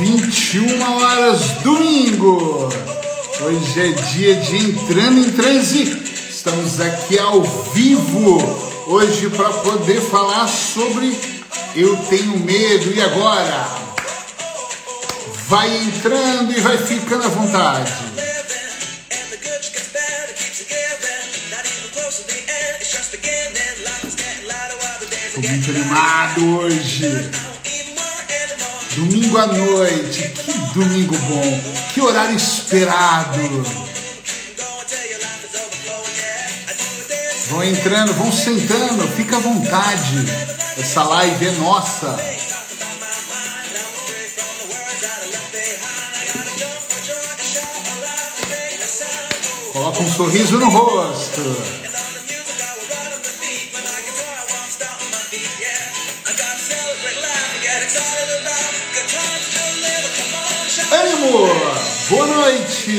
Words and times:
21 0.00 0.80
horas, 0.80 1.40
domingo. 1.62 2.70
Hoje 3.42 3.80
é 3.80 3.88
dia 3.88 4.34
de 4.36 4.56
entrando 4.56 5.18
em 5.18 5.30
transe. 5.30 5.82
Estamos 6.30 6.80
aqui 6.80 7.18
ao 7.18 7.42
vivo 7.42 8.38
hoje 8.86 9.28
para 9.28 9.50
poder 9.50 10.00
falar 10.00 10.48
sobre 10.48 11.14
eu 11.76 11.94
tenho 12.08 12.38
medo 12.38 12.94
e 12.94 13.02
agora. 13.02 13.68
Vai 15.48 15.68
entrando 15.76 16.50
e 16.50 16.60
vai 16.60 16.78
ficando 16.78 17.24
à 17.24 17.28
vontade. 17.28 17.92
Estou 25.26 25.42
muito 25.42 25.70
animado 25.70 26.56
hoje. 26.56 27.49
Domingo 28.96 29.38
à 29.38 29.46
noite, 29.46 30.28
que 30.28 30.52
domingo 30.74 31.16
bom, 31.16 31.60
que 31.94 32.00
horário 32.00 32.36
esperado. 32.36 33.64
Vão 37.50 37.64
entrando, 37.64 38.12
vão 38.14 38.32
sentando, 38.32 39.06
fica 39.16 39.36
à 39.36 39.40
vontade. 39.40 40.24
Essa 40.76 41.04
live 41.04 41.46
é 41.46 41.52
nossa. 41.52 42.18
Coloca 49.72 50.02
um 50.02 50.12
sorriso 50.12 50.58
no 50.58 50.68
rosto. 50.68 51.79
Boa 62.10 62.26
noite! 62.26 62.90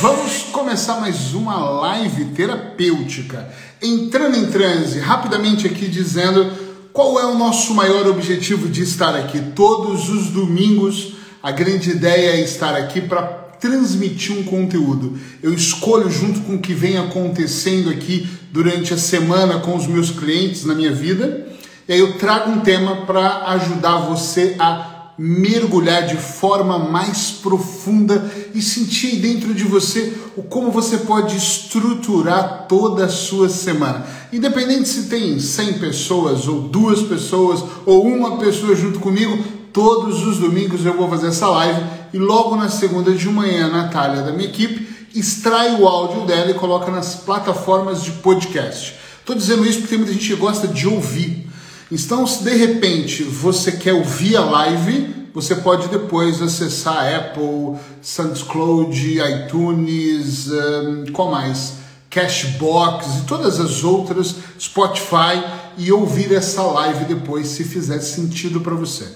Vamos 0.00 0.42
começar 0.50 1.00
mais 1.00 1.32
uma 1.32 1.58
live 1.58 2.24
terapêutica. 2.34 3.48
Entrando 3.80 4.36
em 4.36 4.46
transe, 4.46 4.98
rapidamente 4.98 5.64
aqui 5.64 5.86
dizendo 5.86 6.50
qual 6.92 7.20
é 7.20 7.24
o 7.24 7.38
nosso 7.38 7.72
maior 7.74 8.08
objetivo 8.08 8.68
de 8.68 8.82
estar 8.82 9.14
aqui. 9.14 9.40
Todos 9.54 10.08
os 10.08 10.26
domingos, 10.26 11.12
a 11.40 11.52
grande 11.52 11.90
ideia 11.90 12.30
é 12.30 12.40
estar 12.40 12.74
aqui 12.74 13.00
para 13.00 13.22
transmitir 13.60 14.36
um 14.36 14.42
conteúdo. 14.42 15.16
Eu 15.40 15.54
escolho 15.54 16.10
junto 16.10 16.40
com 16.40 16.56
o 16.56 16.60
que 16.60 16.74
vem 16.74 16.98
acontecendo 16.98 17.90
aqui 17.90 18.28
durante 18.50 18.92
a 18.92 18.98
semana 18.98 19.60
com 19.60 19.76
os 19.76 19.86
meus 19.86 20.10
clientes 20.10 20.64
na 20.64 20.74
minha 20.74 20.92
vida. 20.92 21.46
E 21.86 21.92
aí 21.92 22.00
eu 22.00 22.18
trago 22.18 22.50
um 22.50 22.58
tema 22.58 23.06
para 23.06 23.44
ajudar 23.52 23.98
você 23.98 24.56
a 24.58 24.97
mergulhar 25.18 26.06
de 26.06 26.16
forma 26.16 26.78
mais 26.78 27.32
profunda 27.32 28.30
e 28.54 28.62
sentir 28.62 29.16
dentro 29.16 29.52
de 29.52 29.64
você 29.64 30.16
o 30.36 30.42
como 30.42 30.70
você 30.70 30.98
pode 30.98 31.36
estruturar 31.36 32.66
toda 32.68 33.06
a 33.06 33.08
sua 33.08 33.48
semana. 33.48 34.06
Independente 34.32 34.88
se 34.88 35.08
tem 35.08 35.40
100 35.40 35.80
pessoas 35.80 36.46
ou 36.46 36.62
duas 36.62 37.02
pessoas 37.02 37.64
ou 37.84 38.06
uma 38.06 38.36
pessoa 38.36 38.76
junto 38.76 39.00
comigo, 39.00 39.42
todos 39.72 40.24
os 40.24 40.38
domingos 40.38 40.86
eu 40.86 40.96
vou 40.96 41.08
fazer 41.08 41.28
essa 41.28 41.48
live 41.48 41.82
e 42.12 42.18
logo 42.18 42.54
na 42.54 42.68
segunda 42.68 43.12
de 43.12 43.28
manhã 43.28 43.66
a 43.66 43.70
Natália 43.70 44.22
da 44.22 44.32
minha 44.32 44.48
equipe 44.48 44.86
extrai 45.14 45.80
o 45.80 45.88
áudio 45.88 46.26
dela 46.26 46.50
e 46.50 46.54
coloca 46.54 46.90
nas 46.90 47.16
plataformas 47.16 48.04
de 48.04 48.12
podcast. 48.12 48.94
Estou 49.20 49.34
dizendo 49.34 49.66
isso 49.66 49.80
porque 49.80 49.88
tem 49.88 49.98
muita 49.98 50.12
gente 50.12 50.28
que 50.28 50.36
gosta 50.36 50.68
de 50.68 50.86
ouvir. 50.86 51.47
Então, 51.90 52.26
se 52.26 52.44
de 52.44 52.54
repente 52.54 53.22
você 53.22 53.72
quer 53.72 53.94
ouvir 53.94 54.36
a 54.36 54.44
live, 54.44 55.30
você 55.32 55.54
pode 55.54 55.88
depois 55.88 56.42
acessar 56.42 57.14
Apple, 57.14 57.78
SoundCloud, 58.02 59.18
iTunes, 59.18 60.48
um, 60.48 61.06
qual 61.12 61.30
mais? 61.30 61.74
Cashbox 62.10 63.06
e 63.18 63.26
todas 63.26 63.58
as 63.60 63.84
outras, 63.84 64.34
Spotify, 64.60 65.42
e 65.78 65.90
ouvir 65.92 66.34
essa 66.34 66.62
live 66.62 67.04
depois, 67.04 67.48
se 67.48 67.64
fizer 67.64 68.00
sentido 68.00 68.60
para 68.60 68.74
você. 68.74 69.06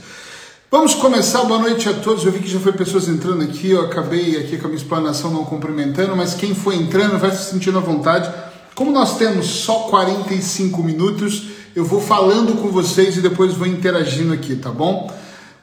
Vamos 0.70 0.94
começar, 0.94 1.44
boa 1.44 1.60
noite 1.60 1.86
a 1.88 1.92
todos. 1.92 2.24
Eu 2.24 2.32
vi 2.32 2.38
que 2.38 2.48
já 2.48 2.58
foi 2.58 2.72
pessoas 2.72 3.06
entrando 3.06 3.42
aqui, 3.42 3.70
eu 3.70 3.82
acabei 3.82 4.38
aqui 4.38 4.56
com 4.56 4.66
a 4.66 4.70
minha 4.70 4.80
explanação 4.80 5.30
não 5.30 5.44
cumprimentando, 5.44 6.16
mas 6.16 6.32
quem 6.32 6.54
foi 6.54 6.76
entrando 6.76 7.18
vai 7.18 7.30
se 7.30 7.50
sentindo 7.50 7.76
à 7.76 7.82
vontade. 7.82 8.32
Como 8.74 8.90
nós 8.90 9.18
temos 9.18 9.46
só 9.46 9.80
45 9.90 10.82
minutos, 10.82 11.48
eu 11.74 11.84
vou 11.84 12.00
falando 12.00 12.60
com 12.60 12.68
vocês 12.68 13.16
e 13.16 13.20
depois 13.20 13.54
vou 13.54 13.66
interagindo 13.66 14.32
aqui, 14.32 14.56
tá 14.56 14.70
bom? 14.70 15.10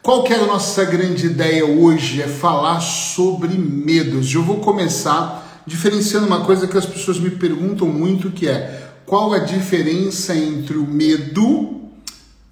Qual 0.02 0.24
que 0.24 0.34
é 0.34 0.38
a 0.38 0.46
nossa 0.46 0.84
grande 0.86 1.28
ideia 1.28 1.66
hoje? 1.66 2.22
É 2.22 2.28
falar 2.28 2.80
sobre 2.80 3.50
medos. 3.50 4.34
Eu 4.34 4.44
vou 4.44 4.58
começar 4.58 5.64
diferenciando 5.68 6.26
uma 6.26 6.42
coisa 6.42 6.68
que 6.68 6.78
as 6.78 6.86
pessoas 6.86 7.20
me 7.20 7.30
perguntam 7.30 7.88
muito, 7.88 8.32
que 8.32 8.48
é 8.48 8.90
qual 9.06 9.34
a 9.34 9.40
diferença 9.40 10.36
entre 10.36 10.78
o 10.78 10.88
medo, 10.88 11.82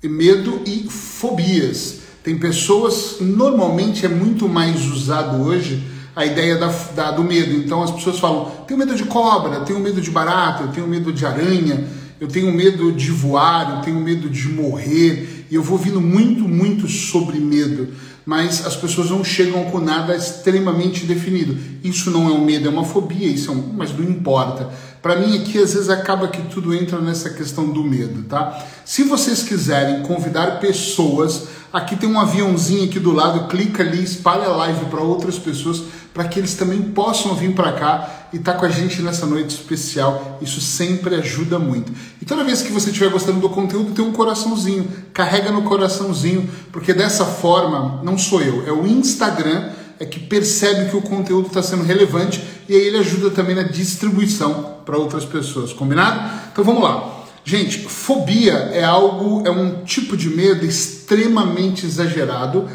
medo 0.03 0.62
e 0.66 0.88
fobias. 0.88 2.00
Tem 2.23 2.38
pessoas, 2.38 3.17
normalmente 3.22 4.06
é 4.06 4.09
muito 4.09 4.47
mais 4.47 4.85
usado 4.85 5.41
hoje 5.41 5.81
a 6.16 6.25
ideia 6.25 6.57
da, 6.57 6.67
da, 6.96 7.12
do 7.12 7.23
medo. 7.23 7.56
Então 7.56 7.81
as 7.81 7.90
pessoas 7.90 8.19
falam: 8.19 8.51
tenho 8.67 8.78
medo 8.78 8.94
de 8.94 9.06
cobra, 9.06 9.62
tenho 9.62 9.79
medo 9.79 10.01
de 10.01 10.12
barata, 10.12 10.67
tenho 10.67 10.88
medo 10.88 11.12
de 11.12 11.25
aranha, 11.25 11.88
eu 12.19 12.28
tenho 12.28 12.51
medo 12.51 12.91
de 12.91 13.11
voar, 13.11 13.78
eu 13.78 13.81
tenho 13.81 14.00
medo 14.00 14.29
de 14.29 14.47
morrer, 14.50 15.45
e 15.50 15.55
eu 15.55 15.63
vou 15.63 15.78
vindo 15.78 16.01
muito, 16.01 16.47
muito 16.47 16.88
sobre 16.88 17.39
medo, 17.39 17.89
mas 18.25 18.66
as 18.66 18.75
pessoas 18.75 19.09
não 19.09 19.23
chegam 19.23 19.66
com 19.66 19.79
nada 19.79 20.16
extremamente 20.16 21.05
definido. 21.05 21.57
Isso 21.83 22.11
não 22.11 22.28
é 22.28 22.31
um 22.31 22.44
medo, 22.44 22.67
é 22.67 22.72
uma 22.72 22.83
fobia, 22.83 23.28
isso 23.28 23.50
é 23.50 23.53
um, 23.53 23.73
mas 23.73 23.97
não 23.97 24.03
importa. 24.03 24.69
Para 25.07 25.22
mim 25.22 25.38
aqui 25.38 25.57
às 25.57 25.73
vezes 25.73 25.88
acaba 25.88 26.28
que 26.28 26.41
tudo 26.50 26.75
entra 26.75 27.00
nessa 27.00 27.29
questão 27.29 27.69
do 27.69 27.81
medo, 27.81 28.23
tá? 28.23 28.62
Se 28.84 29.03
vocês 29.03 29.41
quiserem 29.41 30.03
convidar 30.03 30.59
pessoas, 30.59 31.44
aqui 31.72 31.95
tem 31.95 32.09
um 32.09 32.19
aviãozinho 32.19 32.84
aqui 32.84 33.00
do 33.00 33.13
lado, 33.13 33.47
clica 33.47 33.84
ali, 33.84 34.03
espalha 34.03 34.47
a 34.47 34.56
live 34.57 34.84
para 34.88 35.00
outras 35.00 35.40
pessoas 35.40 35.81
para 36.13 36.25
que 36.25 36.38
eles 36.38 36.56
também 36.56 36.81
possam 36.81 37.35
vir 37.35 37.56
para 37.56 37.72
cá 37.72 38.28
e 38.34 38.35
estar 38.35 38.51
tá 38.51 38.59
com 38.59 38.66
a 38.66 38.69
gente 38.69 39.01
nessa 39.01 39.25
noite 39.25 39.51
especial. 39.51 40.40
Isso 40.41 40.59
sempre 40.59 41.16
ajuda 41.16 41.57
muito. 41.57 41.90
E 42.22 42.25
toda 42.25 42.44
vez 42.44 42.62
que 42.62 42.73
você 42.73 42.90
estiver 42.90 43.09
gostando 43.09 43.40
do 43.40 43.47
conteúdo, 43.47 43.94
tem 43.94 44.03
um 44.03 44.12
coraçãozinho. 44.12 44.91
Carrega 45.13 45.53
no 45.53 45.62
coraçãozinho, 45.62 46.50
porque 46.69 46.94
dessa 46.94 47.23
forma, 47.23 48.01
não 48.03 48.17
sou 48.17 48.41
eu, 48.41 48.67
é 48.67 48.73
o 48.73 48.85
Instagram 48.85 49.69
é 50.00 50.06
que 50.06 50.19
percebe 50.19 50.90
que 50.90 50.97
o 50.97 51.02
conteúdo 51.02 51.47
está 51.47 51.62
sendo 51.62 51.84
relevante 51.84 52.44
e 52.68 52.75
aí 52.75 52.88
ele 52.88 52.97
ajuda 52.97 53.30
também 53.31 53.56
na 53.56 53.63
distribuição 53.63 54.78
para 54.85 54.97
outras 54.97 55.25
pessoas. 55.25 55.74
Combinado? 55.74 56.50
Então 56.52 56.63
vamos 56.63 56.84
lá. 56.84 57.25
Gente, 57.44 57.80
fobia 57.80 58.53
é 58.74 58.84
algo, 58.84 59.47
é 59.47 59.52
um 59.52 59.84
tipo 59.84 60.18
de 60.18 60.30
medo 60.30 60.66
extremamente 60.66 61.85
exagerado 61.85 62.68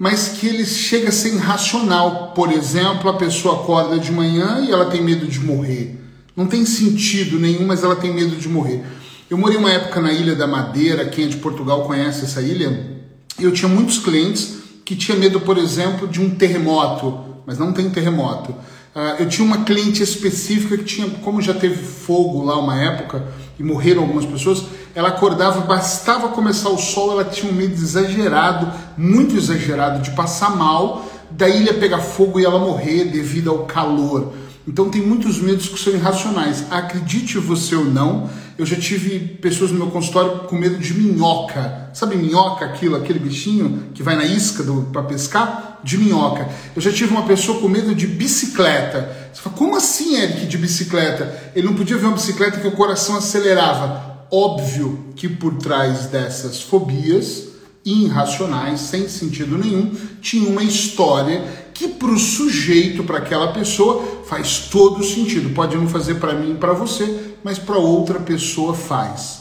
mas 0.00 0.28
que 0.28 0.46
ele 0.46 0.64
chega 0.64 1.10
a 1.10 1.12
ser 1.12 1.34
irracional. 1.34 2.32
Por 2.34 2.50
exemplo, 2.50 3.10
a 3.10 3.18
pessoa 3.18 3.56
acorda 3.56 3.98
de 3.98 4.10
manhã 4.10 4.64
e 4.66 4.72
ela 4.72 4.86
tem 4.86 5.02
medo 5.02 5.26
de 5.26 5.38
morrer. 5.38 6.00
Não 6.34 6.46
tem 6.46 6.64
sentido 6.64 7.38
nenhum, 7.38 7.66
mas 7.66 7.84
ela 7.84 7.94
tem 7.94 8.10
medo 8.14 8.34
de 8.34 8.48
morrer. 8.48 8.82
Eu 9.28 9.36
morei 9.36 9.58
uma 9.58 9.70
época 9.70 10.00
na 10.00 10.10
Ilha 10.10 10.34
da 10.34 10.46
Madeira, 10.46 11.04
quem 11.04 11.26
é 11.26 11.28
de 11.28 11.36
Portugal 11.36 11.84
conhece 11.84 12.24
essa 12.24 12.40
ilha. 12.40 12.98
Eu 13.38 13.52
tinha 13.52 13.68
muitos 13.68 13.98
clientes 13.98 14.59
que 14.90 14.96
tinham 14.96 15.20
medo, 15.20 15.38
por 15.38 15.56
exemplo, 15.56 16.08
de 16.08 16.20
um 16.20 16.30
terremoto, 16.30 17.20
mas 17.46 17.56
não 17.56 17.72
tem 17.72 17.88
terremoto. 17.90 18.50
Uh, 18.50 19.20
eu 19.20 19.28
tinha 19.28 19.46
uma 19.46 19.58
cliente 19.58 20.02
específica 20.02 20.76
que 20.76 20.82
tinha, 20.82 21.08
como 21.22 21.40
já 21.40 21.54
teve 21.54 21.76
fogo 21.76 22.42
lá 22.42 22.58
uma 22.58 22.76
época 22.76 23.24
e 23.56 23.62
morreram 23.62 24.02
algumas 24.02 24.26
pessoas, 24.26 24.64
ela 24.92 25.10
acordava, 25.10 25.60
bastava 25.60 26.30
começar 26.30 26.70
o 26.70 26.76
sol, 26.76 27.12
ela 27.12 27.24
tinha 27.24 27.52
um 27.52 27.54
medo 27.54 27.74
exagerado, 27.74 28.72
muito 28.98 29.36
exagerado, 29.36 30.02
de 30.02 30.10
passar 30.10 30.56
mal, 30.56 31.08
da 31.30 31.48
ilha 31.48 31.74
pegar 31.74 32.00
fogo 32.00 32.40
e 32.40 32.44
ela 32.44 32.58
morrer 32.58 33.04
devido 33.04 33.48
ao 33.48 33.58
calor. 33.66 34.32
Então 34.66 34.90
tem 34.90 35.00
muitos 35.00 35.38
medos 35.40 35.68
que 35.68 35.78
são 35.78 35.92
irracionais. 35.92 36.64
Acredite 36.68 37.38
você 37.38 37.76
ou 37.76 37.84
não, 37.84 38.28
eu 38.60 38.66
já 38.66 38.76
tive 38.76 39.18
pessoas 39.18 39.70
no 39.70 39.78
meu 39.78 39.86
consultório 39.86 40.40
com 40.40 40.54
medo 40.54 40.76
de 40.76 40.92
minhoca. 40.92 41.88
Sabe 41.94 42.14
minhoca, 42.14 42.66
aquilo, 42.66 42.94
aquele 42.94 43.18
bichinho 43.18 43.84
que 43.94 44.02
vai 44.02 44.14
na 44.14 44.26
isca 44.26 44.62
para 44.92 45.02
pescar? 45.04 45.80
De 45.82 45.96
minhoca. 45.96 46.46
Eu 46.76 46.82
já 46.82 46.92
tive 46.92 47.10
uma 47.10 47.22
pessoa 47.22 47.58
com 47.58 47.68
medo 47.68 47.94
de 47.94 48.06
bicicleta. 48.06 49.30
Você 49.32 49.40
fala, 49.40 49.56
como 49.56 49.76
assim, 49.76 50.14
Eric, 50.14 50.44
de 50.44 50.58
bicicleta? 50.58 51.52
Ele 51.56 51.68
não 51.68 51.74
podia 51.74 51.96
ver 51.96 52.04
uma 52.04 52.16
bicicleta 52.16 52.60
que 52.60 52.66
o 52.66 52.72
coração 52.72 53.16
acelerava. 53.16 54.26
Óbvio 54.30 55.06
que 55.16 55.26
por 55.26 55.54
trás 55.54 56.08
dessas 56.08 56.60
fobias 56.60 57.48
irracionais, 57.82 58.80
sem 58.82 59.08
sentido 59.08 59.56
nenhum, 59.56 59.90
tinha 60.20 60.46
uma 60.50 60.62
história 60.62 61.42
que 61.72 61.88
para 61.88 62.10
o 62.10 62.18
sujeito, 62.18 63.04
para 63.04 63.16
aquela 63.16 63.54
pessoa, 63.54 64.22
faz 64.26 64.68
todo 64.70 65.02
sentido. 65.02 65.54
Pode 65.54 65.78
não 65.78 65.88
fazer 65.88 66.16
para 66.16 66.34
mim 66.34 66.52
e 66.52 66.56
para 66.56 66.74
você, 66.74 67.29
mas 67.42 67.58
para 67.58 67.76
outra 67.76 68.18
pessoa 68.18 68.74
faz. 68.74 69.40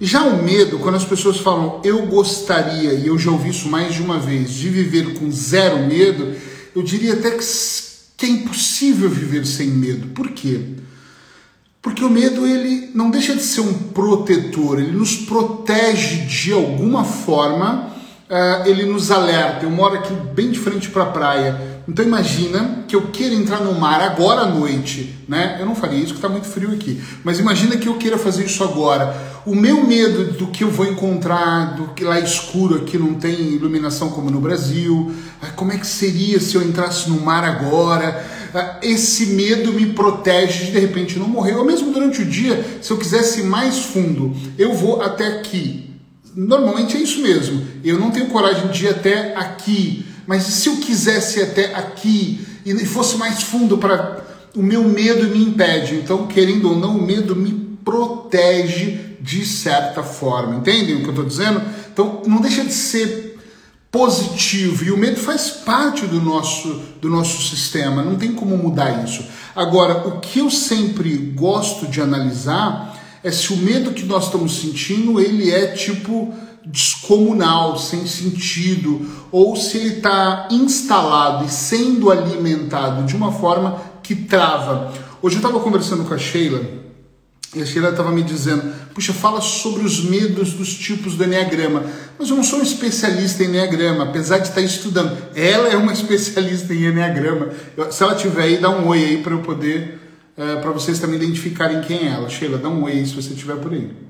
Já 0.00 0.22
o 0.22 0.42
medo, 0.42 0.78
quando 0.78 0.94
as 0.94 1.04
pessoas 1.04 1.38
falam 1.38 1.80
eu 1.82 2.06
gostaria, 2.06 2.92
e 2.92 3.08
eu 3.08 3.18
já 3.18 3.30
ouvi 3.30 3.50
isso 3.50 3.68
mais 3.68 3.94
de 3.94 4.02
uma 4.02 4.18
vez, 4.18 4.52
de 4.52 4.68
viver 4.68 5.14
com 5.18 5.30
zero 5.30 5.86
medo, 5.86 6.34
eu 6.74 6.82
diria 6.82 7.14
até 7.14 7.32
que, 7.32 7.44
que 8.16 8.26
é 8.26 8.28
impossível 8.28 9.10
viver 9.10 9.44
sem 9.44 9.68
medo. 9.68 10.08
Por 10.08 10.30
quê? 10.30 10.60
Porque 11.82 12.04
o 12.04 12.10
medo 12.10 12.46
ele 12.46 12.90
não 12.94 13.10
deixa 13.10 13.34
de 13.34 13.42
ser 13.42 13.60
um 13.60 13.74
protetor, 13.74 14.78
ele 14.78 14.92
nos 14.92 15.16
protege 15.16 16.26
de 16.26 16.52
alguma 16.52 17.04
forma, 17.04 17.92
uh, 18.30 18.68
ele 18.68 18.84
nos 18.84 19.10
alerta. 19.10 19.64
Eu 19.64 19.70
moro 19.70 19.96
aqui 19.96 20.12
bem 20.32 20.50
de 20.50 20.58
frente 20.58 20.90
para 20.90 21.04
a 21.04 21.10
praia 21.10 21.67
então 21.88 22.04
imagina 22.04 22.84
que 22.86 22.94
eu 22.94 23.06
queira 23.06 23.34
entrar 23.34 23.60
no 23.60 23.72
mar 23.72 24.02
agora 24.02 24.42
à 24.42 24.46
noite, 24.46 25.16
né? 25.26 25.56
Eu 25.58 25.64
não 25.64 25.74
faria 25.74 25.96
isso 25.96 26.08
porque 26.08 26.18
está 26.18 26.28
muito 26.28 26.46
frio 26.46 26.70
aqui. 26.70 27.00
Mas 27.24 27.38
imagina 27.38 27.78
que 27.78 27.88
eu 27.88 27.94
queira 27.94 28.18
fazer 28.18 28.44
isso 28.44 28.62
agora. 28.62 29.16
O 29.46 29.54
meu 29.54 29.86
medo 29.86 30.32
do 30.32 30.48
que 30.48 30.64
eu 30.64 30.70
vou 30.70 30.84
encontrar, 30.84 31.76
do 31.76 31.88
que 31.94 32.04
lá 32.04 32.20
escuro 32.20 32.76
aqui 32.76 32.98
não 32.98 33.14
tem 33.14 33.54
iluminação 33.54 34.10
como 34.10 34.30
no 34.30 34.38
Brasil. 34.38 35.14
Como 35.56 35.72
é 35.72 35.78
que 35.78 35.86
seria 35.86 36.38
se 36.38 36.56
eu 36.56 36.62
entrasse 36.62 37.08
no 37.08 37.22
mar 37.22 37.42
agora? 37.42 38.22
Esse 38.82 39.24
medo 39.28 39.72
me 39.72 39.86
protege 39.86 40.66
de 40.66 40.72
de 40.72 40.78
repente 40.78 41.18
não 41.18 41.26
morrer. 41.26 41.54
Ou 41.54 41.64
mesmo 41.64 41.90
durante 41.90 42.20
o 42.20 42.26
dia, 42.26 42.80
se 42.82 42.90
eu 42.90 42.98
quisesse 42.98 43.40
ir 43.40 43.44
mais 43.44 43.78
fundo, 43.78 44.36
eu 44.58 44.74
vou 44.74 45.00
até 45.00 45.38
aqui. 45.38 45.90
Normalmente 46.36 46.98
é 46.98 47.00
isso 47.00 47.22
mesmo. 47.22 47.66
Eu 47.82 47.98
não 47.98 48.10
tenho 48.10 48.26
coragem 48.26 48.68
de 48.68 48.84
ir 48.84 48.88
até 48.90 49.34
aqui 49.34 50.04
mas 50.28 50.42
se 50.42 50.68
eu 50.68 50.76
quisesse 50.76 51.40
até 51.40 51.74
aqui 51.74 52.46
e 52.66 52.84
fosse 52.84 53.16
mais 53.16 53.42
fundo 53.42 53.78
para 53.78 54.22
o 54.54 54.62
meu 54.62 54.84
medo 54.84 55.26
me 55.28 55.42
impede. 55.42 55.94
Então, 55.94 56.26
querendo 56.26 56.68
ou 56.68 56.76
não, 56.76 56.98
o 56.98 57.02
medo 57.02 57.34
me 57.34 57.52
protege 57.82 59.16
de 59.22 59.46
certa 59.46 60.02
forma. 60.02 60.56
Entendem 60.56 60.96
o 60.96 60.98
que 60.98 61.06
eu 61.06 61.10
estou 61.10 61.24
dizendo? 61.24 61.62
Então, 61.90 62.22
não 62.26 62.42
deixa 62.42 62.62
de 62.62 62.74
ser 62.74 63.38
positivo 63.90 64.84
e 64.84 64.90
o 64.90 64.98
medo 64.98 65.16
faz 65.16 65.48
parte 65.48 66.04
do 66.04 66.20
nosso 66.20 66.82
do 67.00 67.08
nosso 67.08 67.48
sistema, 67.48 68.02
não 68.02 68.16
tem 68.16 68.34
como 68.34 68.54
mudar 68.54 69.02
isso. 69.02 69.24
Agora, 69.56 70.08
o 70.08 70.20
que 70.20 70.40
eu 70.40 70.50
sempre 70.50 71.16
gosto 71.16 71.86
de 71.86 72.02
analisar 72.02 73.00
é 73.24 73.30
se 73.30 73.50
o 73.50 73.56
medo 73.56 73.92
que 73.92 74.04
nós 74.04 74.26
estamos 74.26 74.60
sentindo, 74.60 75.18
ele 75.18 75.50
é 75.50 75.68
tipo 75.68 76.34
descomunal, 76.70 77.78
sem 77.78 78.06
sentido, 78.06 79.06
ou 79.32 79.56
se 79.56 79.78
ele 79.78 79.96
está 79.96 80.48
instalado 80.50 81.44
e 81.44 81.48
sendo 81.48 82.10
alimentado 82.10 83.04
de 83.04 83.16
uma 83.16 83.32
forma 83.32 83.80
que 84.02 84.14
trava. 84.14 84.92
Hoje 85.20 85.36
eu 85.36 85.40
estava 85.40 85.60
conversando 85.60 86.04
com 86.04 86.14
a 86.14 86.18
Sheila 86.18 86.60
e 87.54 87.62
a 87.62 87.66
Sheila 87.66 87.88
estava 87.88 88.12
me 88.12 88.22
dizendo: 88.22 88.62
Puxa, 88.92 89.12
fala 89.12 89.40
sobre 89.40 89.84
os 89.84 90.04
medos 90.04 90.52
dos 90.52 90.74
tipos 90.74 91.14
do 91.14 91.24
Enneagrama. 91.24 91.84
Mas 92.18 92.28
eu 92.28 92.36
não 92.36 92.44
sou 92.44 92.58
um 92.58 92.62
especialista 92.62 93.42
em 93.42 93.46
Enneagrama, 93.46 94.04
apesar 94.04 94.38
de 94.38 94.48
estar 94.48 94.60
estudando. 94.60 95.16
Ela 95.34 95.68
é 95.68 95.76
uma 95.76 95.92
especialista 95.94 96.74
em 96.74 96.84
Enneagrama. 96.84 97.48
Se 97.90 98.02
ela 98.02 98.14
tiver 98.14 98.42
aí, 98.42 98.58
dá 98.58 98.68
um 98.68 98.86
oi 98.88 99.02
aí 99.02 99.22
para 99.22 99.32
eu 99.32 99.38
poder, 99.38 99.98
eh, 100.36 100.56
para 100.56 100.70
vocês 100.72 100.98
também 100.98 101.16
identificarem 101.16 101.80
quem 101.80 102.08
é 102.08 102.12
ela. 102.12 102.28
Sheila, 102.28 102.58
dá 102.58 102.68
um 102.68 102.82
oi 102.82 102.92
aí 102.92 103.06
se 103.06 103.14
você 103.14 103.32
estiver 103.32 103.56
por 103.56 103.72
aí. 103.72 104.07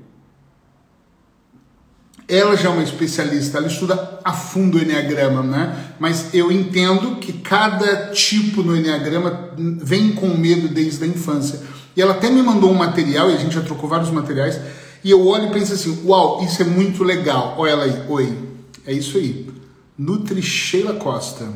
Ela 2.29 2.55
já 2.55 2.69
é 2.69 2.71
uma 2.71 2.83
especialista, 2.83 3.57
ela 3.57 3.65
estuda 3.65 4.19
a 4.23 4.31
fundo 4.31 4.77
o 4.77 4.81
Enneagrama, 4.81 5.41
né? 5.41 5.93
Mas 5.99 6.31
eu 6.31 6.51
entendo 6.51 7.15
que 7.15 7.33
cada 7.33 8.11
tipo 8.11 8.61
no 8.61 8.77
Enneagrama 8.77 9.49
vem 9.57 10.11
com 10.11 10.27
medo 10.27 10.67
desde 10.67 11.03
a 11.03 11.07
infância. 11.07 11.59
E 11.95 12.01
ela 12.01 12.13
até 12.13 12.29
me 12.29 12.43
mandou 12.43 12.69
um 12.69 12.75
material, 12.75 13.31
e 13.31 13.33
a 13.33 13.37
gente 13.37 13.55
já 13.55 13.61
trocou 13.61 13.89
vários 13.89 14.11
materiais, 14.11 14.59
e 15.03 15.09
eu 15.09 15.25
olho 15.25 15.47
e 15.47 15.51
penso 15.51 15.73
assim, 15.73 16.03
uau, 16.05 16.43
isso 16.43 16.61
é 16.61 16.65
muito 16.65 17.03
legal. 17.03 17.55
Olha 17.57 17.71
ela 17.71 17.83
aí, 17.85 18.03
oi, 18.07 18.37
é 18.85 18.93
isso 18.93 19.17
aí. 19.17 19.49
Nutri 19.97 20.41
Sheila 20.41 20.93
Costa. 20.93 21.47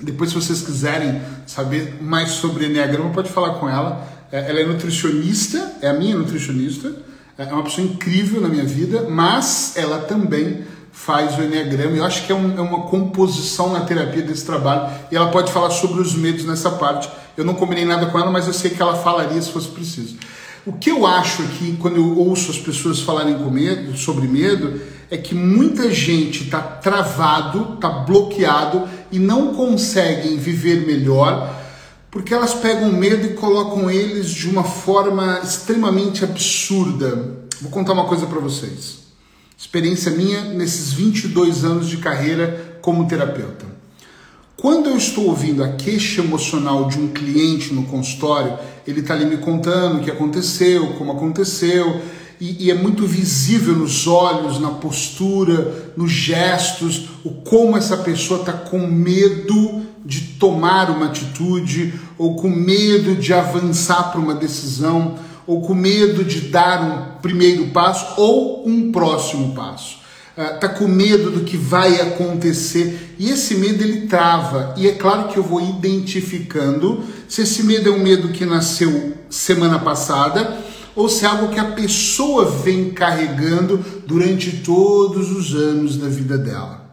Depois, 0.00 0.30
se 0.30 0.36
vocês 0.36 0.62
quiserem 0.62 1.20
saber 1.44 1.98
mais 2.00 2.30
sobre 2.30 2.66
Enneagrama, 2.66 3.10
pode 3.10 3.30
falar 3.30 3.54
com 3.54 3.68
ela. 3.68 4.06
É, 4.30 4.48
ela 4.48 4.60
é 4.60 4.64
nutricionista, 4.64 5.76
é 5.82 5.88
a 5.88 5.94
minha 5.94 6.16
nutricionista, 6.16 6.94
é 7.46 7.54
uma 7.54 7.62
pessoa 7.62 7.86
incrível 7.86 8.40
na 8.40 8.48
minha 8.48 8.64
vida, 8.64 9.06
mas 9.08 9.74
ela 9.76 10.00
também 10.00 10.64
faz 10.90 11.38
o 11.38 11.42
Enneagrama. 11.42 11.96
Eu 11.96 12.04
acho 12.04 12.26
que 12.26 12.32
é, 12.32 12.34
um, 12.34 12.58
é, 12.58 12.60
uma 12.60 12.82
composição 12.82 13.72
na 13.72 13.82
terapia 13.82 14.22
desse 14.22 14.44
trabalho 14.44 14.92
e 15.12 15.16
ela 15.16 15.30
pode 15.30 15.52
falar 15.52 15.70
sobre 15.70 16.00
os 16.00 16.14
medos 16.14 16.44
nessa 16.44 16.70
parte. 16.72 17.08
Eu 17.36 17.44
não 17.44 17.54
combinei 17.54 17.84
nada 17.84 18.06
com 18.06 18.18
ela, 18.18 18.30
mas 18.32 18.48
eu 18.48 18.52
sei 18.52 18.72
que 18.72 18.82
ela 18.82 18.96
falaria 18.96 19.40
se 19.40 19.52
fosse 19.52 19.68
preciso. 19.68 20.16
O 20.66 20.72
que 20.72 20.90
eu 20.90 21.06
acho 21.06 21.42
aqui, 21.42 21.78
quando 21.80 21.98
eu 21.98 22.18
ouço 22.18 22.50
as 22.50 22.58
pessoas 22.58 23.00
falarem 23.00 23.38
com 23.38 23.50
medo, 23.50 23.96
sobre 23.96 24.26
medo, 24.26 24.80
é 25.08 25.16
que 25.16 25.32
muita 25.32 25.92
gente 25.92 26.42
está 26.42 26.60
travado, 26.60 27.74
está 27.74 27.88
bloqueado 27.88 28.88
e 29.12 29.18
não 29.20 29.54
conseguem 29.54 30.36
viver 30.36 30.84
melhor 30.84 31.54
porque 32.10 32.32
elas 32.32 32.54
pegam 32.54 32.92
medo 32.92 33.26
e 33.26 33.34
colocam 33.34 33.90
eles 33.90 34.30
de 34.30 34.48
uma 34.48 34.64
forma 34.64 35.40
extremamente 35.42 36.24
absurda. 36.24 37.46
Vou 37.60 37.70
contar 37.70 37.92
uma 37.92 38.06
coisa 38.06 38.26
para 38.26 38.40
vocês. 38.40 38.98
Experiência 39.56 40.10
minha 40.12 40.42
nesses 40.42 40.92
22 40.92 41.64
anos 41.64 41.88
de 41.88 41.98
carreira 41.98 42.78
como 42.80 43.06
terapeuta. 43.08 43.66
Quando 44.56 44.88
eu 44.88 44.96
estou 44.96 45.26
ouvindo 45.26 45.62
a 45.62 45.68
queixa 45.68 46.20
emocional 46.20 46.88
de 46.88 46.98
um 46.98 47.08
cliente 47.08 47.72
no 47.72 47.84
consultório, 47.84 48.58
ele 48.86 49.00
está 49.00 49.14
ali 49.14 49.24
me 49.24 49.36
contando 49.36 49.98
o 49.98 50.02
que 50.02 50.10
aconteceu, 50.10 50.94
como 50.94 51.12
aconteceu, 51.12 52.00
e, 52.40 52.66
e, 52.66 52.70
é 52.70 52.74
muito 52.74 53.04
visível 53.04 53.74
nos 53.74 54.06
olhos, 54.06 54.60
na 54.60 54.70
postura, 54.70 55.92
nos 55.96 56.12
gestos, 56.12 57.08
o 57.24 57.30
como 57.30 57.76
essa 57.76 57.96
pessoa 57.96 58.40
está 58.40 58.52
com 58.52 58.86
medo 58.86 59.77
de 60.04 60.20
tomar 60.38 60.90
uma 60.90 61.06
atitude, 61.06 61.94
ou 62.16 62.36
com 62.36 62.48
medo 62.48 63.14
de 63.14 63.32
avançar 63.32 64.10
para 64.10 64.20
uma 64.20 64.34
decisão, 64.34 65.18
ou 65.46 65.62
com 65.62 65.74
medo 65.74 66.24
de 66.24 66.42
dar 66.42 66.82
um 66.82 67.20
primeiro 67.20 67.68
passo 67.68 68.20
ou 68.20 68.68
um 68.68 68.92
próximo 68.92 69.54
passo. 69.54 69.98
Está 70.36 70.68
ah, 70.68 70.70
com 70.70 70.86
medo 70.86 71.32
do 71.32 71.40
que 71.40 71.56
vai 71.56 72.00
acontecer 72.00 73.16
e 73.18 73.28
esse 73.28 73.56
medo 73.56 73.82
ele 73.82 74.06
trava. 74.06 74.72
E 74.76 74.86
é 74.86 74.92
claro 74.92 75.28
que 75.28 75.36
eu 75.36 75.42
vou 75.42 75.60
identificando 75.60 77.02
se 77.26 77.42
esse 77.42 77.64
medo 77.64 77.88
é 77.88 77.92
um 77.92 77.98
medo 77.98 78.28
que 78.28 78.44
nasceu 78.44 79.14
semana 79.28 79.80
passada 79.80 80.56
ou 80.94 81.08
se 81.08 81.24
é 81.24 81.28
algo 81.28 81.48
que 81.48 81.58
a 81.58 81.72
pessoa 81.72 82.44
vem 82.44 82.90
carregando 82.90 83.84
durante 84.06 84.58
todos 84.58 85.32
os 85.32 85.54
anos 85.54 85.96
da 85.96 86.08
vida 86.08 86.38
dela. 86.38 86.87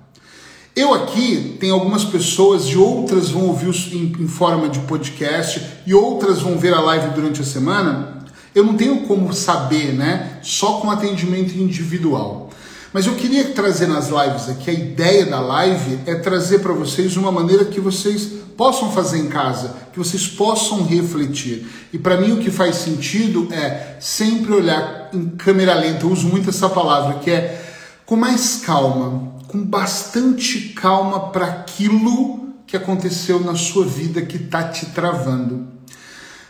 Eu 0.76 0.94
aqui 0.94 1.56
tenho 1.58 1.74
algumas 1.74 2.04
pessoas 2.04 2.66
e 2.66 2.76
outras 2.76 3.30
vão 3.30 3.48
ouvir 3.48 3.70
em, 3.96 4.12
em 4.20 4.28
forma 4.28 4.68
de 4.68 4.80
podcast 4.80 5.66
e 5.86 5.94
outras 5.94 6.42
vão 6.42 6.58
ver 6.58 6.74
a 6.74 6.82
live 6.82 7.14
durante 7.16 7.40
a 7.40 7.46
semana. 7.46 8.26
Eu 8.54 8.66
não 8.66 8.76
tenho 8.76 9.04
como 9.08 9.32
saber, 9.32 9.94
né? 9.94 10.38
Só 10.42 10.74
com 10.82 10.92
atendimento 10.92 11.58
individual. 11.58 12.50
Mas 12.92 13.06
eu 13.06 13.16
queria 13.16 13.46
trazer 13.54 13.88
nas 13.88 14.10
lives 14.10 14.50
aqui, 14.50 14.70
a 14.70 14.74
ideia 14.74 15.26
da 15.26 15.40
live 15.40 16.00
é 16.06 16.16
trazer 16.16 16.60
para 16.60 16.74
vocês 16.74 17.16
uma 17.16 17.32
maneira 17.32 17.64
que 17.64 17.80
vocês 17.80 18.30
possam 18.58 18.92
fazer 18.92 19.20
em 19.20 19.28
casa, 19.28 19.76
que 19.94 20.00
vocês 20.00 20.28
possam 20.28 20.84
refletir. 20.84 21.68
E 21.94 21.98
para 21.98 22.18
mim 22.18 22.34
o 22.34 22.40
que 22.40 22.52
faz 22.52 22.76
sentido 22.76 23.48
é 23.50 23.96
sempre 24.02 24.54
olhar 24.54 25.10
em 25.14 25.30
câmera 25.30 25.74
lenta, 25.74 26.06
eu 26.06 26.12
uso 26.12 26.28
muito 26.28 26.50
essa 26.50 26.68
palavra, 26.68 27.20
que 27.20 27.32
é 27.32 27.62
com 28.06 28.16
mais 28.16 28.62
calma, 28.66 29.35
com 29.56 29.64
bastante 29.64 30.74
calma 30.76 31.32
para 31.32 31.46
aquilo 31.46 32.50
que 32.68 32.76
aconteceu 32.76 33.40
na 33.40 33.56
sua 33.56 33.86
vida 33.86 34.22
que 34.22 34.36
está 34.36 34.68
te 34.68 34.88
travando. 34.88 35.68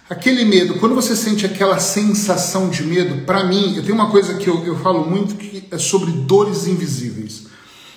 Aquele 0.10 0.44
medo, 0.44 0.80
quando 0.80 0.96
você 0.96 1.16
sente 1.16 1.46
aquela 1.46 1.80
sensação 1.80 2.68
de 2.68 2.84
medo, 2.84 3.24
para 3.26 3.44
mim, 3.44 3.76
eu 3.76 3.84
tenho 3.84 3.94
uma 3.94 4.10
coisa 4.10 4.36
que 4.36 4.48
eu, 4.48 4.66
eu 4.66 4.80
falo 4.80 5.08
muito 5.08 5.36
que 5.36 5.66
é 5.70 5.78
sobre 5.78 6.12
dores 6.12 6.66
invisíveis. 6.66 7.44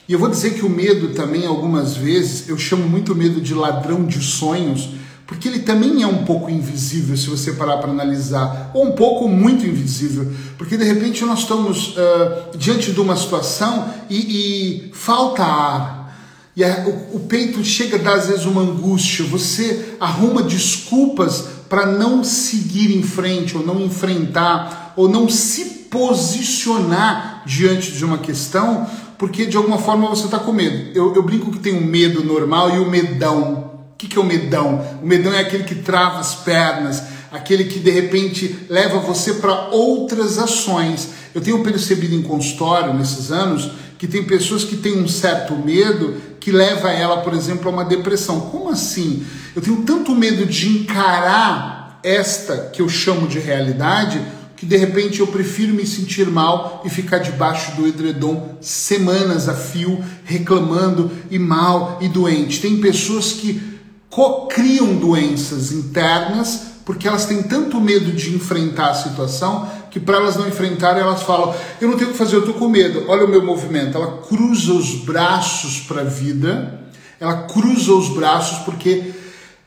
E 0.07 0.13
eu 0.13 0.19
vou 0.19 0.29
dizer 0.29 0.55
que 0.55 0.65
o 0.65 0.71
medo 0.71 1.15
também, 1.15 1.47
algumas 1.47 1.97
vezes, 1.97 2.49
eu 2.49 2.59
chamo 2.59 2.87
muito 2.87 3.15
medo 3.15 3.41
de 3.41 3.55
ladrão 3.55 4.05
de 4.05 4.23
sonhos, 4.23 4.91
porque 5.29 5.47
ele 5.47 5.59
também 5.59 6.03
é 6.03 6.07
um 6.07 6.25
pouco 6.25 6.51
invisível 6.51 7.15
se 7.15 7.29
você 7.29 7.53
parar 7.53 7.77
para 7.77 7.91
analisar, 7.91 8.71
ou 8.73 8.87
um 8.87 8.93
pouco 8.93 9.29
muito 9.29 9.67
invisível, 9.67 10.33
porque 10.57 10.75
de 10.75 10.85
repente 10.85 11.23
nós 11.23 11.41
estamos 11.41 11.89
uh, 11.89 12.57
diante 12.57 12.93
de 12.93 12.99
uma 12.99 13.15
situação 13.15 13.93
e, 14.09 14.17
e 14.17 14.91
falta 14.95 15.45
ar. 15.45 16.17
E 16.57 16.65
a, 16.65 16.87
o, 17.13 17.17
o, 17.17 17.21
peito 17.29 17.63
chega 17.63 17.97
a 17.97 17.99
dar 18.01 18.15
às 18.15 18.27
vezes 18.27 18.47
uma 18.47 18.63
angústia, 18.63 19.23
você 19.27 19.97
arruma 20.01 20.43
desculpas 20.43 21.45
para 21.69 21.85
não 21.85 22.25
seguir 22.25 22.97
em 22.97 23.03
frente, 23.03 23.55
ou 23.55 23.63
não 23.63 23.83
enfrentar, 23.83 24.95
ou 24.97 25.11
não 25.11 25.29
se 25.29 25.65
posicionar 25.91 27.43
diante 27.45 27.93
de 27.93 28.03
uma 28.03 28.17
questão, 28.17 28.87
porque 29.19 29.45
de 29.45 29.59
alguma 29.59 29.77
forma 29.77 30.09
você 30.09 30.25
está 30.25 30.39
com 30.39 30.55
medo. 30.55 30.91
Eu, 30.95 31.15
eu 31.15 31.23
brinco 31.23 31.53
que 31.53 31.59
tem 31.59 31.75
um 31.75 31.85
medo 31.85 32.25
normal 32.25 32.75
e 32.75 32.79
o 32.79 32.87
um 32.87 32.91
medão. 32.91 33.68
O 33.99 34.01
que, 34.01 34.07
que 34.07 34.17
é 34.17 34.21
o 34.21 34.25
medão? 34.25 35.01
O 35.03 35.07
medão 35.07 35.33
é 35.33 35.41
aquele 35.41 35.65
que 35.65 35.75
trava 35.75 36.21
as 36.21 36.33
pernas, 36.33 37.03
aquele 37.33 37.65
que 37.65 37.81
de 37.81 37.91
repente 37.91 38.57
leva 38.71 39.01
você 39.01 39.35
para 39.35 39.71
outras 39.71 40.39
ações. 40.39 41.09
Eu 41.35 41.41
tenho 41.41 41.65
percebido 41.65 42.15
em 42.15 42.23
consultório 42.23 42.95
nesses 42.95 43.33
anos 43.33 43.73
que 43.99 44.07
tem 44.07 44.23
pessoas 44.23 44.63
que 44.63 44.77
têm 44.77 45.03
um 45.03 45.09
certo 45.09 45.57
medo 45.57 46.15
que 46.39 46.53
leva 46.53 46.93
ela, 46.93 47.23
por 47.23 47.35
exemplo, 47.35 47.69
a 47.69 47.73
uma 47.73 47.85
depressão. 47.85 48.43
Como 48.43 48.71
assim? 48.71 49.27
Eu 49.57 49.61
tenho 49.61 49.83
tanto 49.83 50.15
medo 50.15 50.47
de 50.47 50.69
encarar 50.69 51.99
esta 52.05 52.71
que 52.73 52.81
eu 52.81 52.89
chamo 52.89 53.27
de 53.27 53.41
realidade 53.41 54.23
que 54.57 54.67
de 54.67 54.77
repente 54.77 55.21
eu 55.21 55.27
prefiro 55.29 55.73
me 55.73 55.87
sentir 55.87 56.27
mal 56.27 56.83
e 56.85 56.91
ficar 56.91 57.19
debaixo 57.19 57.77
do 57.77 57.87
edredom 57.87 58.57
semanas 58.61 59.49
a 59.49 59.55
fio, 59.55 60.05
reclamando 60.25 61.11
e 61.31 61.39
mal 61.39 61.99
e 62.01 62.09
doente. 62.09 62.61
Tem 62.61 62.77
pessoas 62.79 63.33
que 63.33 63.78
cocriam 64.11 64.97
doenças 64.97 65.73
internas 65.73 66.69
porque 66.89 67.07
elas 67.07 67.27
têm 67.27 67.43
tanto 67.43 67.79
medo 67.79 68.13
de 68.13 68.35
enfrentar 68.35 68.91
a 68.91 68.95
situação 68.95 69.71
que 69.91 70.01
para 70.01 70.17
elas 70.17 70.37
não 70.37 70.49
enfrentarem 70.49 71.03
elas 71.03 71.23
falam: 71.23 71.55
eu 71.81 71.89
não 71.89 71.99
tenho 71.99 72.09
o 72.09 72.13
que 72.13 72.19
fazer, 72.19 72.37
eu 72.37 72.41
estou 72.41 72.55
com 72.55 72.67
medo. 72.67 73.05
Olha 73.09 73.27
o 73.27 73.29
meu 73.29 73.45
movimento. 73.45 73.97
Ela 73.97 74.23
cruza 74.23 74.73
os 74.73 74.95
braços 75.05 75.81
para 75.81 76.01
a 76.01 76.05
vida, 76.05 76.81
ela 77.21 77.43
cruza 77.43 77.93
os 77.93 78.09
braços 78.09 78.61
porque 78.61 79.13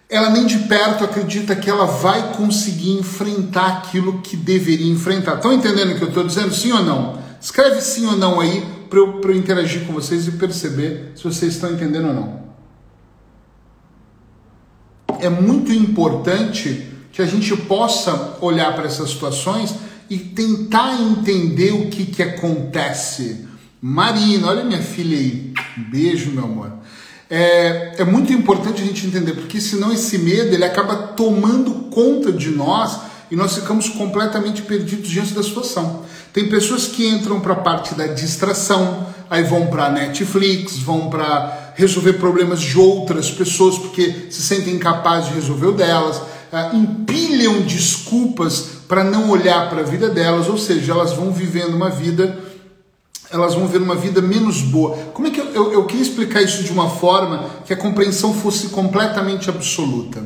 ela 0.10 0.31
nem 0.31 0.48
de 0.48 0.57
perto 0.60 1.03
acredita 1.03 1.55
que 1.55 1.69
ela 1.69 1.86
vai 1.86 2.33
conseguir 2.33 2.93
enfrentar 2.93 3.67
aquilo 3.67 4.19
que 4.21 4.36
deveria 4.36 4.91
enfrentar. 4.91 5.36
Estão 5.36 5.53
entendendo 5.53 5.91
o 5.91 5.98
que 5.98 6.01
eu 6.01 6.10
estou 6.10 6.25
dizendo? 6.25 6.53
Sim 6.53 6.71
ou 6.71 6.83
não? 6.83 7.19
Escreve 7.39 7.81
sim 7.81 8.07
ou 8.07 8.17
não 8.17 8.39
aí 8.39 8.65
para 8.89 8.98
eu, 8.98 9.21
eu 9.24 9.36
interagir 9.36 9.86
com 9.86 9.93
vocês 9.93 10.27
e 10.27 10.31
perceber 10.31 11.12
se 11.15 11.24
vocês 11.24 11.53
estão 11.53 11.71
entendendo 11.71 12.07
ou 12.07 12.13
não. 12.13 12.50
É 15.22 15.30
muito 15.30 15.72
importante 15.72 16.88
que 17.12 17.22
a 17.22 17.25
gente 17.25 17.56
possa 17.56 18.38
olhar 18.42 18.74
para 18.74 18.86
essas 18.86 19.10
situações 19.10 19.75
e 20.10 20.18
tentar 20.18 21.00
entender 21.01 21.72
o 21.72 21.90
que, 21.90 22.06
que 22.06 22.24
acontece. 22.24 23.46
Marina, 23.82 24.48
olha 24.48 24.63
minha 24.63 24.82
filha 24.82 25.18
aí. 25.18 25.54
Um 25.78 25.90
beijo, 25.90 26.32
meu 26.32 26.46
amor 26.46 26.82
é, 27.32 27.94
é 28.00 28.04
muito 28.04 28.34
importante 28.34 28.82
a 28.82 28.86
gente 28.86 29.08
entender, 29.08 29.32
porque 29.32 29.62
senão 29.62 29.94
esse 29.94 30.18
medo 30.18 30.54
ele 30.54 30.66
acaba 30.66 30.98
tomando 30.98 31.72
conta 31.90 32.30
de 32.30 32.50
nós 32.50 33.00
e 33.32 33.38
nós 33.38 33.56
ficamos 33.56 33.88
completamente 33.88 34.62
perdidos 34.63 35.10
diante 35.10 35.34
da 35.34 35.42
situação. 35.42 36.04
Tem 36.34 36.50
pessoas 36.50 36.88
que 36.88 37.08
entram 37.08 37.40
para 37.40 37.54
a 37.54 37.56
parte 37.56 37.96
da 37.96 38.08
distração, 38.08 39.08
aí 39.30 39.44
vão 39.44 39.68
para 39.68 39.90
Netflix, 39.90 40.78
vão 40.80 41.10
para 41.10 41.61
resolver 41.75 42.13
problemas 42.13 42.62
de 42.62 42.78
outras 42.78 43.30
pessoas 43.30 43.78
porque 43.78 44.28
se 44.30 44.42
sentem 44.42 44.75
incapazes 44.75 45.30
de 45.30 45.36
resolver 45.36 45.68
o 45.68 45.72
delas, 45.72 46.18
uh, 46.18 46.75
empilham 46.75 47.62
desculpas 47.62 48.68
para 48.88 49.04
não 49.04 49.30
olhar 49.30 49.70
para 49.70 49.82
a 49.82 49.84
vida 49.84 50.10
delas, 50.10 50.48
ou 50.48 50.58
seja, 50.58 50.92
elas 50.92 51.13
vão 51.13 51.32
vivendo 51.32 51.74
uma 51.74 51.90
vida 51.90 52.51
elas 53.32 53.56
vão 53.56 53.66
ver 53.66 53.82
uma 53.82 53.96
vida 53.96 54.22
menos 54.22 54.62
boa. 54.62 54.94
Como 55.13 55.25
é 55.25 55.32
que 55.32 55.40
eu, 55.40 55.46
eu, 55.54 55.72
eu 55.72 55.86
queria 55.86 56.04
explicar 56.04 56.42
isso 56.42 56.63
de 56.63 56.72
uma 56.74 56.90
forma 56.90 57.50
que 57.66 57.72
a 57.72 57.78
compreensão 57.78 58.34
fosse 58.34 58.68
completamente 58.68 59.50
absoluta? 59.50 60.22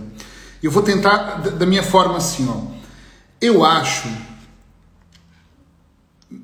Eu 0.62 0.72
vou 0.72 0.82
tentar 0.82 1.40
da, 1.40 1.52
da 1.52 1.66
minha 1.68 1.84
forma 1.84 2.18
assim, 2.18 2.50
ó. 2.50 2.74
Eu 3.40 3.64
acho 3.64 4.08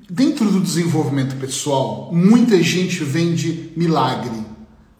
dentro 0.09 0.45
do 0.45 0.59
desenvolvimento 0.59 1.35
pessoal, 1.37 2.09
muita 2.11 2.61
gente 2.61 3.03
vende 3.03 3.71
milagre. 3.75 4.50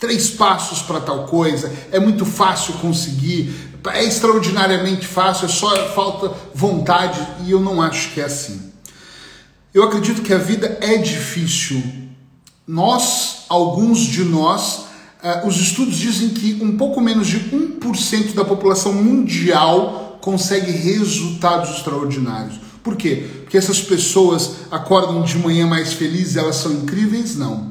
Três 0.02 0.32
passos 0.32 0.82
para 0.82 1.00
tal 1.00 1.26
coisa, 1.26 1.72
é 1.92 2.00
muito 2.00 2.26
fácil 2.26 2.74
conseguir, 2.82 3.54
é 3.94 4.04
extraordinariamente 4.04 5.06
fácil, 5.06 5.46
é 5.46 5.48
só 5.48 5.90
falta 5.90 6.36
vontade, 6.56 7.20
e 7.46 7.52
eu 7.52 7.60
não 7.60 7.80
acho 7.80 8.12
que 8.12 8.20
é 8.20 8.24
assim. 8.24 8.72
Eu 9.72 9.84
acredito 9.84 10.24
que 10.24 10.34
a 10.34 10.40
vida 10.40 10.80
é 10.82 10.98
difícil. 10.98 11.84
Nós, 12.66 13.46
alguns 13.48 14.00
de 14.00 14.24
nós, 14.24 14.86
uh, 15.24 15.48
os 15.48 15.58
estudos 15.58 15.96
dizem 15.96 16.30
que 16.30 16.58
um 16.64 16.78
pouco 16.78 17.00
menos 17.00 17.28
de 17.28 17.40
1% 17.52 18.34
da 18.34 18.44
população 18.44 18.94
mundial 18.94 20.18
consegue 20.20 20.72
resultados 20.72 21.78
extraordinários. 21.78 22.60
Por 22.84 22.96
quê? 22.96 23.28
Porque 23.44 23.56
essas 23.56 23.80
pessoas 23.80 24.62
acordam 24.72 25.22
de 25.22 25.38
manhã 25.38 25.68
mais 25.68 25.94
felizes, 25.94 26.38
elas 26.38 26.56
são 26.56 26.72
incríveis? 26.72 27.36
Não. 27.36 27.71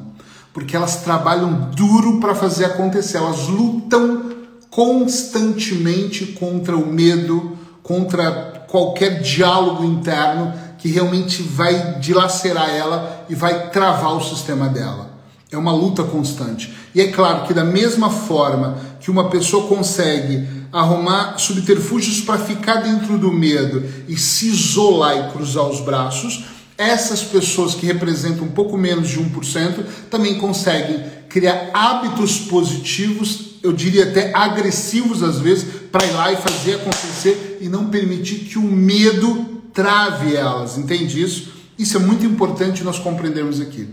Porque 0.53 0.75
elas 0.75 0.97
trabalham 0.97 1.69
duro 1.75 2.19
para 2.19 2.35
fazer 2.35 2.65
acontecer, 2.65 3.17
elas 3.17 3.47
lutam 3.47 4.31
constantemente 4.69 6.27
contra 6.27 6.75
o 6.75 6.87
medo, 6.87 7.57
contra 7.83 8.65
qualquer 8.69 9.21
diálogo 9.21 9.83
interno 9.83 10.53
que 10.77 10.87
realmente 10.87 11.43
vai 11.43 11.99
dilacerar 11.99 12.69
ela 12.69 13.25
e 13.29 13.35
vai 13.35 13.69
travar 13.69 14.15
o 14.15 14.23
sistema 14.23 14.67
dela. 14.67 15.11
É 15.51 15.57
uma 15.57 15.73
luta 15.73 16.03
constante. 16.03 16.73
E 16.95 17.01
é 17.01 17.11
claro 17.11 17.45
que, 17.45 17.53
da 17.53 17.63
mesma 17.63 18.09
forma 18.09 18.77
que 19.01 19.11
uma 19.11 19.29
pessoa 19.29 19.67
consegue 19.67 20.47
arrumar 20.71 21.37
subterfúgios 21.37 22.21
para 22.21 22.37
ficar 22.37 22.75
dentro 22.75 23.17
do 23.17 23.31
medo 23.31 23.83
e 24.07 24.15
se 24.15 24.47
isolar 24.47 25.17
e 25.17 25.31
cruzar 25.33 25.65
os 25.65 25.81
braços, 25.81 26.45
essas 26.81 27.23
pessoas 27.23 27.75
que 27.75 27.85
representam 27.85 28.45
um 28.45 28.51
pouco 28.51 28.77
menos 28.77 29.09
de 29.09 29.19
1% 29.19 29.85
também 30.09 30.39
conseguem 30.39 31.03
criar 31.29 31.69
hábitos 31.73 32.39
positivos, 32.39 33.51
eu 33.63 33.71
diria 33.71 34.05
até 34.05 34.31
agressivos 34.33 35.21
às 35.23 35.39
vezes, 35.39 35.65
para 35.91 36.05
ir 36.05 36.11
lá 36.11 36.33
e 36.33 36.37
fazer 36.37 36.75
acontecer 36.75 37.59
e 37.61 37.69
não 37.69 37.89
permitir 37.89 38.45
que 38.45 38.57
o 38.57 38.63
medo 38.63 39.61
trave 39.73 40.35
elas, 40.35 40.77
entende 40.77 41.21
isso? 41.21 41.53
Isso 41.77 41.97
é 41.97 41.99
muito 41.99 42.25
importante 42.25 42.83
nós 42.83 42.99
compreendermos 42.99 43.61
aqui. 43.61 43.87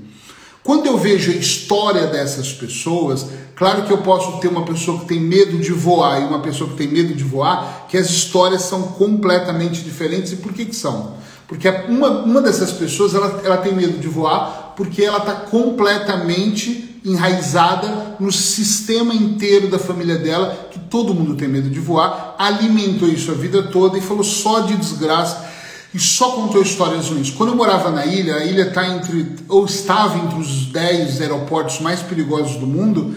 Quando 0.64 0.86
eu 0.86 0.98
vejo 0.98 1.30
a 1.30 1.34
história 1.34 2.06
dessas 2.08 2.52
pessoas, 2.52 3.26
claro 3.54 3.84
que 3.84 3.92
eu 3.92 3.98
posso 3.98 4.38
ter 4.38 4.48
uma 4.48 4.64
pessoa 4.64 5.00
que 5.00 5.06
tem 5.06 5.20
medo 5.20 5.56
de 5.58 5.72
voar 5.72 6.20
e 6.20 6.24
uma 6.24 6.40
pessoa 6.40 6.68
que 6.70 6.76
tem 6.76 6.88
medo 6.88 7.14
de 7.14 7.24
voar, 7.24 7.86
que 7.88 7.96
as 7.96 8.10
histórias 8.10 8.62
são 8.62 8.82
completamente 8.82 9.82
diferentes. 9.82 10.32
E 10.32 10.36
por 10.36 10.52
que, 10.52 10.66
que 10.66 10.76
são? 10.76 11.16
Porque 11.48 11.66
uma, 11.88 12.10
uma 12.10 12.42
dessas 12.42 12.70
pessoas 12.72 13.14
ela, 13.14 13.40
ela 13.42 13.56
tem 13.56 13.74
medo 13.74 13.98
de 13.98 14.06
voar 14.06 14.74
porque 14.76 15.02
ela 15.02 15.18
está 15.18 15.32
completamente 15.32 17.00
enraizada 17.04 18.16
no 18.20 18.30
sistema 18.30 19.14
inteiro 19.14 19.68
da 19.68 19.78
família 19.78 20.18
dela, 20.18 20.68
que 20.70 20.78
todo 20.78 21.14
mundo 21.14 21.34
tem 21.34 21.48
medo 21.48 21.70
de 21.70 21.80
voar, 21.80 22.36
alimentou 22.38 23.08
isso 23.08 23.30
a 23.30 23.34
vida 23.34 23.62
toda 23.62 23.96
e 23.96 24.02
falou 24.02 24.22
só 24.22 24.60
de 24.60 24.76
desgraça 24.76 25.48
e 25.94 25.98
só 25.98 26.32
contou 26.32 26.60
histórias 26.60 27.08
ruins. 27.08 27.30
Quando 27.30 27.50
eu 27.50 27.56
morava 27.56 27.90
na 27.90 28.04
ilha, 28.04 28.36
a 28.36 28.44
ilha 28.44 28.68
está 28.68 28.86
entre, 28.86 29.34
ou 29.48 29.64
estava 29.64 30.18
entre 30.18 30.38
os 30.38 30.66
10 30.66 31.22
aeroportos 31.22 31.80
mais 31.80 32.00
perigosos 32.00 32.56
do 32.56 32.66
mundo, 32.66 33.14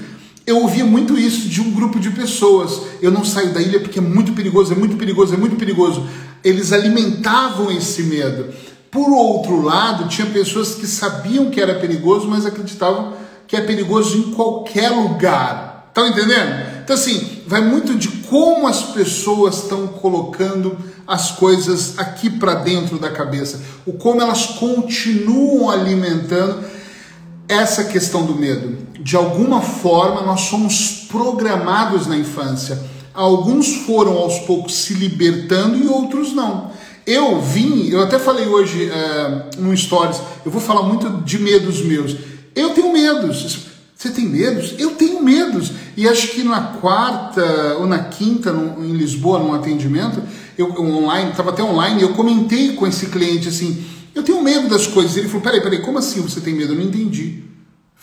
eu 0.47 0.61
ouvia 0.61 0.85
muito 0.85 1.17
isso 1.17 1.47
de 1.49 1.61
um 1.61 1.71
grupo 1.71 1.99
de 1.99 2.09
pessoas. 2.11 2.81
Eu 3.01 3.11
não 3.11 3.25
saio 3.25 3.53
da 3.53 3.61
ilha 3.61 3.79
porque 3.79 3.99
é 3.99 4.01
muito 4.01 4.31
perigoso, 4.33 4.73
é 4.73 4.75
muito 4.75 4.95
perigoso, 4.95 5.33
é 5.33 5.37
muito 5.37 5.57
perigoso. 5.57 6.07
Eles 6.43 6.71
alimentavam 6.73 7.71
esse 7.71 8.03
medo. 8.03 8.53
Por 8.89 9.09
outro 9.09 9.61
lado, 9.61 10.09
tinha 10.09 10.27
pessoas 10.27 10.75
que 10.75 10.85
sabiam 10.85 11.49
que 11.49 11.61
era 11.61 11.79
perigoso, 11.79 12.27
mas 12.27 12.45
acreditavam 12.45 13.13
que 13.47 13.55
é 13.55 13.61
perigoso 13.61 14.17
em 14.17 14.31
qualquer 14.31 14.89
lugar. 14.89 15.87
Estão 15.89 16.07
entendendo? 16.07 16.81
Então, 16.83 16.95
assim, 16.95 17.43
vai 17.45 17.61
muito 17.61 17.95
de 17.95 18.07
como 18.07 18.67
as 18.67 18.81
pessoas 18.81 19.63
estão 19.63 19.87
colocando 19.87 20.77
as 21.05 21.31
coisas 21.31 21.99
aqui 21.99 22.29
para 22.29 22.55
dentro 22.55 22.97
da 22.97 23.09
cabeça, 23.09 23.61
o 23.85 23.93
como 23.93 24.21
elas 24.21 24.45
continuam 24.45 25.69
alimentando 25.69 26.63
essa 27.47 27.83
questão 27.83 28.25
do 28.25 28.33
medo. 28.35 28.77
De 29.01 29.17
alguma 29.17 29.61
forma, 29.61 30.21
nós 30.21 30.41
somos 30.41 31.05
programados 31.09 32.07
na 32.07 32.15
infância. 32.15 32.79
Alguns 33.13 33.75
foram 33.85 34.17
aos 34.17 34.39
poucos 34.39 34.75
se 34.75 34.93
libertando 34.93 35.77
e 35.77 35.87
outros 35.87 36.33
não. 36.33 36.71
Eu 37.05 37.41
vim, 37.41 37.89
eu 37.89 38.01
até 38.01 38.19
falei 38.19 38.47
hoje 38.47 38.89
é, 38.89 39.49
no 39.57 39.75
Stories, 39.75 40.21
eu 40.45 40.51
vou 40.51 40.61
falar 40.61 40.83
muito 40.83 41.09
de 41.23 41.39
medos 41.39 41.81
meus. 41.81 42.15
Eu 42.55 42.71
tenho 42.71 42.93
medos. 42.93 43.67
Você 43.95 44.09
tem 44.09 44.25
medos? 44.25 44.75
Eu 44.79 44.91
tenho 44.91 45.21
medos. 45.21 45.71
E 45.95 46.07
acho 46.07 46.29
que 46.29 46.43
na 46.43 46.61
quarta 46.61 47.77
ou 47.79 47.85
na 47.85 47.99
quinta, 47.99 48.51
em 48.79 48.93
Lisboa, 48.93 49.39
num 49.39 49.53
atendimento, 49.53 50.21
eu, 50.57 50.73
online, 50.79 51.31
estava 51.31 51.51
até 51.51 51.63
online, 51.63 52.01
eu 52.01 52.13
comentei 52.13 52.73
com 52.73 52.87
esse 52.87 53.07
cliente 53.07 53.47
assim: 53.49 53.83
eu 54.15 54.23
tenho 54.23 54.41
medo 54.41 54.67
das 54.69 54.87
coisas. 54.87 55.17
Ele 55.17 55.27
falou: 55.27 55.41
peraí, 55.41 55.61
peraí, 55.61 55.81
como 55.81 55.97
assim 55.97 56.21
você 56.21 56.39
tem 56.39 56.55
medo? 56.55 56.73
Eu 56.73 56.77
não 56.77 56.85
entendi. 56.85 57.43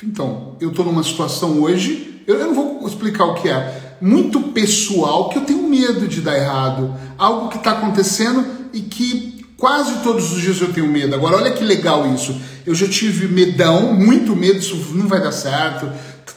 Então, 0.03 0.57
eu 0.61 0.71
estou 0.71 0.85
numa 0.85 1.03
situação 1.03 1.61
hoje, 1.61 2.23
eu, 2.27 2.37
eu 2.37 2.47
não 2.47 2.55
vou 2.55 2.87
explicar 2.87 3.25
o 3.25 3.35
que 3.35 3.49
é, 3.49 3.88
muito 4.01 4.41
pessoal, 4.53 5.29
que 5.29 5.39
eu 5.39 5.43
tenho 5.43 5.63
medo 5.63 6.07
de 6.07 6.21
dar 6.21 6.37
errado. 6.37 6.95
Algo 7.17 7.49
que 7.49 7.57
está 7.57 7.73
acontecendo 7.73 8.45
e 8.73 8.81
que 8.81 9.39
Quase 9.59 10.05
todos 10.05 10.33
os 10.33 10.41
dias 10.41 10.61
eu 10.61 10.73
tenho 10.73 10.87
medo. 10.87 11.17
Agora, 11.17 11.37
olha 11.37 11.51
que 11.51 11.65
legal 11.65 12.15
isso. 12.15 12.41
Eu 12.65 12.77
já 12.77 12.87
tive 12.87 13.27
medão, 13.27 13.93
muito 13.93 14.37
medo, 14.37 14.61
isso 14.61 14.77
não 14.95 15.09
vai 15.09 15.21
dar 15.21 15.33
certo. 15.33 15.91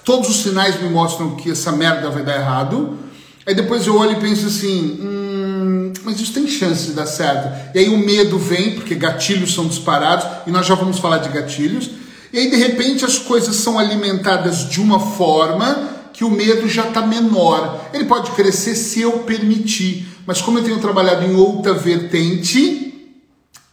Todos 0.03 0.27
os 0.27 0.41
sinais 0.41 0.81
me 0.81 0.89
mostram 0.89 1.35
que 1.35 1.51
essa 1.51 1.71
merda 1.71 2.09
vai 2.09 2.23
dar 2.23 2.35
errado. 2.37 2.97
Aí 3.45 3.53
depois 3.53 3.85
eu 3.85 3.95
olho 3.95 4.13
e 4.13 4.19
penso 4.19 4.47
assim: 4.47 4.97
hum, 4.99 5.93
mas 6.03 6.19
isso 6.19 6.33
tem 6.33 6.47
chance 6.47 6.87
de 6.87 6.93
dar 6.93 7.05
certo. 7.05 7.75
E 7.75 7.79
aí 7.79 7.89
o 7.89 7.97
medo 7.99 8.39
vem, 8.39 8.73
porque 8.73 8.95
gatilhos 8.95 9.53
são 9.53 9.67
disparados, 9.67 10.25
e 10.47 10.51
nós 10.51 10.65
já 10.65 10.73
vamos 10.73 10.97
falar 10.97 11.19
de 11.19 11.29
gatilhos. 11.29 11.91
E 12.33 12.39
aí 12.39 12.49
de 12.49 12.55
repente 12.55 13.05
as 13.05 13.19
coisas 13.19 13.55
são 13.57 13.77
alimentadas 13.77 14.67
de 14.67 14.81
uma 14.81 14.99
forma 14.99 15.90
que 16.21 16.25
o 16.25 16.29
medo 16.29 16.69
já 16.69 16.87
está 16.87 17.01
menor. 17.01 17.89
Ele 17.91 18.05
pode 18.05 18.29
crescer 18.31 18.75
se 18.75 19.01
eu 19.01 19.21
permitir, 19.21 20.07
mas 20.23 20.39
como 20.39 20.59
eu 20.59 20.63
tenho 20.63 20.77
trabalhado 20.77 21.25
em 21.25 21.33
outra 21.33 21.73
vertente, 21.73 23.09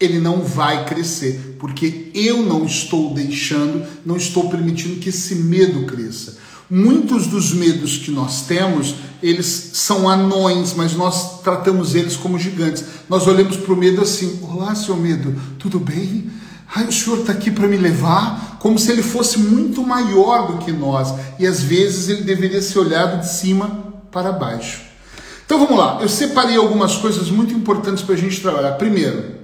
ele 0.01 0.19
não 0.19 0.41
vai 0.41 0.87
crescer, 0.87 1.57
porque 1.59 2.11
eu 2.15 2.43
não 2.43 2.65
estou 2.65 3.13
deixando, 3.13 3.87
não 4.03 4.17
estou 4.17 4.49
permitindo 4.49 4.97
que 4.99 5.11
esse 5.11 5.35
medo 5.35 5.85
cresça. 5.85 6.39
Muitos 6.71 7.27
dos 7.27 7.53
medos 7.53 7.99
que 7.99 8.11
nós 8.11 8.47
temos, 8.47 8.95
eles 9.23 9.73
são 9.75 10.09
anões, 10.09 10.73
mas 10.73 10.95
nós 10.95 11.43
tratamos 11.43 11.95
eles 11.95 12.17
como 12.17 12.39
gigantes. 12.39 12.83
Nós 13.11 13.27
olhamos 13.27 13.59
para 13.59 13.75
o 13.75 13.77
medo 13.77 14.01
assim: 14.01 14.39
Olá, 14.41 14.75
seu 14.75 14.97
medo, 14.97 15.39
tudo 15.59 15.79
bem? 15.79 16.31
Ai, 16.75 16.87
o 16.87 16.93
senhor 16.93 17.21
está 17.21 17.33
aqui 17.33 17.51
para 17.51 17.69
me 17.69 17.77
levar? 17.77 18.48
Como 18.59 18.79
se 18.79 18.91
ele 18.91 19.03
fosse 19.03 19.39
muito 19.39 19.83
maior 19.83 20.53
do 20.53 20.59
que 20.59 20.73
nós. 20.73 21.15
E 21.39 21.47
às 21.47 21.63
vezes 21.63 22.09
ele 22.09 22.23
deveria 22.23 22.61
ser 22.61 22.79
olhado 22.79 23.21
de 23.21 23.29
cima 23.29 23.85
para 24.11 24.33
baixo. 24.33 24.89
Então 25.49 25.59
vamos 25.59 25.79
lá, 25.79 25.99
eu 26.03 26.09
separei 26.11 26.57
algumas 26.57 26.97
coisas 26.97 27.31
muito 27.31 27.55
importantes 27.55 28.03
para 28.03 28.15
a 28.15 28.19
gente 28.19 28.39
trabalhar. 28.39 28.73
Primeiro, 28.73 29.37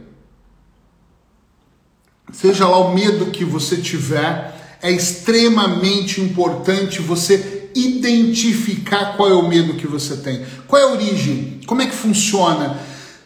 seja 2.30 2.68
lá 2.68 2.78
o 2.78 2.94
medo 2.94 3.30
que 3.30 3.42
você 3.42 3.78
tiver, 3.78 4.78
é 4.82 4.90
extremamente 4.90 6.20
importante 6.20 7.00
você 7.00 7.70
identificar 7.74 9.16
qual 9.16 9.30
é 9.30 9.34
o 9.34 9.48
medo 9.48 9.74
que 9.74 9.86
você 9.86 10.18
tem. 10.18 10.44
Qual 10.66 10.80
é 10.80 10.84
a 10.84 10.92
origem? 10.92 11.60
Como 11.66 11.80
é 11.80 11.86
que 11.86 11.94
funciona? 11.94 12.78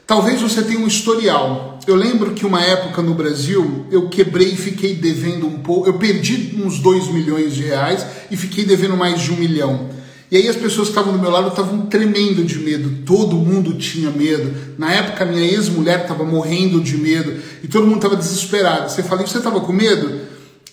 Talvez 0.09 0.41
você 0.41 0.63
tenha 0.63 0.81
um 0.81 0.87
historial. 0.87 1.79
Eu 1.87 1.95
lembro 1.95 2.33
que 2.33 2.47
uma 2.47 2.63
época 2.63 3.03
no 3.03 3.13
Brasil 3.13 3.85
eu 3.91 4.09
quebrei 4.09 4.55
e 4.55 4.57
fiquei 4.57 4.95
devendo 4.95 5.47
um 5.47 5.59
pouco. 5.59 5.87
Eu 5.87 5.99
perdi 5.99 6.59
uns 6.65 6.79
2 6.79 7.09
milhões 7.09 7.55
de 7.55 7.65
reais 7.65 8.07
e 8.31 8.37
fiquei 8.37 8.65
devendo 8.65 8.97
mais 8.97 9.21
de 9.21 9.31
um 9.31 9.37
milhão. 9.37 9.91
E 10.31 10.39
aí 10.39 10.49
as 10.49 10.57
pessoas 10.57 10.89
que 10.89 10.93
estavam 10.93 11.13
do 11.13 11.19
meu 11.19 11.31
lado 11.31 11.49
estavam 11.49 11.85
tremendo 11.85 12.43
de 12.43 12.59
medo, 12.59 13.05
todo 13.05 13.37
mundo 13.37 13.75
tinha 13.75 14.11
medo. 14.11 14.51
Na 14.79 14.91
época 14.91 15.27
minha 15.27 15.45
ex-mulher 15.45 16.01
estava 16.01 16.25
morrendo 16.25 16.81
de 16.81 16.97
medo 16.97 17.43
e 17.63 17.69
todo 17.69 17.85
mundo 17.85 17.97
estava 17.97 18.17
desesperado. 18.17 18.91
Você 18.91 19.03
fala, 19.03 19.27
você 19.27 19.37
estava 19.37 19.61
com 19.61 19.75
medo? 19.75 20.23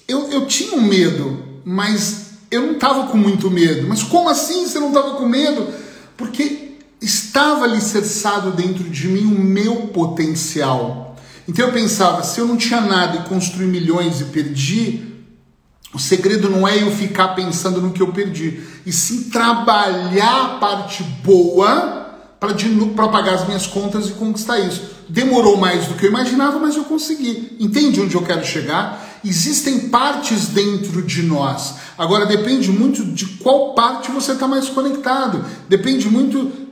Eu, 0.07 0.31
eu 0.31 0.45
tinha 0.45 0.77
um 0.77 0.81
medo, 0.81 1.43
mas 1.65 2.35
eu 2.49 2.61
não 2.61 2.75
estava 2.75 3.07
com 3.07 3.17
muito 3.17 3.51
medo. 3.51 3.85
Mas 3.85 4.01
como 4.01 4.29
assim 4.29 4.65
você 4.65 4.79
não 4.79 4.87
estava 4.87 5.15
com 5.15 5.27
medo? 5.27 5.67
Porque 6.15 6.74
estava 7.01 7.65
alicerçado 7.65 8.51
dentro 8.51 8.83
de 8.83 9.07
mim 9.07 9.25
o 9.25 9.39
meu 9.39 9.87
potencial. 9.87 11.15
Então 11.47 11.67
eu 11.67 11.73
pensava, 11.73 12.23
se 12.23 12.39
eu 12.39 12.47
não 12.47 12.57
tinha 12.57 12.81
nada 12.81 13.17
e 13.17 13.29
construí 13.29 13.67
milhões 13.67 14.21
e 14.21 14.25
perdi, 14.25 15.03
o 15.93 15.99
segredo 15.99 16.49
não 16.49 16.67
é 16.67 16.81
eu 16.81 16.91
ficar 16.91 17.29
pensando 17.29 17.79
no 17.79 17.91
que 17.91 18.01
eu 18.01 18.11
perdi, 18.11 18.61
e 18.85 18.91
sim 18.91 19.29
trabalhar 19.29 20.45
a 20.45 20.49
parte 20.57 21.03
boa 21.23 22.03
para 22.39 23.07
pagar 23.07 23.35
as 23.35 23.45
minhas 23.47 23.65
contas 23.65 24.09
e 24.09 24.13
conquistar 24.13 24.59
isso. 24.59 24.95
Demorou 25.07 25.55
mais 25.55 25.85
do 25.85 25.93
que 25.93 26.05
eu 26.05 26.09
imaginava, 26.09 26.59
mas 26.59 26.75
eu 26.75 26.83
consegui. 26.83 27.55
Entende 27.59 28.01
onde 28.01 28.15
eu 28.15 28.23
quero 28.23 28.43
chegar? 28.43 29.19
Existem 29.23 29.89
partes 29.89 30.47
dentro 30.47 31.01
de 31.01 31.21
nós. 31.23 31.75
Agora 31.97 32.25
depende 32.25 32.71
muito 32.71 33.05
de 33.05 33.25
qual 33.37 33.73
parte 33.73 34.11
você 34.11 34.33
está 34.33 34.47
mais 34.47 34.67
conectado. 34.67 35.45
Depende 35.69 36.09
muito 36.09 36.64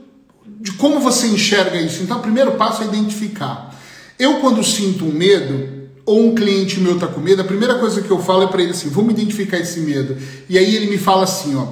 de 0.64 0.72
como 0.72 0.98
você 0.98 1.26
enxerga 1.26 1.78
isso. 1.78 2.02
Então, 2.02 2.16
o 2.16 2.22
primeiro 2.22 2.52
passo 2.52 2.82
é 2.82 2.86
identificar. 2.86 3.78
Eu, 4.18 4.40
quando 4.40 4.64
sinto 4.64 5.04
um 5.04 5.12
medo, 5.12 5.90
ou 6.06 6.28
um 6.28 6.34
cliente 6.34 6.80
meu 6.80 6.94
está 6.94 7.06
com 7.06 7.20
medo, 7.20 7.42
a 7.42 7.44
primeira 7.44 7.74
coisa 7.74 8.00
que 8.00 8.10
eu 8.10 8.18
falo 8.18 8.44
é 8.44 8.46
para 8.46 8.62
ele 8.62 8.70
assim: 8.70 8.88
vamos 8.88 9.12
identificar 9.12 9.58
esse 9.58 9.80
medo. 9.80 10.16
E 10.48 10.56
aí 10.56 10.74
ele 10.74 10.86
me 10.86 10.96
fala 10.96 11.24
assim: 11.24 11.54
ó, 11.54 11.66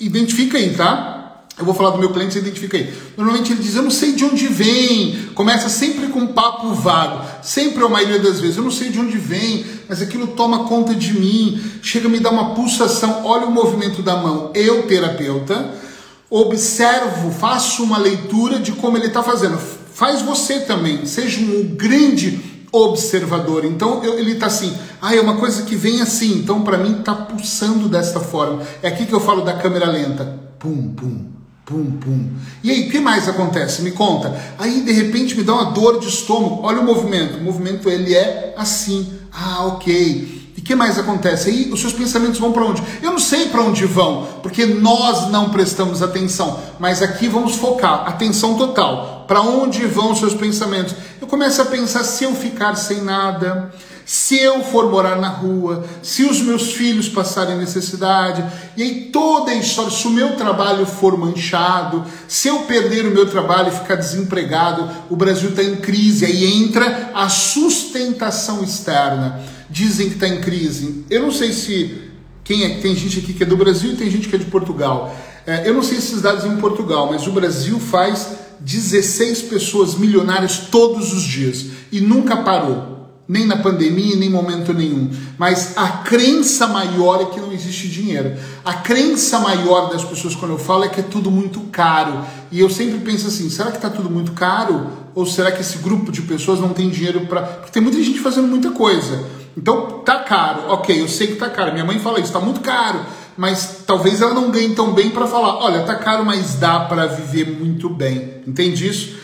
identifica 0.00 0.56
aí, 0.56 0.72
tá? 0.72 1.42
Eu 1.58 1.66
vou 1.66 1.74
falar 1.74 1.90
do 1.90 1.98
meu 1.98 2.14
cliente, 2.14 2.32
você 2.32 2.38
identifica 2.38 2.78
aí. 2.78 2.94
Normalmente 3.14 3.52
ele 3.52 3.62
diz: 3.62 3.74
eu 3.74 3.82
não 3.82 3.90
sei 3.90 4.12
de 4.12 4.24
onde 4.24 4.46
vem. 4.46 5.28
Começa 5.34 5.68
sempre 5.68 6.06
com 6.06 6.20
um 6.20 6.28
papo 6.28 6.72
vago. 6.72 7.26
Sempre, 7.42 7.84
a 7.84 7.90
maioria 7.90 8.20
das 8.20 8.40
vezes, 8.40 8.56
eu 8.56 8.64
não 8.64 8.70
sei 8.70 8.88
de 8.88 8.98
onde 8.98 9.18
vem, 9.18 9.66
mas 9.86 10.00
aquilo 10.00 10.28
toma 10.28 10.64
conta 10.64 10.94
de 10.94 11.12
mim. 11.12 11.62
Chega 11.82 12.08
a 12.08 12.10
me 12.10 12.20
dar 12.20 12.30
uma 12.30 12.54
pulsação. 12.54 13.20
Olha 13.26 13.46
o 13.46 13.50
movimento 13.50 14.00
da 14.00 14.16
mão. 14.16 14.50
Eu, 14.54 14.84
terapeuta, 14.84 15.83
observo, 16.30 17.30
faço 17.30 17.82
uma 17.82 17.98
leitura 17.98 18.58
de 18.58 18.72
como 18.72 18.96
ele 18.96 19.06
está 19.06 19.22
fazendo. 19.22 19.58
Faz 19.58 20.22
você 20.22 20.60
também. 20.60 21.06
Seja 21.06 21.40
um 21.40 21.74
grande 21.76 22.66
observador. 22.72 23.64
Então 23.64 24.02
eu, 24.02 24.18
ele 24.18 24.32
está 24.32 24.46
assim, 24.46 24.76
ah, 25.00 25.14
é 25.14 25.20
uma 25.20 25.36
coisa 25.36 25.62
que 25.62 25.76
vem 25.76 26.00
assim, 26.00 26.38
então 26.38 26.62
para 26.62 26.78
mim 26.78 26.98
está 26.98 27.14
pulsando 27.14 27.88
desta 27.88 28.18
forma. 28.18 28.62
É 28.82 28.88
aqui 28.88 29.06
que 29.06 29.12
eu 29.12 29.20
falo 29.20 29.42
da 29.42 29.54
câmera 29.54 29.86
lenta. 29.86 30.40
Pum, 30.58 30.94
pum, 30.94 31.26
pum, 31.64 31.90
pum. 31.92 32.30
E 32.62 32.70
aí, 32.70 32.88
o 32.88 32.90
que 32.90 32.98
mais 32.98 33.28
acontece? 33.28 33.82
Me 33.82 33.92
conta. 33.92 34.34
Aí 34.58 34.80
de 34.80 34.92
repente 34.92 35.36
me 35.36 35.44
dá 35.44 35.54
uma 35.54 35.70
dor 35.70 36.00
de 36.00 36.08
estômago. 36.08 36.60
Olha 36.62 36.80
o 36.80 36.84
movimento. 36.84 37.38
O 37.38 37.42
movimento 37.42 37.88
ele 37.88 38.14
é 38.14 38.54
assim. 38.56 39.12
Ah, 39.32 39.66
ok. 39.66 40.43
Que 40.64 40.74
mais 40.74 40.98
acontece? 40.98 41.50
Aí 41.50 41.70
os 41.70 41.78
seus 41.78 41.92
pensamentos 41.92 42.40
vão 42.40 42.50
para 42.50 42.64
onde? 42.64 42.82
Eu 43.02 43.12
não 43.12 43.18
sei 43.18 43.50
para 43.50 43.60
onde 43.60 43.84
vão, 43.84 44.26
porque 44.42 44.64
nós 44.64 45.30
não 45.30 45.50
prestamos 45.50 46.02
atenção. 46.02 46.58
Mas 46.78 47.02
aqui 47.02 47.28
vamos 47.28 47.56
focar, 47.56 48.08
atenção 48.08 48.56
total. 48.56 49.26
Para 49.28 49.42
onde 49.42 49.84
vão 49.84 50.12
os 50.12 50.18
seus 50.18 50.32
pensamentos? 50.32 50.94
Eu 51.20 51.26
começo 51.26 51.60
a 51.60 51.66
pensar 51.66 52.02
se 52.02 52.24
eu 52.24 52.34
ficar 52.34 52.76
sem 52.76 53.02
nada, 53.02 53.74
se 54.06 54.38
eu 54.38 54.62
for 54.64 54.90
morar 54.90 55.16
na 55.16 55.28
rua, 55.28 55.84
se 56.02 56.24
os 56.24 56.40
meus 56.40 56.72
filhos 56.72 57.10
passarem 57.10 57.58
necessidade, 57.58 58.42
e 58.74 58.82
aí 58.82 59.10
toda 59.12 59.50
a 59.50 59.54
história, 59.54 59.90
se 59.90 60.06
o 60.06 60.10
meu 60.10 60.34
trabalho 60.36 60.86
for 60.86 61.16
manchado, 61.18 62.04
se 62.26 62.48
eu 62.48 62.60
perder 62.60 63.04
o 63.06 63.10
meu 63.10 63.26
trabalho 63.26 63.68
e 63.68 63.76
ficar 63.76 63.96
desempregado, 63.96 64.88
o 65.10 65.16
Brasil 65.16 65.50
está 65.50 65.62
em 65.62 65.76
crise, 65.76 66.24
aí 66.24 66.44
entra 66.44 67.10
a 67.14 67.28
sustentação 67.28 68.62
externa 68.64 69.52
dizem 69.70 70.08
que 70.08 70.14
está 70.14 70.28
em 70.28 70.40
crise. 70.40 71.04
Eu 71.10 71.22
não 71.22 71.32
sei 71.32 71.52
se 71.52 72.04
quem 72.44 72.64
é, 72.64 72.78
tem 72.78 72.94
gente 72.94 73.18
aqui 73.18 73.32
que 73.32 73.42
é 73.42 73.46
do 73.46 73.56
Brasil 73.56 73.92
e 73.92 73.96
tem 73.96 74.10
gente 74.10 74.28
que 74.28 74.36
é 74.36 74.38
de 74.38 74.44
Portugal. 74.44 75.14
É, 75.46 75.68
eu 75.68 75.74
não 75.74 75.82
sei 75.82 75.98
esses 75.98 76.22
dados 76.22 76.44
em 76.44 76.56
Portugal, 76.56 77.08
mas 77.10 77.26
o 77.26 77.32
Brasil 77.32 77.78
faz 77.80 78.28
16 78.60 79.42
pessoas 79.42 79.94
milionárias 79.94 80.58
todos 80.70 81.12
os 81.12 81.22
dias 81.22 81.66
e 81.90 82.00
nunca 82.00 82.38
parou. 82.38 82.92
Nem 83.26 83.46
na 83.46 83.56
pandemia, 83.56 84.16
nem 84.16 84.28
em 84.28 84.32
momento 84.32 84.74
nenhum. 84.74 85.10
Mas 85.38 85.72
a 85.78 85.88
crença 85.88 86.66
maior 86.66 87.22
é 87.22 87.24
que 87.24 87.40
não 87.40 87.52
existe 87.52 87.88
dinheiro. 87.88 88.36
A 88.62 88.74
crença 88.74 89.38
maior 89.38 89.90
das 89.90 90.04
pessoas, 90.04 90.34
quando 90.34 90.50
eu 90.50 90.58
falo, 90.58 90.84
é 90.84 90.90
que 90.90 91.00
é 91.00 91.02
tudo 91.02 91.30
muito 91.30 91.60
caro. 91.72 92.22
E 92.52 92.60
eu 92.60 92.68
sempre 92.68 92.98
penso 92.98 93.26
assim: 93.28 93.48
será 93.48 93.70
que 93.70 93.78
está 93.78 93.88
tudo 93.88 94.10
muito 94.10 94.32
caro? 94.32 94.90
Ou 95.14 95.24
será 95.24 95.50
que 95.50 95.62
esse 95.62 95.78
grupo 95.78 96.12
de 96.12 96.20
pessoas 96.20 96.60
não 96.60 96.74
tem 96.74 96.90
dinheiro 96.90 97.26
para. 97.26 97.40
Porque 97.42 97.72
tem 97.72 97.82
muita 97.82 98.02
gente 98.02 98.20
fazendo 98.20 98.46
muita 98.46 98.70
coisa. 98.72 99.24
Então 99.56 100.02
tá 100.04 100.20
caro, 100.20 100.64
ok, 100.68 101.00
eu 101.00 101.08
sei 101.08 101.28
que 101.28 101.36
tá 101.36 101.48
caro. 101.48 101.72
Minha 101.72 101.84
mãe 101.84 101.98
fala 101.98 102.20
isso, 102.20 102.32
tá 102.32 102.40
muito 102.40 102.60
caro, 102.60 103.00
mas 103.36 103.82
talvez 103.86 104.20
ela 104.20 104.34
não 104.34 104.50
ganhe 104.50 104.74
tão 104.74 104.92
bem 104.92 105.10
para 105.10 105.26
falar, 105.26 105.58
olha, 105.58 105.82
tá 105.82 105.94
caro, 105.94 106.24
mas 106.24 106.54
dá 106.54 106.80
para 106.80 107.06
viver 107.06 107.46
muito 107.46 107.88
bem. 107.88 108.42
Entende 108.46 108.86
isso? 108.86 109.16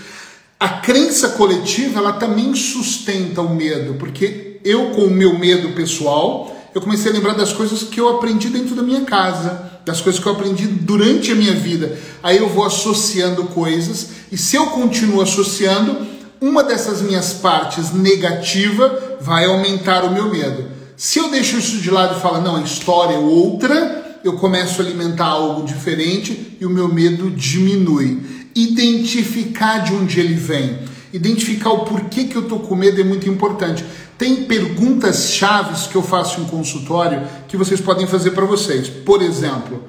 A 0.59 0.69
crença 0.69 1.31
coletiva, 1.31 2.01
ela 2.01 2.13
também 2.13 2.55
sustenta 2.55 3.41
o 3.41 3.55
medo, 3.55 3.95
porque 3.95 4.61
eu 4.65 4.91
com 4.91 5.05
o 5.07 5.11
meu 5.11 5.39
medo 5.39 5.71
pessoal, 5.71 6.55
eu 6.75 6.81
comecei 6.81 7.11
a 7.11 7.15
lembrar 7.15 7.33
das 7.33 7.53
coisas 7.53 7.83
que 7.83 7.99
eu 7.99 8.09
aprendi 8.09 8.49
dentro 8.49 8.75
da 8.75 8.83
minha 8.83 9.01
casa, 9.01 9.71
das 9.85 10.01
coisas 10.01 10.23
que 10.23 10.29
eu 10.29 10.33
aprendi 10.33 10.67
durante 10.67 11.33
a 11.33 11.35
minha 11.35 11.55
vida. 11.55 11.99
Aí 12.23 12.37
eu 12.37 12.49
vou 12.49 12.65
associando 12.65 13.45
coisas, 13.45 14.11
e 14.31 14.37
se 14.37 14.55
eu 14.55 14.67
continuo 14.67 15.23
associando, 15.23 16.07
uma 16.41 16.65
dessas 16.65 17.03
minhas 17.03 17.35
partes 17.35 17.93
negativa 17.93 19.19
vai 19.21 19.45
aumentar 19.45 20.05
o 20.05 20.11
meu 20.11 20.31
medo. 20.31 20.71
Se 20.97 21.19
eu 21.19 21.31
deixo 21.31 21.59
isso 21.59 21.79
de 21.79 21.91
lado 21.91 22.17
e 22.17 22.21
falo, 22.21 22.41
não, 22.41 22.57
a 22.57 22.63
história 22.63 23.15
é 23.15 23.19
outra, 23.19 24.19
eu 24.25 24.35
começo 24.35 24.81
a 24.81 24.85
alimentar 24.85 25.27
algo 25.27 25.67
diferente 25.67 26.57
e 26.61 26.65
o 26.65 26.71
meu 26.71 26.89
medo 26.89 27.31
diminui. 27.31 28.49
Identificar 28.55 29.79
de 29.79 29.95
onde 29.95 30.19
ele 30.19 30.35
vem, 30.35 30.81
identificar 31.13 31.71
o 31.71 31.85
porquê 31.85 32.25
que 32.25 32.37
eu 32.37 32.49
tô 32.49 32.59
com 32.59 32.75
medo 32.75 33.01
é 33.01 33.05
muito 33.05 33.29
importante. 33.29 33.85
Tem 34.19 34.45
perguntas 34.45 35.31
chaves 35.31 35.87
que 35.87 35.97
eu 35.97 36.03
faço 36.03 36.41
em 36.41 36.45
consultório 36.45 37.27
que 37.49 37.57
vocês 37.57 37.81
podem 37.81 38.07
fazer 38.07 38.33
para 38.33 38.45
vocês. 38.45 38.89
Por 38.89 39.23
exemplo, 39.23 39.85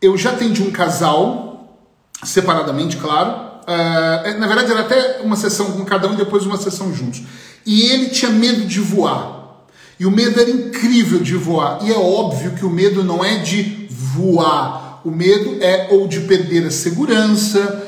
eu 0.00 0.16
já 0.16 0.30
atendi 0.30 0.62
um 0.62 0.70
casal, 0.70 1.78
separadamente, 2.22 2.96
claro, 2.96 3.47
Uh, 3.68 4.40
na 4.40 4.46
verdade, 4.46 4.70
era 4.70 4.80
até 4.80 5.20
uma 5.22 5.36
sessão 5.36 5.72
com 5.72 5.84
cada 5.84 6.08
um 6.08 6.14
e 6.14 6.16
depois 6.16 6.46
uma 6.46 6.56
sessão 6.56 6.94
juntos. 6.94 7.22
E 7.66 7.82
ele 7.90 8.08
tinha 8.08 8.30
medo 8.30 8.66
de 8.66 8.80
voar. 8.80 9.66
E 10.00 10.06
o 10.06 10.10
medo 10.10 10.40
era 10.40 10.48
incrível 10.48 11.20
de 11.20 11.34
voar. 11.34 11.80
E 11.82 11.92
é 11.92 11.96
óbvio 11.96 12.52
que 12.52 12.64
o 12.64 12.70
medo 12.70 13.04
não 13.04 13.22
é 13.22 13.36
de 13.38 13.86
voar. 13.90 15.02
O 15.04 15.10
medo 15.10 15.62
é 15.62 15.88
ou 15.90 16.08
de 16.08 16.20
perder 16.20 16.66
a 16.66 16.70
segurança, 16.70 17.86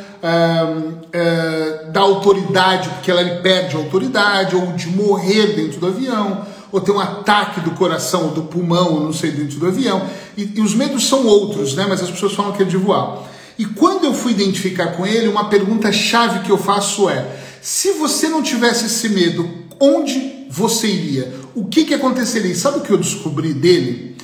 da 1.92 2.00
autoridade, 2.00 2.88
porque 2.90 3.10
ela 3.10 3.24
perde 3.36 3.74
a 3.74 3.78
autoridade, 3.78 4.54
ou 4.54 4.72
de 4.72 4.88
morrer 4.88 5.54
dentro 5.54 5.80
do 5.80 5.86
avião, 5.86 6.44
ou 6.70 6.80
ter 6.80 6.92
um 6.92 7.00
ataque 7.00 7.60
do 7.60 7.70
coração 7.70 8.28
do 8.28 8.42
pulmão, 8.42 9.00
não 9.00 9.12
sei, 9.12 9.30
dentro 9.30 9.58
do 9.58 9.66
avião. 9.66 10.02
E, 10.36 10.52
e 10.56 10.60
os 10.60 10.74
medos 10.74 11.08
são 11.08 11.26
outros, 11.26 11.74
né? 11.74 11.86
Mas 11.88 12.02
as 12.02 12.10
pessoas 12.10 12.34
falam 12.34 12.52
que 12.52 12.62
é 12.62 12.66
de 12.66 12.76
voar. 12.76 13.29
E 13.60 13.66
quando 13.66 14.04
eu 14.04 14.14
fui 14.14 14.32
identificar 14.32 14.92
com 14.92 15.06
ele, 15.06 15.28
uma 15.28 15.50
pergunta 15.50 15.92
chave 15.92 16.38
que 16.38 16.50
eu 16.50 16.56
faço 16.56 17.10
é: 17.10 17.26
se 17.60 17.92
você 17.92 18.26
não 18.26 18.42
tivesse 18.42 18.86
esse 18.86 19.10
medo, 19.10 19.50
onde 19.78 20.46
você 20.48 20.86
iria? 20.86 21.30
O 21.54 21.66
que, 21.66 21.84
que 21.84 21.92
aconteceria? 21.92 22.54
Sabe 22.54 22.78
o 22.78 22.80
que 22.80 22.90
eu 22.90 22.96
descobri 22.96 23.52
dele? 23.52 24.16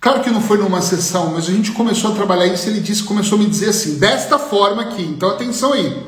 Claro 0.00 0.20
que 0.22 0.30
não 0.30 0.40
foi 0.40 0.56
numa 0.58 0.80
sessão, 0.80 1.32
mas 1.32 1.48
a 1.48 1.52
gente 1.52 1.72
começou 1.72 2.12
a 2.12 2.14
trabalhar 2.14 2.46
isso. 2.46 2.68
Ele 2.68 2.78
disse, 2.78 3.02
começou 3.02 3.36
a 3.36 3.42
me 3.42 3.48
dizer 3.48 3.70
assim, 3.70 3.98
desta 3.98 4.38
forma 4.38 4.82
aqui. 4.82 5.02
Então 5.02 5.30
atenção 5.30 5.72
aí. 5.72 6.00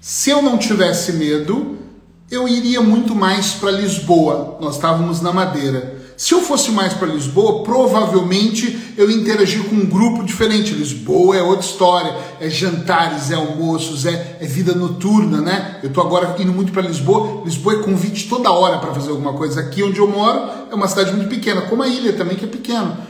Se 0.00 0.30
eu 0.30 0.40
não 0.40 0.58
tivesse 0.58 1.14
medo, 1.14 1.78
eu 2.30 2.46
iria 2.46 2.80
muito 2.80 3.12
mais 3.12 3.54
para 3.54 3.72
Lisboa. 3.72 4.56
Nós 4.60 4.76
estávamos 4.76 5.20
na 5.20 5.32
Madeira. 5.32 6.00
Se 6.22 6.34
eu 6.34 6.40
fosse 6.40 6.70
mais 6.70 6.94
para 6.94 7.08
Lisboa, 7.08 7.64
provavelmente 7.64 8.94
eu 8.96 9.10
interagir 9.10 9.64
com 9.64 9.74
um 9.74 9.84
grupo 9.84 10.22
diferente. 10.22 10.72
Lisboa 10.72 11.36
é 11.36 11.42
outra 11.42 11.66
história, 11.66 12.16
é 12.38 12.48
jantares, 12.48 13.32
é 13.32 13.34
almoços, 13.34 14.06
é, 14.06 14.38
é 14.40 14.46
vida 14.46 14.72
noturna, 14.72 15.40
né? 15.40 15.80
Eu 15.82 15.88
estou 15.88 16.06
agora 16.06 16.36
indo 16.38 16.52
muito 16.52 16.70
para 16.70 16.80
Lisboa. 16.82 17.42
Lisboa 17.44 17.74
é 17.74 17.82
convite 17.82 18.28
toda 18.28 18.52
hora 18.52 18.78
para 18.78 18.94
fazer 18.94 19.10
alguma 19.10 19.32
coisa. 19.32 19.62
Aqui 19.62 19.82
onde 19.82 19.98
eu 19.98 20.06
moro 20.06 20.48
é 20.70 20.74
uma 20.76 20.86
cidade 20.86 21.10
muito 21.10 21.28
pequena, 21.28 21.62
como 21.62 21.82
a 21.82 21.88
ilha 21.88 22.12
também 22.12 22.36
que 22.36 22.44
é 22.44 22.48
pequena. 22.48 23.00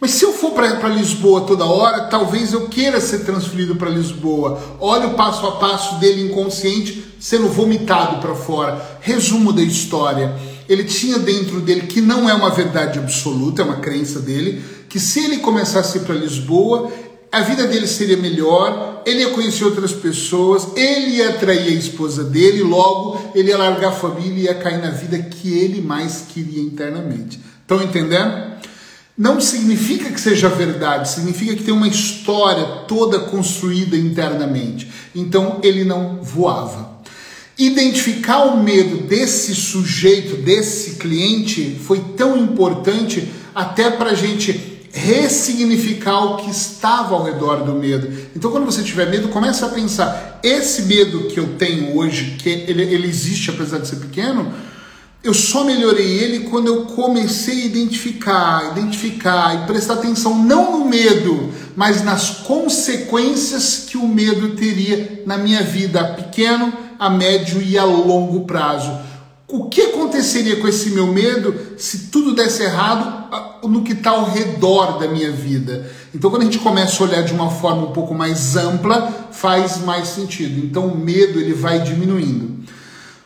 Mas 0.00 0.12
se 0.12 0.24
eu 0.24 0.32
for 0.32 0.52
para 0.52 0.88
Lisboa 0.88 1.42
toda 1.42 1.66
hora, 1.66 2.04
talvez 2.04 2.54
eu 2.54 2.66
queira 2.68 2.98
ser 2.98 3.26
transferido 3.26 3.76
para 3.76 3.90
Lisboa. 3.90 4.58
Olha 4.80 5.08
o 5.08 5.14
passo 5.14 5.46
a 5.46 5.52
passo 5.52 5.96
dele 5.96 6.30
inconsciente 6.30 7.12
sendo 7.20 7.48
vomitado 7.48 8.22
para 8.22 8.34
fora. 8.34 8.98
Resumo 9.02 9.52
da 9.52 9.62
história. 9.62 10.53
Ele 10.68 10.84
tinha 10.84 11.18
dentro 11.18 11.60
dele 11.60 11.82
que 11.82 12.00
não 12.00 12.28
é 12.28 12.34
uma 12.34 12.50
verdade 12.50 12.98
absoluta, 12.98 13.62
é 13.62 13.64
uma 13.64 13.76
crença 13.76 14.20
dele, 14.20 14.62
que 14.88 14.98
se 14.98 15.24
ele 15.24 15.38
começasse 15.38 16.00
para 16.00 16.14
Lisboa, 16.14 16.90
a 17.30 17.40
vida 17.40 17.66
dele 17.66 17.86
seria 17.86 18.16
melhor, 18.16 19.02
ele 19.04 19.20
ia 19.20 19.30
conhecer 19.30 19.64
outras 19.64 19.92
pessoas, 19.92 20.68
ele 20.76 21.16
ia 21.16 21.30
atrair 21.30 21.68
a 21.68 21.78
esposa 21.78 22.24
dele, 22.24 22.62
logo 22.62 23.20
ele 23.34 23.48
ia 23.48 23.58
largar 23.58 23.88
a 23.88 23.92
família 23.92 24.38
e 24.38 24.44
ia 24.44 24.54
cair 24.54 24.80
na 24.80 24.90
vida 24.90 25.18
que 25.18 25.58
ele 25.58 25.80
mais 25.80 26.24
queria 26.32 26.62
internamente. 26.62 27.40
Estão 27.62 27.82
entendendo? 27.82 28.54
não 29.16 29.40
significa 29.40 30.10
que 30.10 30.20
seja 30.20 30.48
verdade, 30.48 31.08
significa 31.08 31.54
que 31.54 31.62
tem 31.62 31.72
uma 31.72 31.86
história 31.86 32.64
toda 32.88 33.20
construída 33.20 33.96
internamente. 33.96 34.90
Então 35.14 35.60
ele 35.62 35.84
não 35.84 36.20
voava. 36.20 36.93
Identificar 37.56 38.46
o 38.46 38.62
medo 38.62 39.06
desse 39.06 39.54
sujeito, 39.54 40.36
desse 40.36 40.96
cliente, 40.96 41.78
foi 41.84 42.00
tão 42.16 42.36
importante 42.36 43.28
até 43.54 43.90
para 43.90 44.10
a 44.10 44.14
gente 44.14 44.74
ressignificar 44.92 46.20
o 46.20 46.36
que 46.36 46.50
estava 46.50 47.14
ao 47.14 47.24
redor 47.24 47.64
do 47.64 47.74
medo. 47.74 48.08
Então, 48.34 48.50
quando 48.50 48.64
você 48.64 48.82
tiver 48.82 49.10
medo, 49.10 49.28
comece 49.28 49.64
a 49.64 49.68
pensar: 49.68 50.40
esse 50.42 50.82
medo 50.82 51.28
que 51.28 51.38
eu 51.38 51.54
tenho 51.58 51.96
hoje, 51.96 52.36
que 52.38 52.48
ele, 52.48 52.82
ele 52.82 53.08
existe 53.08 53.50
apesar 53.50 53.78
de 53.78 53.88
ser 53.88 53.96
pequeno, 53.96 54.52
eu 55.24 55.32
só 55.32 55.64
melhorei 55.64 56.18
ele 56.18 56.40
quando 56.50 56.66
eu 56.66 56.82
comecei 56.82 57.62
a 57.62 57.64
identificar, 57.64 58.72
identificar 58.72 59.54
e 59.54 59.66
prestar 59.66 59.94
atenção 59.94 60.44
não 60.44 60.78
no 60.78 60.84
medo, 60.84 61.50
mas 61.74 62.04
nas 62.04 62.28
consequências 62.28 63.86
que 63.88 63.96
o 63.96 64.06
medo 64.06 64.50
teria 64.50 65.22
na 65.26 65.38
minha 65.38 65.62
vida 65.62 66.02
a 66.02 66.04
pequeno, 66.12 66.70
a 66.98 67.08
médio 67.08 67.62
e 67.62 67.78
a 67.78 67.84
longo 67.84 68.44
prazo. 68.44 68.92
O 69.48 69.70
que 69.70 69.80
aconteceria 69.80 70.56
com 70.56 70.68
esse 70.68 70.90
meu 70.90 71.06
medo 71.06 71.54
se 71.78 72.10
tudo 72.10 72.34
desse 72.34 72.62
errado 72.62 73.62
no 73.66 73.82
que 73.82 73.92
está 73.92 74.10
ao 74.10 74.30
redor 74.30 74.98
da 74.98 75.08
minha 75.08 75.32
vida? 75.32 75.90
Então, 76.14 76.28
quando 76.28 76.42
a 76.42 76.44
gente 76.44 76.58
começa 76.58 77.02
a 77.02 77.06
olhar 77.06 77.22
de 77.22 77.32
uma 77.32 77.50
forma 77.50 77.86
um 77.86 77.92
pouco 77.92 78.14
mais 78.14 78.56
ampla, 78.56 79.28
faz 79.32 79.78
mais 79.78 80.08
sentido. 80.08 80.66
Então, 80.66 80.88
o 80.88 80.98
medo 80.98 81.40
ele 81.40 81.54
vai 81.54 81.80
diminuindo. 81.80 82.62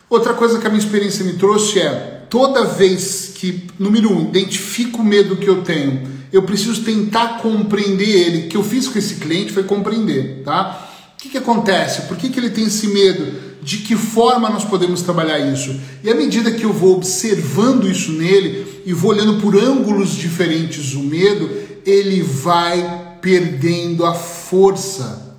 Outra 0.09 0.33
coisa 0.33 0.59
que 0.59 0.67
a 0.67 0.71
minha 0.71 0.83
experiência 0.83 1.25
me 1.25 1.35
trouxe 1.35 1.81
é 1.81 2.19
toda 2.31 2.65
vez 2.65 3.33
que, 3.35 3.67
número 3.79 4.11
um, 4.11 4.29
identifico 4.29 5.03
o 5.03 5.05
medo 5.05 5.37
que 5.37 5.49
eu 5.49 5.63
tenho, 5.63 6.09
eu 6.33 6.43
preciso 6.43 6.83
tentar 6.83 7.41
compreender 7.41 8.09
ele. 8.09 8.47
O 8.47 8.49
que 8.49 8.57
eu 8.57 8.65
fiz 8.65 8.89
com 8.89 8.99
esse 8.99 9.17
cliente 9.17 9.53
foi 9.53 9.65
compreender, 9.65 10.43
tá? 10.45 10.89
O 11.15 11.21
que, 11.21 11.31
que 11.31 11.39
acontece? 11.39 12.03
Por 12.03 12.17
que, 12.17 12.29
que 12.29 12.39
ele 12.39 12.51
tem 12.51 12.65
esse 12.65 12.87
medo? 12.89 13.49
De 13.63 13.79
que 13.79 13.97
forma 13.97 14.49
nós 14.49 14.65
podemos 14.65 15.03
trabalhar 15.03 15.39
isso? 15.41 15.79
E 16.03 16.11
à 16.11 16.15
medida 16.15 16.53
que 16.53 16.65
eu 16.65 16.73
vou 16.73 16.97
observando 16.97 17.89
isso 17.89 18.13
nele 18.13 18.83
e 18.87 18.93
vou 18.93 19.11
olhando 19.11 19.41
por 19.41 19.57
ângulos 19.57 20.13
diferentes 20.13 20.95
o 20.95 21.03
medo, 21.03 21.51
ele 21.85 22.23
vai 22.23 23.19
perdendo 23.21 24.07
a 24.07 24.15
força. 24.15 25.37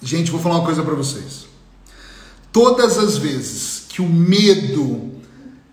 Gente, 0.00 0.30
vou 0.30 0.40
falar 0.40 0.56
uma 0.56 0.64
coisa 0.64 0.82
para 0.82 0.94
vocês. 0.94 1.49
Todas 2.52 2.98
as 2.98 3.16
vezes 3.16 3.84
que 3.88 4.02
o 4.02 4.08
medo 4.08 5.10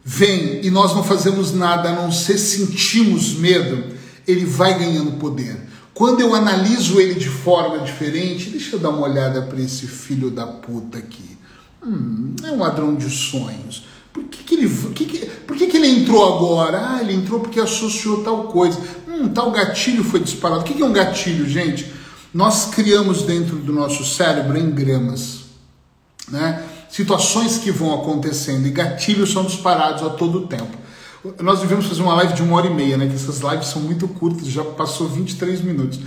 vem 0.04 0.66
e 0.66 0.70
nós 0.70 0.96
não 0.96 1.04
fazemos 1.04 1.54
nada 1.54 1.90
a 1.90 1.96
não 1.96 2.12
ser 2.12 2.38
sentimos 2.38 3.34
medo, 3.34 3.84
ele 4.28 4.46
vai 4.46 4.78
ganhando 4.78 5.14
poder. 5.14 5.68
Quando 5.94 6.22
eu 6.22 6.36
analiso 6.36 7.02
ele 7.02 7.16
de 7.16 7.30
forma 7.30 7.80
diferente, 7.80 8.52
deixa 8.52 8.76
eu 8.76 8.80
dar 8.80 8.90
uma 8.90 9.08
olhada 9.08 9.42
para 9.42 9.60
esse 9.60 9.88
filho 9.88 10.30
da 10.30 10.46
puta 10.46 11.00
aqui. 11.00 11.38
Hum, 11.84 12.36
é 12.44 12.52
um 12.52 12.60
ladrão 12.60 12.94
de 12.96 13.10
sonhos. 13.10 13.86
Por 14.14 14.24
que, 14.26 14.44
que 14.44 14.56
ele, 14.56 14.70
que 14.94 15.06
que, 15.06 15.26
por 15.48 15.58
que, 15.58 15.68
que 15.68 15.78
ele 15.78 15.88
entrou 15.88 16.36
agora? 16.36 16.90
Ah, 16.92 17.02
ele 17.02 17.14
entrou 17.14 17.40
porque 17.40 17.60
associou 17.60 18.24
tal 18.24 18.44
coisa. 18.46 18.80
Hum, 19.08 19.30
tal 19.30 19.50
gatilho 19.50 20.04
foi 20.04 20.20
disparado. 20.20 20.62
O 20.62 20.64
que, 20.64 20.76
que 20.76 20.84
é 20.84 20.86
um 20.86 20.94
gatilho, 20.94 21.48
gente? 21.50 21.92
Nós 22.34 22.66
criamos 22.66 23.24
dentro 23.24 23.56
do 23.56 23.74
nosso 23.74 24.06
cérebro 24.06 24.58
engramas 24.58 25.47
né? 26.30 26.64
situações 26.90 27.58
que 27.58 27.72
vão 27.72 27.94
acontecendo 27.94 28.68
e 28.68 28.72
gatilhos 28.72 29.32
são 29.32 29.44
disparados 29.44 30.04
a 30.04 30.10
todo 30.10 30.48
tempo. 30.48 30.78
Nós 31.42 31.60
devemos 31.60 31.88
fazer 31.88 32.02
uma 32.02 32.14
live 32.16 32.34
de 32.34 32.42
uma 32.42 32.58
hora 32.58 32.68
e 32.68 32.74
meia, 32.74 32.98
né? 32.98 33.08
que 33.08 33.16
essas 33.16 33.40
lives 33.40 33.68
são 33.68 33.82
muito 33.82 34.08
curtas, 34.08 34.48
já 34.48 34.64
passou 34.64 35.08
23 35.08 35.62
minutos. 35.62 36.00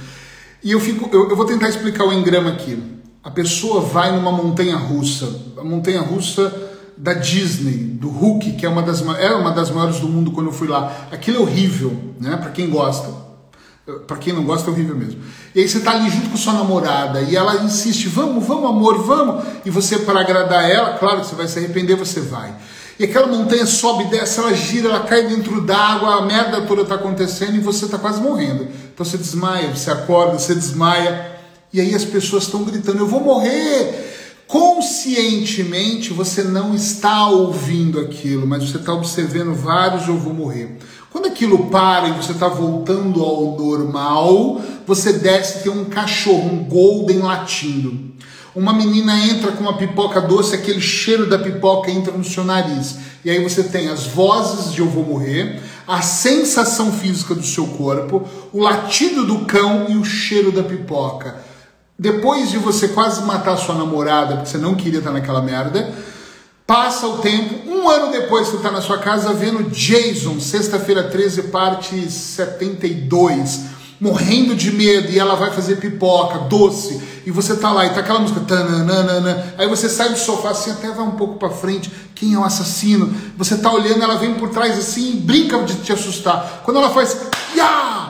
E 0.63 0.73
eu, 0.73 0.81
fico, 0.81 1.09
eu, 1.13 1.31
eu 1.31 1.37
vou 1.37 1.45
tentar 1.45 1.69
explicar 1.69 2.05
o 2.05 2.13
engrama 2.13 2.51
aqui. 2.51 2.83
A 3.23 3.31
pessoa 3.31 3.81
vai 3.81 4.15
numa 4.15 4.33
montanha 4.33 4.77
russa, 4.77 5.29
a 5.59 5.65
montanha 5.65 6.01
russa 6.01 6.71
da 6.97 7.15
Disney, 7.15 7.77
do 7.77 8.09
Hulk, 8.09 8.53
que 8.53 8.67
é 8.67 8.69
uma 8.69 8.83
das, 8.83 9.01
é 9.03 9.31
uma 9.33 9.53
das 9.53 9.71
maiores 9.71 10.01
do 10.01 10.09
mundo 10.09 10.33
quando 10.33 10.49
eu 10.49 10.53
fui 10.53 10.69
lá. 10.69 11.09
Aquilo 11.11 11.39
é 11.39 11.41
horrível, 11.41 12.15
né? 12.19 12.37
Para 12.37 12.51
quem 12.51 12.69
gosta. 12.69 13.11
Para 14.07 14.19
quem 14.19 14.33
não 14.33 14.45
gosta, 14.45 14.71
é 14.71 14.73
horrível 14.73 14.95
mesmo. 14.95 15.21
E 15.55 15.61
aí 15.61 15.69
você 15.69 15.81
tá 15.81 15.93
ali 15.93 16.09
junto 16.09 16.31
com 16.31 16.37
sua 16.37 16.53
namorada 16.53 17.23
e 17.23 17.35
ela 17.35 17.57
insiste, 17.65 18.07
vamos, 18.09 18.47
vamos, 18.47 18.71
amor, 18.71 19.03
vamos. 19.03 19.45
E 19.65 19.71
você, 19.71 19.99
para 19.99 20.21
agradar 20.21 20.71
ela, 20.71 20.97
claro 20.99 21.21
que 21.21 21.27
você 21.27 21.35
vai 21.35 21.49
se 21.49 21.59
arrepender, 21.59 21.97
você 21.97 22.21
vai. 22.21 22.55
E 23.01 23.05
aquela 23.05 23.27
montanha 23.27 23.67
sobe, 23.67 24.05
desce, 24.05 24.39
ela 24.39 24.55
gira, 24.55 24.91
ela 24.91 25.01
cai 25.01 25.27
dentro 25.27 25.61
d'água, 25.63 26.17
a 26.17 26.21
merda 26.27 26.61
toda 26.63 26.83
está 26.83 26.97
acontecendo 26.97 27.57
e 27.57 27.61
você 27.61 27.87
está 27.87 27.99
quase 27.99 28.21
morrendo. 28.21 28.69
Então 28.93 29.05
você 29.05 29.17
desmaia, 29.17 29.75
você 29.75 29.91
acorda, 29.91 30.39
você 30.39 30.55
desmaia. 30.55 31.33
E 31.73 31.81
aí 31.81 31.95
as 31.95 32.05
pessoas 32.05 32.45
estão 32.45 32.63
gritando, 32.63 32.99
eu 32.99 33.07
vou 33.07 33.21
morrer. 33.21 34.45
Conscientemente 34.47 36.13
você 36.13 36.43
não 36.43 36.75
está 36.75 37.27
ouvindo 37.29 37.99
aquilo, 38.01 38.47
mas 38.47 38.69
você 38.69 38.77
está 38.77 38.93
observando 38.93 39.55
vários 39.55 40.07
eu 40.07 40.19
vou 40.19 40.35
morrer. 40.35 40.77
Quando 41.11 41.27
aquilo 41.27 41.67
para 41.67 42.09
e 42.09 42.13
você 42.13 42.31
está 42.33 42.47
voltando 42.47 43.23
ao 43.25 43.59
normal, 43.59 44.61
você 44.87 45.13
desce 45.13 45.65
tem 45.65 45.73
um 45.73 45.87
cachorro, 45.87 46.53
um 46.53 46.65
golden 46.65 47.19
latindo. 47.19 48.11
Uma 48.55 48.73
menina 48.73 49.19
entra 49.27 49.53
com 49.53 49.63
uma 49.63 49.77
pipoca 49.77 50.21
doce, 50.21 50.55
aquele 50.55 50.81
cheiro 50.81 51.29
da 51.29 51.39
pipoca 51.39 51.91
entra 51.91 52.13
no 52.13 52.25
seu 52.25 52.45
nariz. 52.45 52.97
E 53.25 53.31
aí 53.31 53.43
você 53.43 53.65
tem 53.65 53.89
as 53.89 54.07
vozes 54.07 54.73
de 54.73 54.81
eu 54.81 54.89
vou 54.89 55.05
morrer, 55.05 55.61
a 55.87 56.01
sensação 56.01 56.93
física 56.93 57.35
do 57.35 57.45
seu 57.45 57.67
corpo, 57.67 58.23
o 58.53 58.61
latido 58.61 59.27
do 59.27 59.45
cão 59.47 59.87
e 59.89 59.97
o 59.97 60.05
cheiro 60.05 60.53
da 60.53 60.63
pipoca. 60.63 61.37
Depois 61.99 62.51
de 62.51 62.57
você 62.57 62.89
quase 62.89 63.23
matar 63.25 63.57
sua 63.57 63.75
namorada, 63.75 64.37
porque 64.37 64.49
você 64.49 64.59
não 64.59 64.75
queria 64.75 65.01
estar 65.01 65.11
naquela 65.11 65.43
merda, 65.43 65.93
Passa 66.71 67.09
o 67.09 67.19
tempo, 67.19 67.69
um 67.69 67.89
ano 67.89 68.13
depois 68.13 68.47
você 68.47 68.59
está 68.59 68.71
na 68.71 68.81
sua 68.81 68.99
casa 68.99 69.33
vendo 69.33 69.69
Jason, 69.71 70.39
sexta-feira 70.39 71.03
13, 71.03 71.43
parte 71.49 72.09
72, 72.09 73.63
morrendo 74.01 74.55
de 74.55 74.71
medo, 74.71 75.11
e 75.11 75.19
ela 75.19 75.35
vai 75.35 75.51
fazer 75.51 75.81
pipoca, 75.81 76.39
doce, 76.49 77.03
e 77.27 77.31
você 77.33 77.57
tá 77.57 77.73
lá, 77.73 77.87
e 77.87 77.91
tá 77.91 77.99
aquela 77.99 78.21
música, 78.21 78.39
tananana, 78.47 79.53
aí 79.59 79.67
você 79.67 79.89
sai 79.89 80.11
do 80.11 80.17
sofá 80.17 80.51
assim, 80.51 80.71
até 80.71 80.93
vai 80.93 81.05
um 81.05 81.17
pouco 81.17 81.41
para 81.41 81.51
frente, 81.51 81.91
quem 82.15 82.35
é 82.35 82.39
o 82.39 82.45
assassino? 82.45 83.13
Você 83.37 83.57
tá 83.57 83.73
olhando, 83.73 84.05
ela 84.05 84.19
vem 84.19 84.35
por 84.35 84.51
trás 84.51 84.79
assim, 84.79 85.17
brinca 85.17 85.61
de 85.65 85.75
te 85.75 85.93
assustar. 85.93 86.63
Quando 86.65 86.77
ela 86.77 86.91
faz, 86.91 87.17
ya! 87.53 88.10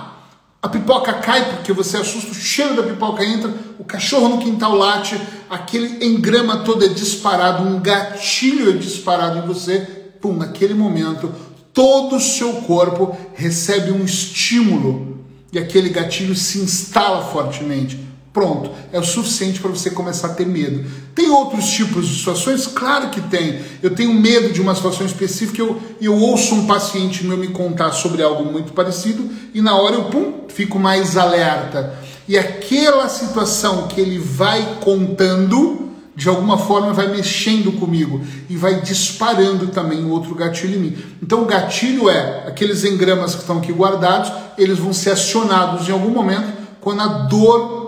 A 0.62 0.68
pipoca 0.68 1.14
cai 1.14 1.57
porque 1.57 1.73
você 1.73 1.96
assusta, 1.96 2.33
o 2.33 2.35
cheiro 2.35 2.77
da 2.77 2.83
pipoca 2.83 3.25
entra, 3.25 3.53
o 3.79 3.85
cachorro 3.85 4.29
no 4.29 4.38
quintal 4.38 4.75
late, 4.75 5.18
aquele 5.49 6.05
engrama 6.05 6.59
todo 6.59 6.85
é 6.85 6.88
disparado, 6.88 7.62
um 7.62 7.81
gatilho 7.81 8.70
é 8.70 8.75
disparado 8.75 9.38
em 9.38 9.46
você, 9.46 9.81
pum, 10.20 10.37
naquele 10.37 10.75
momento, 10.75 11.33
todo 11.73 12.16
o 12.16 12.20
seu 12.20 12.53
corpo 12.62 13.16
recebe 13.35 13.90
um 13.90 14.05
estímulo 14.05 15.25
e 15.51 15.59
aquele 15.59 15.88
gatilho 15.88 16.35
se 16.35 16.59
instala 16.59 17.25
fortemente. 17.25 18.10
Pronto, 18.33 18.71
é 18.93 18.99
o 18.99 19.03
suficiente 19.03 19.59
para 19.59 19.71
você 19.71 19.90
começar 19.90 20.29
a 20.29 20.35
ter 20.35 20.47
medo. 20.47 20.88
Tem 21.16 21.29
outros 21.31 21.69
tipos 21.69 22.07
de 22.07 22.19
situações? 22.19 22.64
Claro 22.64 23.11
que 23.11 23.21
tem. 23.23 23.61
Eu 23.83 23.93
tenho 23.93 24.14
medo 24.14 24.53
de 24.53 24.61
uma 24.61 24.73
situação 24.73 25.05
específica 25.05 25.61
e 25.61 25.66
eu, 25.66 25.81
eu 26.01 26.16
ouço 26.16 26.55
um 26.55 26.66
paciente 26.66 27.25
meu 27.25 27.37
me 27.37 27.49
contar 27.49 27.90
sobre 27.90 28.23
algo 28.23 28.45
muito 28.45 28.73
parecido 28.73 29.29
e 29.53 29.61
na 29.61 29.75
hora 29.75 29.97
eu 29.97 30.05
pum, 30.05 30.45
fico 30.47 30.79
mais 30.79 31.16
alerta. 31.16 31.99
E 32.29 32.38
aquela 32.38 33.09
situação 33.09 33.88
que 33.88 34.01
ele 34.01 34.19
vai 34.19 34.77
contando, 34.81 35.88
de 36.14 36.29
alguma 36.29 36.57
forma 36.57 36.93
vai 36.93 37.09
mexendo 37.09 37.73
comigo 37.73 38.21
e 38.49 38.57
vai 38.57 38.81
disparando 38.81 39.66
também 39.66 40.09
outro 40.09 40.37
gatilho 40.37 40.77
em 40.77 40.79
mim. 40.79 40.97
Então 41.21 41.43
o 41.43 41.47
gatilho 41.47 42.09
é 42.09 42.45
aqueles 42.47 42.85
engramas 42.85 43.35
que 43.35 43.40
estão 43.40 43.59
aqui 43.59 43.73
guardados, 43.73 44.31
eles 44.57 44.79
vão 44.79 44.93
ser 44.93 45.11
acionados 45.11 45.88
em 45.88 45.93
algum 45.93 46.11
momento 46.11 46.61
quando 46.81 47.01
a 47.03 47.07
dor 47.07 47.80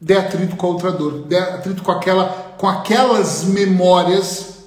der 0.00 0.18
atrito 0.18 0.56
com 0.56 0.66
a 0.66 0.70
outra 0.70 0.92
dor, 0.92 1.24
der 1.28 1.54
atrito 1.54 1.82
com, 1.82 1.90
aquela, 1.90 2.54
com 2.56 2.68
aquelas 2.68 3.44
memórias 3.44 4.58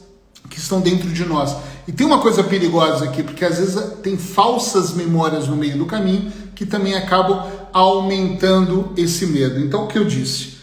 que 0.49 0.59
estão 0.59 0.81
dentro 0.81 1.09
de 1.09 1.25
nós. 1.25 1.55
E 1.87 1.91
tem 1.91 2.05
uma 2.05 2.19
coisa 2.19 2.43
perigosa 2.43 3.05
aqui, 3.05 3.23
porque 3.23 3.43
às 3.43 3.57
vezes 3.57 3.81
tem 4.03 4.17
falsas 4.17 4.93
memórias 4.93 5.47
no 5.47 5.55
meio 5.55 5.77
do 5.77 5.85
caminho 5.85 6.31
que 6.53 6.65
também 6.65 6.93
acabam 6.93 7.47
aumentando 7.73 8.91
esse 8.95 9.25
medo. 9.25 9.59
Então, 9.59 9.85
o 9.85 9.87
que 9.87 9.97
eu 9.97 10.05
disse? 10.05 10.59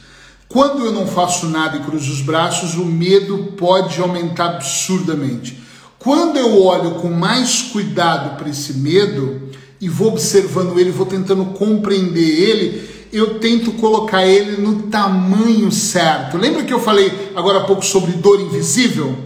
Quando 0.49 0.85
eu 0.85 0.93
não 0.93 1.07
faço 1.07 1.47
nada 1.47 1.77
e 1.77 1.81
cruzo 1.81 2.11
os 2.11 2.23
braços, 2.23 2.75
o 2.75 2.85
medo 2.85 3.53
pode 3.57 4.01
aumentar 4.01 4.57
absurdamente. 4.57 5.61
Quando 5.99 6.39
eu 6.39 6.63
olho 6.63 6.93
com 6.97 7.11
mais 7.11 7.63
cuidado 7.63 8.37
para 8.39 8.49
esse 8.49 8.75
medo 8.75 9.51
e 9.81 9.89
vou 9.89 10.09
observando 10.09 10.79
ele, 10.79 10.91
vou 10.91 11.05
tentando 11.05 11.45
compreender 11.47 12.21
ele, 12.21 12.98
eu 13.13 13.39
tento 13.39 13.73
colocar 13.73 14.25
ele 14.27 14.61
no 14.61 14.83
tamanho 14.83 15.71
certo. 15.73 16.37
Lembra 16.37 16.65
que 16.65 16.73
eu 16.73 16.81
falei 16.81 17.33
agora 17.35 17.61
há 17.61 17.65
pouco 17.65 17.85
sobre 17.85 18.13
dor 18.13 18.41
invisível? 18.41 19.17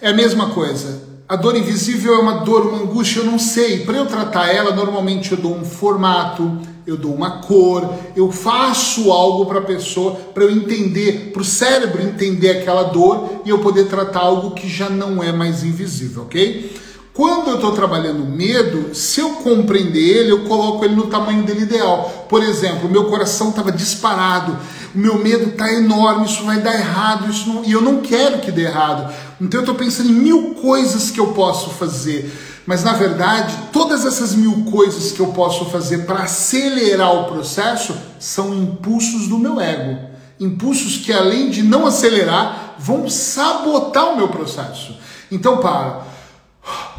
É 0.00 0.10
a 0.10 0.14
mesma 0.14 0.50
coisa. 0.50 1.08
A 1.28 1.36
dor 1.36 1.56
invisível 1.56 2.14
é 2.14 2.18
uma 2.18 2.44
dor, 2.44 2.66
uma 2.66 2.82
angústia, 2.82 3.20
eu 3.20 3.26
não 3.26 3.38
sei. 3.38 3.80
Para 3.80 3.98
eu 3.98 4.06
tratar 4.06 4.48
ela, 4.48 4.74
normalmente 4.74 5.32
eu 5.32 5.38
dou 5.38 5.54
um 5.54 5.64
formato, 5.64 6.58
eu 6.86 6.96
dou 6.96 7.14
uma 7.14 7.42
cor, 7.42 7.92
eu 8.16 8.32
faço 8.32 9.12
algo 9.12 9.44
para 9.44 9.58
a 9.58 9.62
pessoa, 9.62 10.14
para 10.32 10.44
eu 10.44 10.50
entender, 10.50 11.30
para 11.32 11.42
o 11.42 11.44
cérebro 11.44 12.00
entender 12.00 12.50
aquela 12.50 12.84
dor 12.84 13.42
e 13.44 13.50
eu 13.50 13.58
poder 13.58 13.88
tratar 13.88 14.20
algo 14.20 14.52
que 14.52 14.66
já 14.66 14.88
não 14.88 15.22
é 15.22 15.30
mais 15.30 15.62
invisível, 15.62 16.22
ok? 16.22 16.72
Quando 17.18 17.48
eu 17.48 17.56
estou 17.56 17.72
trabalhando 17.72 18.24
medo, 18.24 18.94
se 18.94 19.20
eu 19.20 19.30
compreender 19.30 19.98
ele, 19.98 20.30
eu 20.30 20.44
coloco 20.44 20.84
ele 20.84 20.94
no 20.94 21.08
tamanho 21.08 21.42
dele 21.42 21.62
ideal. 21.62 22.26
Por 22.28 22.44
exemplo, 22.44 22.88
meu 22.88 23.06
coração 23.06 23.48
estava 23.48 23.72
disparado, 23.72 24.56
o 24.94 24.98
meu 24.98 25.18
medo 25.18 25.50
está 25.50 25.68
enorme, 25.72 26.26
isso 26.26 26.44
vai 26.44 26.60
dar 26.60 26.76
errado, 26.76 27.28
isso 27.28 27.48
não... 27.48 27.64
e 27.64 27.72
eu 27.72 27.80
não 27.80 28.02
quero 28.02 28.38
que 28.38 28.52
dê 28.52 28.66
errado. 28.66 29.12
Então 29.40 29.58
eu 29.58 29.64
estou 29.64 29.74
pensando 29.74 30.10
em 30.10 30.12
mil 30.12 30.54
coisas 30.62 31.10
que 31.10 31.18
eu 31.18 31.32
posso 31.32 31.70
fazer. 31.70 32.32
Mas 32.64 32.84
na 32.84 32.92
verdade, 32.92 33.52
todas 33.72 34.06
essas 34.06 34.36
mil 34.36 34.64
coisas 34.70 35.10
que 35.10 35.18
eu 35.18 35.32
posso 35.32 35.64
fazer 35.64 36.06
para 36.06 36.22
acelerar 36.22 37.12
o 37.16 37.24
processo 37.24 37.96
são 38.20 38.54
impulsos 38.54 39.26
do 39.26 39.40
meu 39.40 39.60
ego. 39.60 39.98
Impulsos 40.38 40.98
que, 40.98 41.12
além 41.12 41.50
de 41.50 41.64
não 41.64 41.84
acelerar, 41.84 42.76
vão 42.78 43.10
sabotar 43.10 44.12
o 44.12 44.16
meu 44.16 44.28
processo. 44.28 44.96
Então, 45.32 45.58
para 45.58 46.07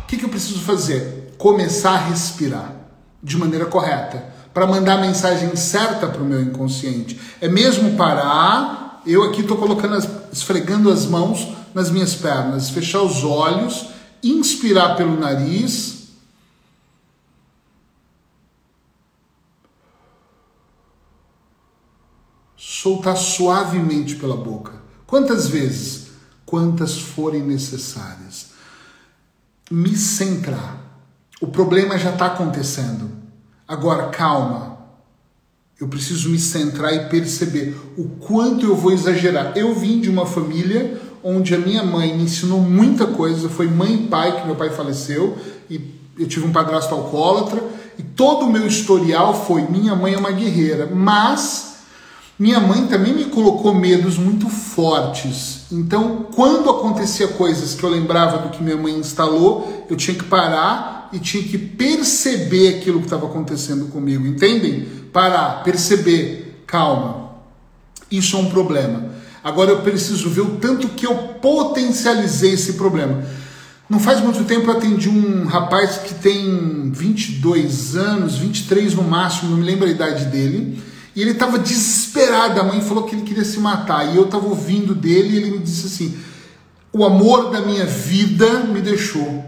que, 0.10 0.18
que 0.18 0.26
eu 0.26 0.30
preciso 0.30 0.60
fazer? 0.62 1.36
Começar 1.38 1.92
a 1.92 2.08
respirar 2.08 2.76
de 3.22 3.38
maneira 3.38 3.66
correta, 3.66 4.34
para 4.54 4.66
mandar 4.66 4.98
a 4.98 5.02
mensagem 5.02 5.56
certa 5.56 6.08
para 6.08 6.22
o 6.22 6.26
meu 6.26 6.42
inconsciente. 6.42 7.20
É 7.40 7.48
mesmo 7.48 7.96
parar, 7.96 9.04
eu 9.06 9.24
aqui 9.24 9.42
estou 9.42 9.58
colocando, 9.58 9.96
as, 9.96 10.10
esfregando 10.34 10.90
as 10.90 11.06
mãos 11.06 11.48
nas 11.76 11.92
minhas 11.92 12.16
pernas, 12.16 12.72
fechar 12.72 13.04
os 13.04 13.24
olhos, 13.24 13.90
inspirar 14.24 14.96
pelo 14.96 15.20
nariz. 15.20 16.08
Soltar 22.58 23.16
suavemente 23.16 24.16
pela 24.16 24.36
boca. 24.36 24.74
Quantas 25.06 25.48
vezes? 25.48 26.08
Quantas 26.46 26.98
forem 26.98 27.44
necessárias 27.44 28.49
me 29.70 29.96
centrar. 29.96 30.78
O 31.42 31.48
problema 31.48 31.98
já 31.98 32.12
está 32.12 32.28
acontecendo. 32.28 33.10
Agora, 33.68 34.10
calma. 34.10 34.78
Eu 35.80 35.88
preciso 35.88 36.30
me 36.30 36.40
centrar 36.40 36.94
e 36.94 37.08
perceber 37.08 37.74
o 37.98 38.04
quanto 38.20 38.66
eu 38.66 38.76
vou 38.76 38.92
exagerar. 38.92 39.54
Eu 39.56 39.74
vim 39.74 40.02
de 40.02 40.10
uma 40.10 40.26
família 40.26 41.00
onde 41.24 41.56
a 41.56 41.58
minha 41.58 41.84
mãe 41.84 42.16
me 42.18 42.24
ensinou 42.24 42.60
muita 42.60 43.08
coisa. 43.08 43.48
Foi 43.48 43.68
mãe 43.68 43.94
e 43.96 44.08
pai 44.08 44.40
que 44.42 44.46
meu 44.46 44.56
pai 44.56 44.70
faleceu 44.72 45.38
e 45.70 45.80
eu 46.18 46.28
tive 46.28 46.46
um 46.46 46.52
padrasto 46.52 46.94
alcoólatra 46.94 47.64
e 47.98 48.04
todo 48.04 48.46
o 48.46 48.52
meu 48.52 48.68
historial 48.68 49.34
foi 49.46 49.62
minha 49.64 49.96
mãe 49.96 50.14
é 50.14 50.18
uma 50.18 50.32
guerreira, 50.32 50.86
mas 50.94 51.79
minha 52.40 52.62
mãe 52.62 52.88
também 52.88 53.14
me 53.14 53.26
colocou 53.26 53.76
medos 53.76 54.18
muito 54.18 54.48
fortes. 54.48 55.66
Então, 55.70 56.28
quando 56.34 56.70
acontecia 56.70 57.28
coisas 57.28 57.76
que 57.76 57.84
eu 57.84 57.90
lembrava 57.90 58.38
do 58.38 58.50
que 58.50 58.64
minha 58.64 58.78
mãe 58.78 58.94
instalou, 58.94 59.86
eu 59.90 59.98
tinha 59.98 60.16
que 60.16 60.24
parar 60.24 61.10
e 61.12 61.20
tinha 61.20 61.44
que 61.44 61.58
perceber 61.58 62.78
aquilo 62.78 63.00
que 63.00 63.08
estava 63.08 63.26
acontecendo 63.26 63.88
comigo. 63.88 64.26
Entendem? 64.26 64.86
Parar, 65.12 65.64
perceber, 65.66 66.64
calma. 66.66 67.32
Isso 68.10 68.38
é 68.38 68.40
um 68.40 68.50
problema. 68.50 69.10
Agora 69.44 69.72
eu 69.72 69.82
preciso 69.82 70.30
ver 70.30 70.42
o 70.42 70.58
tanto 70.62 70.88
que 70.88 71.06
eu 71.06 71.16
potencializei 71.42 72.54
esse 72.54 72.74
problema. 72.74 73.22
Não 73.90 74.00
faz 74.00 74.22
muito 74.22 74.46
tempo 74.46 74.72
eu 74.72 74.78
atendi 74.78 75.10
um 75.10 75.46
rapaz 75.46 75.98
que 75.98 76.14
tem 76.14 76.90
22 76.90 77.98
anos, 77.98 78.38
23 78.38 78.94
no 78.94 79.04
máximo, 79.04 79.50
não 79.52 79.58
me 79.58 79.66
lembro 79.66 79.88
a 79.88 79.92
idade 79.92 80.26
dele 80.26 80.82
e 81.20 81.22
ele 81.22 81.32
estava 81.32 81.60
desesperado. 81.60 82.62
A 82.62 82.64
mãe 82.64 82.80
falou 82.80 83.04
que 83.04 83.14
ele 83.14 83.24
queria 83.24 83.44
se 83.44 83.60
matar. 83.60 84.06
E 84.06 84.16
eu 84.16 84.24
estava 84.24 84.48
ouvindo 84.48 84.96
dele 84.96 85.34
e 85.34 85.38
ele 85.38 85.52
me 85.52 85.60
disse 85.60 85.88
assim: 85.88 86.18
O 86.94 87.04
amor 87.04 87.52
da 87.52 87.60
minha 87.60 87.86
vida 87.86 88.62
me 88.62 88.80
deixou. 88.80 89.44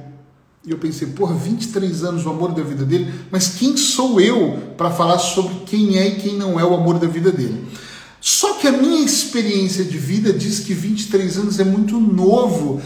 E 0.68 0.72
eu 0.72 0.78
pensei, 0.78 1.08
porra, 1.08 1.34
23 1.34 2.04
anos 2.04 2.26
o 2.26 2.30
amor 2.30 2.52
da 2.52 2.62
vida 2.62 2.84
dele, 2.84 3.12
mas 3.32 3.56
quem 3.56 3.76
sou 3.78 4.20
eu 4.20 4.60
para 4.78 4.92
falar 4.92 5.18
sobre 5.18 5.62
quem 5.66 5.98
é 5.98 6.10
e 6.10 6.16
quem 6.18 6.36
não 6.36 6.60
é 6.60 6.66
o 6.66 6.76
amor 6.76 7.00
da 7.00 7.08
vida 7.08 7.32
dele? 7.32 7.66
Só 8.20 8.56
que 8.56 8.68
a 8.68 8.72
minha 8.74 9.04
experiência 9.04 9.86
de 9.86 9.98
vida 9.98 10.34
diz 10.34 10.60
que 10.60 10.74
23 10.74 11.38
anos 11.38 11.60
é 11.60 11.64
muito 11.64 12.00
novo 12.00 12.82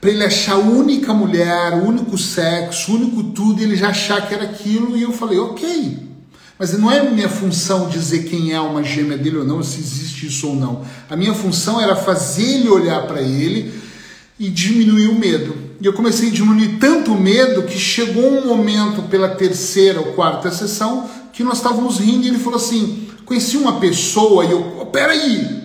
para 0.00 0.10
ele 0.10 0.24
achar 0.24 0.54
a 0.54 0.58
única 0.58 1.12
mulher, 1.12 1.74
único 1.74 2.16
sexo, 2.16 2.94
único 2.94 3.22
tudo, 3.24 3.60
e 3.60 3.64
ele 3.64 3.76
já 3.76 3.90
achar 3.90 4.26
que 4.26 4.34
era 4.34 4.44
aquilo. 4.44 4.96
E 4.96 5.02
eu 5.02 5.12
falei, 5.12 5.38
ok, 5.38 6.11
mas 6.58 6.78
não 6.78 6.90
é 6.90 7.02
minha 7.10 7.28
função 7.28 7.88
dizer 7.88 8.24
quem 8.24 8.52
é 8.52 8.60
uma 8.60 8.82
gêmea 8.84 9.18
dele 9.18 9.38
ou 9.38 9.44
não, 9.44 9.62
se 9.62 9.80
existe 9.80 10.26
isso 10.26 10.48
ou 10.48 10.56
não. 10.56 10.84
A 11.08 11.16
minha 11.16 11.34
função 11.34 11.80
era 11.80 11.96
fazer 11.96 12.42
ele 12.42 12.68
olhar 12.68 13.06
para 13.06 13.20
ele 13.20 13.72
e 14.38 14.48
diminuir 14.48 15.08
o 15.08 15.18
medo. 15.18 15.54
E 15.80 15.86
eu 15.86 15.92
comecei 15.92 16.28
a 16.28 16.32
diminuir 16.32 16.78
tanto 16.78 17.12
o 17.12 17.20
medo 17.20 17.62
que 17.62 17.78
chegou 17.78 18.24
um 18.24 18.46
momento 18.46 19.02
pela 19.08 19.30
terceira 19.30 20.00
ou 20.00 20.12
quarta 20.12 20.50
sessão 20.50 21.08
que 21.32 21.42
nós 21.42 21.58
estávamos 21.58 21.98
rindo 21.98 22.24
e 22.24 22.28
ele 22.28 22.38
falou 22.38 22.58
assim: 22.58 23.08
conheci 23.24 23.56
uma 23.56 23.80
pessoa 23.80 24.44
e 24.44 24.52
eu, 24.52 24.78
oh, 24.80 24.86
peraí, 24.86 25.62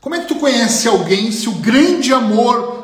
como 0.00 0.14
é 0.14 0.20
que 0.20 0.28
tu 0.28 0.36
conhece 0.36 0.86
alguém 0.86 1.32
se 1.32 1.48
o 1.48 1.52
grande 1.52 2.12
amor. 2.12 2.78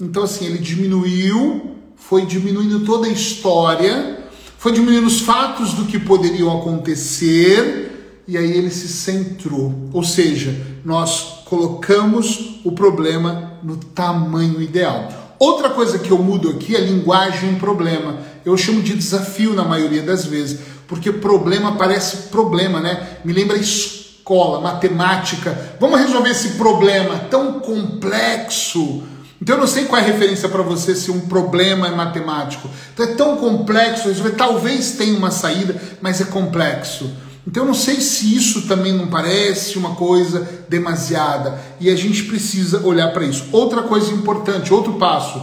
Então, 0.00 0.22
assim, 0.22 0.46
ele 0.46 0.58
diminuiu, 0.58 1.76
foi 1.96 2.24
diminuindo 2.24 2.80
toda 2.80 3.06
a 3.06 3.10
história 3.10 4.17
foi 4.58 4.72
diminuindo 4.72 5.06
os 5.06 5.20
fatos 5.20 5.72
do 5.72 5.84
que 5.84 6.00
poderiam 6.00 6.58
acontecer 6.58 8.22
e 8.26 8.36
aí 8.36 8.50
ele 8.50 8.70
se 8.70 8.88
centrou. 8.88 9.72
Ou 9.92 10.02
seja, 10.02 10.54
nós 10.84 11.44
colocamos 11.44 12.60
o 12.64 12.72
problema 12.72 13.52
no 13.62 13.76
tamanho 13.76 14.60
ideal. 14.60 15.36
Outra 15.38 15.70
coisa 15.70 16.00
que 16.00 16.10
eu 16.10 16.18
mudo 16.18 16.50
aqui 16.50 16.74
é 16.74 16.80
linguagem 16.80 17.54
problema. 17.54 18.18
Eu 18.44 18.56
chamo 18.56 18.82
de 18.82 18.94
desafio 18.94 19.54
na 19.54 19.64
maioria 19.64 20.02
das 20.02 20.24
vezes, 20.26 20.58
porque 20.88 21.12
problema 21.12 21.76
parece 21.76 22.28
problema, 22.28 22.80
né? 22.80 23.18
Me 23.24 23.32
lembra 23.32 23.56
escola, 23.56 24.60
matemática. 24.60 25.76
Vamos 25.78 26.00
resolver 26.00 26.30
esse 26.30 26.50
problema 26.50 27.16
tão 27.30 27.60
complexo. 27.60 29.04
Então 29.40 29.54
eu 29.54 29.60
não 29.60 29.68
sei 29.68 29.84
qual 29.84 30.00
é 30.00 30.04
a 30.04 30.06
referência 30.06 30.48
para 30.48 30.62
você 30.62 30.94
se 30.94 31.10
um 31.10 31.20
problema 31.20 31.86
é 31.86 31.90
matemático. 31.90 32.68
Então 32.92 33.06
é 33.06 33.14
tão 33.14 33.36
complexo, 33.36 34.08
talvez 34.36 34.92
tenha 34.92 35.16
uma 35.16 35.30
saída, 35.30 35.80
mas 36.00 36.20
é 36.20 36.24
complexo. 36.24 37.10
Então 37.46 37.62
eu 37.62 37.68
não 37.68 37.74
sei 37.74 38.00
se 38.00 38.36
isso 38.36 38.68
também 38.68 38.92
não 38.92 39.06
parece 39.06 39.78
uma 39.78 39.94
coisa 39.94 40.46
demasiada 40.68 41.58
e 41.80 41.88
a 41.88 41.96
gente 41.96 42.24
precisa 42.24 42.84
olhar 42.84 43.12
para 43.12 43.24
isso. 43.24 43.46
Outra 43.52 43.82
coisa 43.82 44.12
importante, 44.12 44.74
outro 44.74 44.94
passo, 44.94 45.40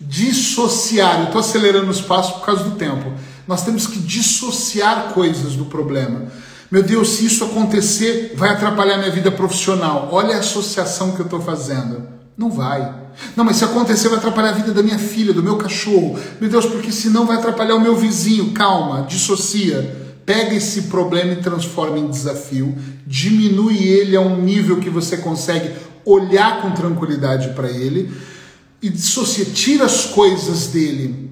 dissociar. 0.00 1.20
Eu 1.20 1.26
estou 1.26 1.40
acelerando 1.40 1.90
os 1.90 2.00
passos 2.00 2.36
por 2.36 2.46
causa 2.46 2.64
do 2.64 2.72
tempo. 2.72 3.12
Nós 3.46 3.64
temos 3.64 3.86
que 3.86 4.00
dissociar 4.00 5.12
coisas 5.12 5.54
do 5.54 5.66
problema. 5.66 6.22
Meu 6.68 6.82
Deus, 6.82 7.10
se 7.10 7.26
isso 7.26 7.44
acontecer, 7.44 8.32
vai 8.34 8.50
atrapalhar 8.50 8.98
minha 8.98 9.12
vida 9.12 9.30
profissional. 9.30 10.08
Olha 10.10 10.34
a 10.34 10.40
associação 10.40 11.12
que 11.12 11.20
eu 11.20 11.26
estou 11.26 11.40
fazendo. 11.40 12.08
Não 12.36 12.50
vai. 12.50 13.05
Não, 13.34 13.44
mas 13.44 13.56
se 13.56 13.64
acontecer, 13.64 14.08
vai 14.08 14.18
atrapalhar 14.18 14.50
a 14.50 14.52
vida 14.52 14.72
da 14.72 14.82
minha 14.82 14.98
filha, 14.98 15.32
do 15.32 15.42
meu 15.42 15.56
cachorro. 15.56 16.18
Meu 16.40 16.50
Deus, 16.50 16.66
porque 16.66 16.92
senão 16.92 17.26
vai 17.26 17.36
atrapalhar 17.36 17.74
o 17.74 17.80
meu 17.80 17.96
vizinho. 17.96 18.52
Calma, 18.52 19.06
dissocia. 19.08 20.04
Pega 20.24 20.54
esse 20.54 20.82
problema 20.82 21.32
e 21.32 21.36
transforma 21.36 21.98
em 21.98 22.08
desafio. 22.08 22.76
Diminui 23.06 23.84
ele 23.84 24.16
a 24.16 24.20
um 24.20 24.40
nível 24.42 24.80
que 24.80 24.90
você 24.90 25.16
consegue 25.16 25.70
olhar 26.04 26.62
com 26.62 26.70
tranquilidade 26.70 27.50
para 27.50 27.70
ele 27.70 28.12
e 28.80 28.88
dissocia, 28.88 29.44
tira 29.46 29.84
as 29.84 30.06
coisas 30.06 30.68
dele 30.68 31.30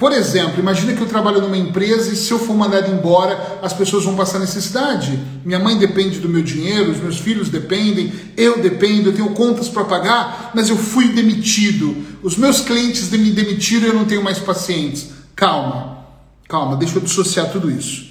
por 0.00 0.12
exemplo, 0.12 0.58
imagina 0.58 0.94
que 0.94 1.02
eu 1.02 1.06
trabalho 1.06 1.42
numa 1.42 1.58
empresa 1.58 2.10
e 2.10 2.16
se 2.16 2.30
eu 2.30 2.38
for 2.38 2.56
mandado 2.56 2.90
embora, 2.90 3.58
as 3.60 3.74
pessoas 3.74 4.02
vão 4.02 4.16
passar 4.16 4.38
necessidade. 4.38 5.22
Minha 5.44 5.58
mãe 5.58 5.76
depende 5.76 6.20
do 6.20 6.28
meu 6.28 6.42
dinheiro, 6.42 6.90
os 6.90 6.96
meus 6.96 7.18
filhos 7.18 7.50
dependem, 7.50 8.10
eu 8.34 8.62
dependo, 8.62 9.10
eu 9.10 9.14
tenho 9.14 9.28
contas 9.34 9.68
para 9.68 9.84
pagar, 9.84 10.52
mas 10.54 10.70
eu 10.70 10.76
fui 10.78 11.08
demitido. 11.08 11.94
Os 12.22 12.38
meus 12.38 12.62
clientes 12.62 13.10
me 13.10 13.30
demitiram 13.30 13.88
e 13.88 13.88
eu 13.88 13.94
não 13.94 14.06
tenho 14.06 14.24
mais 14.24 14.38
pacientes. 14.38 15.10
Calma, 15.36 16.06
calma, 16.48 16.76
deixa 16.76 16.96
eu 16.96 17.02
dissociar 17.02 17.50
tudo 17.52 17.70
isso. 17.70 18.08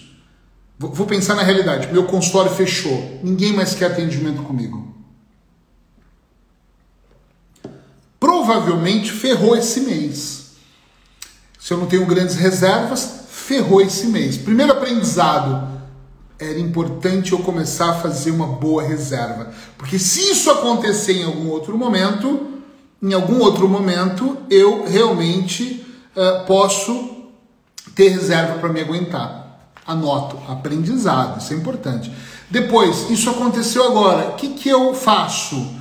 Vou 0.78 1.08
pensar 1.08 1.34
na 1.34 1.42
realidade. 1.42 1.92
Meu 1.92 2.04
consultório 2.04 2.52
fechou, 2.52 3.20
ninguém 3.24 3.52
mais 3.52 3.74
quer 3.74 3.88
atendimento 3.88 4.44
comigo. 4.44 4.96
Provavelmente 8.20 9.12
ferrou 9.12 9.58
esse 9.58 9.80
mês 9.80 10.39
se 11.60 11.74
eu 11.74 11.78
não 11.78 11.86
tenho 11.86 12.06
grandes 12.06 12.36
reservas, 12.36 13.26
ferrou 13.30 13.82
esse 13.82 14.08
mês. 14.08 14.38
Primeiro 14.38 14.72
aprendizado, 14.72 15.68
era 16.40 16.58
importante 16.58 17.34
eu 17.34 17.40
começar 17.40 17.90
a 17.90 17.96
fazer 17.96 18.32
uma 18.32 18.48
boa 18.48 18.82
reserva. 18.82 19.52
Porque 19.78 20.00
se 20.00 20.32
isso 20.32 20.50
acontecer 20.50 21.14
em 21.14 21.26
algum 21.26 21.50
outro 21.50 21.78
momento, 21.78 22.48
em 23.04 23.14
algum 23.14 23.40
outro 23.40 23.68
momento, 23.68 24.38
eu 24.50 24.86
realmente 24.88 25.86
uh, 26.16 26.46
posso 26.46 27.28
ter 27.94 28.08
reserva 28.10 28.60
para 28.60 28.70
me 28.70 28.80
aguentar. 28.80 29.74
Anoto, 29.86 30.38
aprendizado, 30.48 31.42
isso 31.42 31.54
é 31.54 31.58
importante. 31.58 32.12
Depois, 32.50 33.10
isso 33.10 33.30
aconteceu 33.30 33.84
agora, 33.84 34.30
o 34.30 34.36
que, 34.36 34.50
que 34.50 34.70
eu 34.70 34.94
faço? 34.94 35.76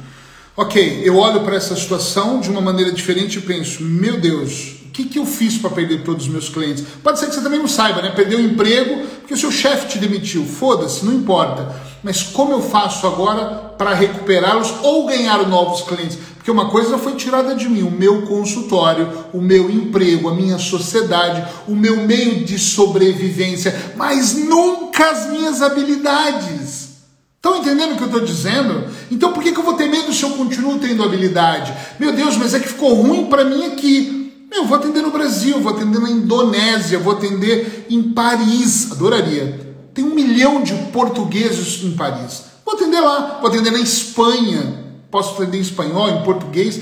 Ok, 0.56 1.02
eu 1.04 1.16
olho 1.16 1.44
para 1.44 1.54
essa 1.54 1.76
situação 1.76 2.40
de 2.40 2.50
uma 2.50 2.60
maneira 2.60 2.90
diferente 2.90 3.38
e 3.38 3.42
penso: 3.42 3.82
meu 3.84 4.20
Deus, 4.20 4.77
que, 4.98 5.04
que 5.04 5.18
eu 5.18 5.26
fiz 5.26 5.56
para 5.56 5.70
perder 5.70 6.02
todos 6.02 6.24
os 6.24 6.28
meus 6.28 6.48
clientes? 6.48 6.84
Pode 7.02 7.20
ser 7.20 7.26
que 7.26 7.34
você 7.34 7.40
também 7.40 7.60
não 7.60 7.68
saiba, 7.68 8.02
né? 8.02 8.10
Perdeu 8.10 8.38
o 8.38 8.42
emprego 8.42 9.06
porque 9.18 9.34
o 9.34 9.36
seu 9.36 9.52
chefe 9.52 9.86
te 9.86 9.98
demitiu. 9.98 10.44
Foda-se, 10.44 11.04
não 11.04 11.12
importa. 11.12 11.72
Mas 12.02 12.22
como 12.22 12.52
eu 12.52 12.62
faço 12.62 13.06
agora 13.06 13.74
para 13.78 13.94
recuperá-los 13.94 14.72
ou 14.82 15.06
ganhar 15.06 15.46
novos 15.46 15.82
clientes? 15.82 16.18
Porque 16.34 16.50
uma 16.50 16.68
coisa 16.68 16.98
foi 16.98 17.12
tirada 17.12 17.54
de 17.54 17.68
mim: 17.68 17.82
o 17.82 17.90
meu 17.90 18.22
consultório, 18.22 19.26
o 19.32 19.40
meu 19.40 19.70
emprego, 19.70 20.28
a 20.28 20.34
minha 20.34 20.58
sociedade, 20.58 21.46
o 21.68 21.76
meu 21.76 21.98
meio 21.98 22.44
de 22.44 22.58
sobrevivência, 22.58 23.92
mas 23.96 24.34
nunca 24.34 25.10
as 25.10 25.30
minhas 25.30 25.62
habilidades. 25.62 26.88
Estão 27.36 27.56
entendendo 27.58 27.92
o 27.92 27.96
que 27.96 28.02
eu 28.02 28.08
estou 28.08 28.24
dizendo? 28.24 28.84
Então 29.12 29.32
por 29.32 29.44
que, 29.44 29.52
que 29.52 29.58
eu 29.58 29.64
vou 29.64 29.74
ter 29.74 29.88
medo 29.88 30.12
se 30.12 30.24
eu 30.24 30.30
continuo 30.30 30.78
tendo 30.78 31.04
habilidade? 31.04 31.72
Meu 32.00 32.12
Deus, 32.12 32.36
mas 32.36 32.52
é 32.52 32.58
que 32.58 32.66
ficou 32.66 32.94
ruim 32.94 33.26
para 33.26 33.44
mim 33.44 33.64
aqui. 33.66 34.17
Eu 34.50 34.64
vou 34.64 34.78
atender 34.78 35.02
no 35.02 35.10
Brasil, 35.10 35.60
vou 35.60 35.72
atender 35.72 36.00
na 36.00 36.10
Indonésia, 36.10 36.98
vou 36.98 37.12
atender 37.12 37.86
em 37.90 38.02
Paris. 38.12 38.90
Adoraria. 38.90 39.76
Tem 39.92 40.04
um 40.04 40.14
milhão 40.14 40.62
de 40.62 40.74
portugueses 40.92 41.82
em 41.84 41.92
Paris. 41.92 42.44
Vou 42.64 42.74
atender 42.74 43.00
lá, 43.00 43.38
vou 43.40 43.50
atender 43.50 43.70
na 43.70 43.78
Espanha. 43.78 44.86
Posso 45.10 45.34
atender 45.34 45.58
em 45.58 45.62
espanhol, 45.62 46.08
em 46.10 46.22
português. 46.22 46.80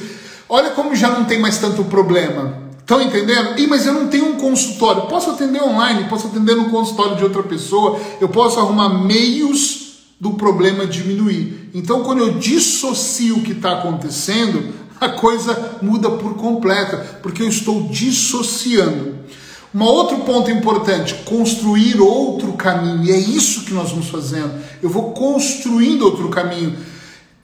Olha 0.48 0.70
como 0.70 0.94
já 0.94 1.10
não 1.10 1.24
tem 1.24 1.38
mais 1.40 1.58
tanto 1.58 1.84
problema. 1.84 2.66
Estão 2.78 3.02
entendendo? 3.02 3.58
Ih, 3.58 3.66
mas 3.66 3.84
eu 3.84 3.92
não 3.92 4.06
tenho 4.06 4.26
um 4.26 4.36
consultório. 4.36 5.02
Posso 5.02 5.30
atender 5.30 5.60
online, 5.60 6.08
posso 6.08 6.28
atender 6.28 6.54
no 6.54 6.70
consultório 6.70 7.16
de 7.16 7.24
outra 7.24 7.42
pessoa. 7.42 8.00
Eu 8.20 8.28
posso 8.28 8.60
arrumar 8.60 8.90
meios 8.90 9.86
do 10.20 10.34
problema 10.34 10.86
diminuir. 10.86 11.70
Então, 11.74 12.04
quando 12.04 12.20
eu 12.20 12.38
dissocio 12.38 13.38
o 13.38 13.42
que 13.42 13.52
está 13.52 13.72
acontecendo, 13.72 14.72
a 15.00 15.10
coisa 15.10 15.78
muda 15.82 16.10
por 16.10 16.34
completo, 16.34 16.98
porque 17.22 17.42
eu 17.42 17.48
estou 17.48 17.88
dissociando. 17.88 19.14
Um 19.74 19.82
outro 19.82 20.18
ponto 20.20 20.50
importante, 20.50 21.14
construir 21.26 22.00
outro 22.00 22.54
caminho, 22.54 23.04
e 23.04 23.12
é 23.12 23.18
isso 23.18 23.64
que 23.64 23.74
nós 23.74 23.90
vamos 23.90 24.08
fazendo. 24.08 24.50
Eu 24.82 24.88
vou 24.88 25.12
construindo 25.12 26.02
outro 26.02 26.28
caminho. 26.30 26.74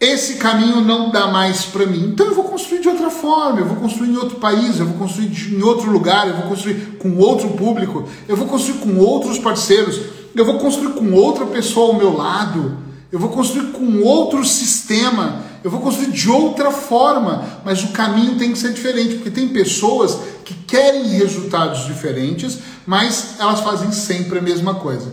Esse 0.00 0.34
caminho 0.34 0.80
não 0.80 1.10
dá 1.10 1.28
mais 1.28 1.64
para 1.64 1.86
mim, 1.86 2.08
então 2.08 2.26
eu 2.26 2.34
vou 2.34 2.44
construir 2.44 2.80
de 2.80 2.88
outra 2.88 3.08
forma, 3.08 3.60
eu 3.60 3.66
vou 3.66 3.76
construir 3.76 4.08
em 4.08 4.16
outro 4.16 4.36
país, 4.36 4.80
eu 4.80 4.86
vou 4.86 4.96
construir 4.96 5.30
em 5.52 5.62
outro 5.62 5.90
lugar, 5.92 6.26
eu 6.26 6.34
vou 6.38 6.48
construir 6.48 6.96
com 6.98 7.16
outro 7.18 7.50
público, 7.50 8.08
eu 8.26 8.36
vou 8.36 8.48
construir 8.48 8.78
com 8.78 8.98
outros 8.98 9.38
parceiros, 9.38 10.00
eu 10.34 10.44
vou 10.44 10.58
construir 10.58 10.94
com 10.94 11.12
outra 11.12 11.46
pessoa 11.46 11.92
ao 11.92 11.98
meu 11.98 12.16
lado, 12.16 12.78
eu 13.12 13.18
vou 13.18 13.28
construir 13.28 13.72
com 13.72 14.00
outro 14.02 14.44
sistema 14.44 15.51
eu 15.62 15.70
vou 15.70 15.80
construir 15.80 16.10
de 16.10 16.30
outra 16.30 16.70
forma, 16.70 17.60
mas 17.64 17.82
o 17.84 17.88
caminho 17.88 18.36
tem 18.36 18.52
que 18.52 18.58
ser 18.58 18.72
diferente, 18.72 19.14
porque 19.14 19.30
tem 19.30 19.48
pessoas 19.48 20.18
que 20.44 20.54
querem 20.54 21.08
resultados 21.08 21.86
diferentes, 21.86 22.58
mas 22.86 23.36
elas 23.38 23.60
fazem 23.60 23.92
sempre 23.92 24.38
a 24.38 24.42
mesma 24.42 24.74
coisa. 24.74 25.12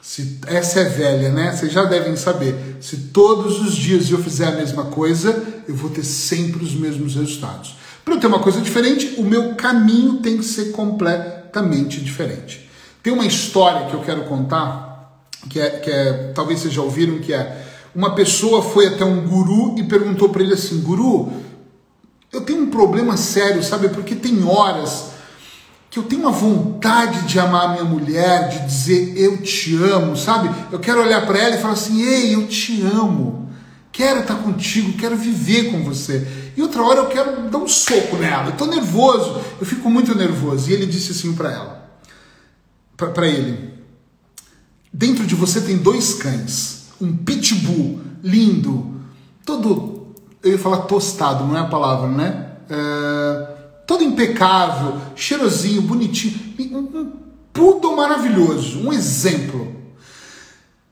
Se 0.00 0.38
essa 0.46 0.80
é 0.80 0.84
velha, 0.84 1.30
né? 1.30 1.52
Vocês 1.52 1.72
já 1.72 1.84
devem 1.84 2.14
saber. 2.14 2.76
Se 2.80 2.96
todos 3.12 3.60
os 3.60 3.74
dias 3.74 4.08
eu 4.08 4.18
fizer 4.18 4.46
a 4.46 4.52
mesma 4.52 4.84
coisa, 4.84 5.44
eu 5.66 5.74
vou 5.74 5.90
ter 5.90 6.04
sempre 6.04 6.62
os 6.62 6.74
mesmos 6.74 7.16
resultados. 7.16 7.74
Para 8.04 8.14
eu 8.14 8.20
ter 8.20 8.28
uma 8.28 8.38
coisa 8.38 8.60
diferente, 8.60 9.14
o 9.18 9.24
meu 9.24 9.56
caminho 9.56 10.18
tem 10.18 10.38
que 10.38 10.44
ser 10.44 10.70
completamente 10.70 12.00
diferente. 12.00 12.70
Tem 13.02 13.12
uma 13.12 13.26
história 13.26 13.86
que 13.88 13.94
eu 13.94 14.00
quero 14.00 14.24
contar, 14.26 15.20
que 15.50 15.58
é, 15.58 15.70
que 15.70 15.90
é 15.90 16.32
talvez 16.32 16.60
vocês 16.60 16.72
já 16.72 16.82
ouviram, 16.82 17.18
que 17.18 17.32
é 17.32 17.65
uma 17.96 18.14
pessoa 18.14 18.62
foi 18.62 18.88
até 18.88 19.04
um 19.06 19.26
guru 19.26 19.74
e 19.78 19.84
perguntou 19.84 20.28
para 20.28 20.42
ele 20.42 20.52
assim: 20.52 20.82
Guru, 20.82 21.32
eu 22.30 22.42
tenho 22.42 22.62
um 22.62 22.70
problema 22.70 23.16
sério, 23.16 23.64
sabe? 23.64 23.88
Porque 23.88 24.14
tem 24.14 24.44
horas 24.44 25.12
que 25.90 25.98
eu 25.98 26.02
tenho 26.02 26.20
uma 26.20 26.30
vontade 26.30 27.22
de 27.22 27.40
amar 27.40 27.64
a 27.64 27.72
minha 27.72 27.84
mulher, 27.84 28.50
de 28.50 28.66
dizer 28.66 29.16
eu 29.16 29.38
te 29.38 29.74
amo, 29.76 30.14
sabe? 30.14 30.54
Eu 30.70 30.78
quero 30.78 31.00
olhar 31.00 31.26
para 31.26 31.38
ela 31.38 31.56
e 31.56 31.58
falar 31.58 31.72
assim: 31.72 32.02
ei, 32.02 32.34
eu 32.34 32.46
te 32.46 32.82
amo, 32.82 33.50
quero 33.90 34.20
estar 34.20 34.34
contigo, 34.34 34.98
quero 34.98 35.16
viver 35.16 35.70
com 35.70 35.82
você. 35.82 36.52
E 36.54 36.60
outra 36.60 36.82
hora 36.82 37.00
eu 37.00 37.06
quero 37.06 37.48
dar 37.48 37.58
um 37.58 37.68
soco 37.68 38.16
nela, 38.16 38.48
eu 38.48 38.50
estou 38.50 38.66
nervoso, 38.66 39.40
eu 39.58 39.64
fico 39.64 39.88
muito 39.88 40.14
nervoso. 40.14 40.68
E 40.68 40.74
ele 40.74 40.84
disse 40.84 41.12
assim 41.12 41.32
para 41.32 41.50
ela, 41.50 41.90
para 42.94 43.26
ele: 43.26 43.72
dentro 44.92 45.26
de 45.26 45.34
você 45.34 45.62
tem 45.62 45.78
dois 45.78 46.12
cães 46.12 46.75
um 47.00 47.16
pitbull 47.16 48.00
lindo, 48.22 49.00
todo, 49.44 50.14
eu 50.42 50.52
ia 50.52 50.58
falar 50.58 50.82
tostado, 50.82 51.44
não 51.44 51.56
é 51.56 51.60
a 51.60 51.66
palavra, 51.66 52.08
né? 52.08 52.46
É, 52.68 53.56
todo 53.86 54.02
impecável, 54.02 55.00
cheirosinho, 55.14 55.82
bonitinho, 55.82 56.54
um, 56.72 56.78
um 56.78 57.12
pudo 57.52 57.96
maravilhoso, 57.96 58.80
um 58.80 58.92
exemplo. 58.92 59.74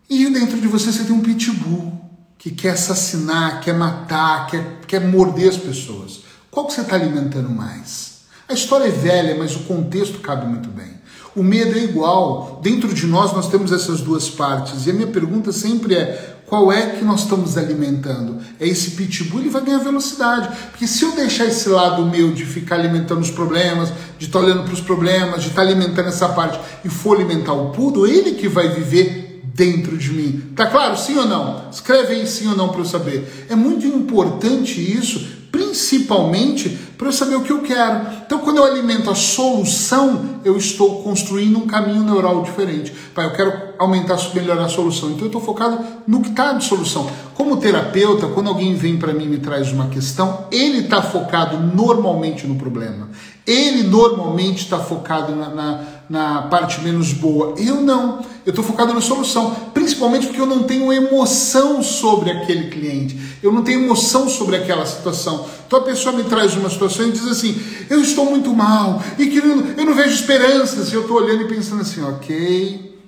E 0.08 0.28
dentro 0.30 0.60
de 0.60 0.68
você 0.68 0.92
você 0.92 1.04
tem 1.04 1.12
um 1.12 1.20
pitbull 1.20 1.92
que 2.38 2.50
quer 2.50 2.70
assassinar, 2.70 3.60
quer 3.60 3.74
matar, 3.74 4.46
quer, 4.46 4.80
quer 4.86 5.00
morder 5.00 5.48
as 5.48 5.56
pessoas. 5.56 6.20
Qual 6.50 6.66
que 6.66 6.72
você 6.72 6.82
está 6.82 6.94
alimentando 6.94 7.50
mais? 7.50 8.20
A 8.48 8.52
história 8.52 8.84
é 8.84 8.90
velha, 8.90 9.36
mas 9.36 9.56
o 9.56 9.60
contexto 9.60 10.20
cabe 10.20 10.46
muito 10.46 10.68
bem. 10.68 10.92
O 11.36 11.42
medo 11.42 11.76
é 11.76 11.82
igual. 11.82 12.60
Dentro 12.62 12.92
de 12.94 13.06
nós 13.06 13.32
nós 13.32 13.48
temos 13.48 13.72
essas 13.72 14.00
duas 14.00 14.30
partes. 14.30 14.86
E 14.86 14.90
a 14.90 14.92
minha 14.92 15.08
pergunta 15.08 15.50
sempre 15.52 15.94
é: 15.94 16.36
qual 16.46 16.72
é 16.72 16.90
que 16.90 17.04
nós 17.04 17.22
estamos 17.22 17.58
alimentando? 17.58 18.38
É 18.60 18.68
esse 18.68 18.92
pitbull, 18.92 19.40
ele 19.40 19.50
vai 19.50 19.62
ganhar 19.62 19.78
velocidade. 19.78 20.48
Porque 20.70 20.86
se 20.86 21.04
eu 21.04 21.12
deixar 21.12 21.46
esse 21.46 21.68
lado 21.68 22.06
meu 22.06 22.32
de 22.32 22.44
ficar 22.44 22.76
alimentando 22.76 23.20
os 23.20 23.30
problemas, 23.30 23.92
de 24.18 24.26
estar 24.26 24.38
tá 24.38 24.44
olhando 24.44 24.62
para 24.64 24.74
os 24.74 24.80
problemas, 24.80 25.42
de 25.42 25.48
estar 25.48 25.62
tá 25.62 25.68
alimentando 25.68 26.08
essa 26.08 26.28
parte 26.28 26.60
e 26.84 26.88
for 26.88 27.16
alimentar 27.16 27.52
o 27.52 27.70
pudo, 27.70 28.06
ele 28.06 28.32
que 28.32 28.48
vai 28.48 28.68
viver 28.68 29.42
dentro 29.54 29.96
de 29.96 30.12
mim. 30.12 30.52
Tá 30.54 30.66
claro? 30.66 30.96
Sim 30.96 31.18
ou 31.18 31.26
não? 31.26 31.68
Escreve 31.70 32.14
aí 32.14 32.26
sim 32.26 32.48
ou 32.48 32.56
não 32.56 32.68
para 32.68 32.80
eu 32.80 32.84
saber. 32.84 33.46
É 33.48 33.56
muito 33.56 33.86
importante 33.86 34.80
isso 34.80 35.34
principalmente 35.74 36.68
para 36.96 37.08
eu 37.08 37.12
saber 37.12 37.34
o 37.34 37.42
que 37.42 37.50
eu 37.50 37.60
quero. 37.60 38.06
Então, 38.24 38.38
quando 38.38 38.58
eu 38.58 38.64
alimento 38.64 39.10
a 39.10 39.14
solução, 39.14 40.40
eu 40.44 40.56
estou 40.56 41.02
construindo 41.02 41.58
um 41.58 41.66
caminho 41.66 42.04
neural 42.04 42.42
diferente. 42.42 42.94
Pai, 43.12 43.26
eu 43.26 43.32
quero 43.32 43.52
aumentar, 43.76 44.16
melhorar 44.32 44.66
a 44.66 44.68
solução. 44.68 45.10
Então, 45.10 45.22
eu 45.22 45.26
estou 45.26 45.40
focado 45.40 45.84
no 46.06 46.20
que 46.22 46.30
está 46.30 46.52
de 46.52 46.64
solução. 46.64 47.10
Como 47.34 47.56
terapeuta, 47.56 48.28
quando 48.28 48.48
alguém 48.48 48.76
vem 48.76 48.96
para 48.96 49.12
mim 49.12 49.24
e 49.24 49.28
me 49.28 49.38
traz 49.38 49.72
uma 49.72 49.88
questão, 49.88 50.46
ele 50.52 50.84
está 50.84 51.02
focado 51.02 51.58
normalmente 51.58 52.46
no 52.46 52.54
problema. 52.54 53.08
Ele 53.44 53.82
normalmente 53.82 54.62
está 54.62 54.78
focado 54.78 55.34
na, 55.34 55.48
na, 55.48 55.84
na, 56.08 56.42
parte 56.42 56.80
menos 56.80 57.12
boa. 57.12 57.54
Eu 57.58 57.80
não. 57.80 58.24
Eu 58.44 58.50
estou 58.50 58.64
focado 58.64 58.92
na 58.92 59.00
solução. 59.00 59.54
Principalmente 59.72 60.26
porque 60.26 60.40
eu 60.40 60.46
não 60.46 60.64
tenho 60.64 60.92
emoção 60.92 61.82
sobre 61.82 62.30
aquele 62.30 62.68
cliente. 62.68 63.18
Eu 63.42 63.52
não 63.52 63.62
tenho 63.62 63.82
emoção 63.82 64.28
sobre 64.28 64.56
aquela 64.56 64.84
situação. 64.84 65.46
Então 65.66 65.78
a 65.78 65.82
pessoa 65.82 66.14
me 66.14 66.24
traz 66.24 66.54
uma 66.54 66.68
situação 66.68 67.08
e 67.08 67.12
diz 67.12 67.26
assim: 67.26 67.60
Eu 67.88 68.00
estou 68.00 68.26
muito 68.26 68.54
mal 68.54 69.02
e 69.18 69.26
que 69.26 69.38
eu, 69.38 69.84
não 69.84 69.94
vejo 69.94 70.14
esperanças. 70.14 70.92
E 70.92 70.94
eu 70.94 71.02
estou 71.02 71.16
olhando 71.16 71.42
e 71.42 71.48
pensando 71.48 71.80
assim: 71.80 72.02
Ok, 72.04 72.98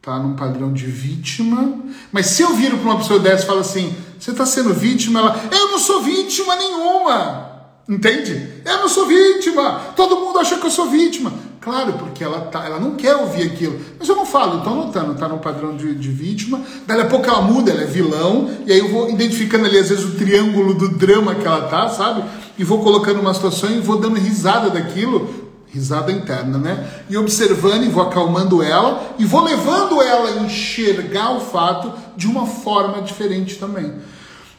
tá 0.00 0.18
num 0.18 0.34
padrão 0.34 0.72
de 0.72 0.86
vítima. 0.86 1.74
Mas 2.10 2.26
se 2.26 2.42
eu 2.42 2.54
viro 2.54 2.78
para 2.78 2.90
uma 2.90 2.98
pessoa 2.98 3.18
dessa 3.18 3.44
e 3.44 3.46
falo 3.46 3.60
assim: 3.60 3.94
Você 4.18 4.30
está 4.30 4.46
sendo 4.46 4.72
vítima? 4.72 5.20
Ela: 5.20 5.44
Eu 5.50 5.72
não 5.72 5.78
sou 5.78 6.02
vítima 6.02 6.56
nenhuma. 6.56 7.46
Entende? 7.88 8.62
Eu 8.64 8.78
não 8.78 8.88
sou 8.88 9.06
vítima. 9.06 9.92
Todo 9.94 10.16
mundo 10.16 10.38
acha 10.38 10.56
que 10.56 10.66
eu 10.66 10.70
sou 10.70 10.86
vítima. 10.90 11.32
Claro, 11.66 11.94
porque 11.94 12.22
ela, 12.22 12.42
tá, 12.42 12.64
ela 12.64 12.78
não 12.78 12.94
quer 12.94 13.16
ouvir 13.16 13.42
aquilo. 13.42 13.76
Mas 13.98 14.08
eu 14.08 14.14
não 14.14 14.24
falo, 14.24 14.58
estou 14.58 14.72
anotando, 14.72 15.14
está 15.14 15.26
no 15.26 15.38
padrão 15.38 15.76
de, 15.76 15.96
de 15.96 16.08
vítima. 16.10 16.60
Daí 16.86 17.00
a 17.00 17.06
pouco 17.06 17.26
ela 17.26 17.40
muda, 17.40 17.72
ela 17.72 17.82
é 17.82 17.86
vilão. 17.86 18.48
E 18.64 18.70
aí 18.70 18.78
eu 18.78 18.88
vou 18.88 19.10
identificando 19.10 19.66
ali, 19.66 19.76
às 19.76 19.88
vezes, 19.88 20.04
o 20.04 20.12
triângulo 20.12 20.74
do 20.74 20.90
drama 20.90 21.34
que 21.34 21.44
ela 21.44 21.62
tá, 21.62 21.88
sabe? 21.88 22.22
E 22.56 22.62
vou 22.62 22.84
colocando 22.84 23.18
uma 23.18 23.34
situação 23.34 23.68
e 23.68 23.80
vou 23.80 23.98
dando 23.98 24.14
risada 24.14 24.70
daquilo. 24.70 25.50
Risada 25.66 26.12
interna, 26.12 26.56
né? 26.56 26.88
E 27.10 27.16
observando 27.16 27.82
e 27.82 27.88
vou 27.88 28.04
acalmando 28.04 28.62
ela 28.62 29.16
e 29.18 29.24
vou 29.24 29.42
levando 29.42 30.00
ela 30.00 30.28
a 30.28 30.44
enxergar 30.44 31.32
o 31.32 31.40
fato 31.40 31.92
de 32.16 32.28
uma 32.28 32.46
forma 32.46 33.02
diferente 33.02 33.56
também. 33.56 33.92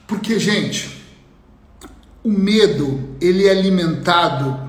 Porque, 0.05 0.37
gente, 0.37 1.01
o 2.21 2.29
medo 2.29 2.99
ele 3.21 3.47
é 3.47 3.51
alimentado 3.51 4.67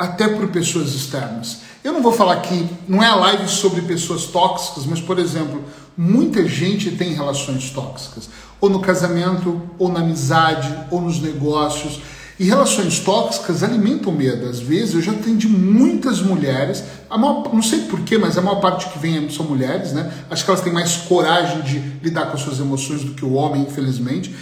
até 0.00 0.28
por 0.28 0.48
pessoas 0.48 0.94
externas. 0.94 1.69
Eu 1.82 1.94
não 1.94 2.02
vou 2.02 2.12
falar 2.12 2.34
aqui, 2.34 2.68
não 2.86 3.02
é 3.02 3.06
a 3.06 3.14
live 3.14 3.48
sobre 3.48 3.80
pessoas 3.80 4.24
tóxicas, 4.24 4.84
mas 4.84 5.00
por 5.00 5.18
exemplo, 5.18 5.64
muita 5.96 6.46
gente 6.46 6.90
tem 6.90 7.14
relações 7.14 7.70
tóxicas, 7.70 8.28
ou 8.60 8.68
no 8.68 8.80
casamento, 8.80 9.62
ou 9.78 9.90
na 9.90 10.00
amizade, 10.00 10.74
ou 10.90 11.00
nos 11.00 11.20
negócios. 11.22 12.00
E 12.38 12.44
relações 12.44 12.98
tóxicas 13.00 13.62
alimentam 13.62 14.12
medo. 14.12 14.46
Às 14.46 14.60
vezes 14.60 14.94
eu 14.94 15.00
já 15.00 15.12
atendi 15.12 15.48
muitas 15.48 16.20
mulheres, 16.20 16.84
maior, 17.10 17.50
não 17.52 17.62
sei 17.62 17.80
porquê, 17.80 18.18
mas 18.18 18.36
a 18.36 18.42
maior 18.42 18.60
parte 18.60 18.88
que 18.90 18.98
vem 18.98 19.30
são 19.30 19.46
mulheres, 19.46 19.92
né? 19.92 20.12
Acho 20.30 20.44
que 20.44 20.50
elas 20.50 20.62
têm 20.62 20.72
mais 20.72 20.96
coragem 20.96 21.62
de 21.62 21.78
lidar 22.02 22.26
com 22.26 22.34
as 22.34 22.42
suas 22.42 22.60
emoções 22.60 23.04
do 23.04 23.12
que 23.12 23.24
o 23.24 23.32
homem, 23.32 23.62
infelizmente. 23.62 24.34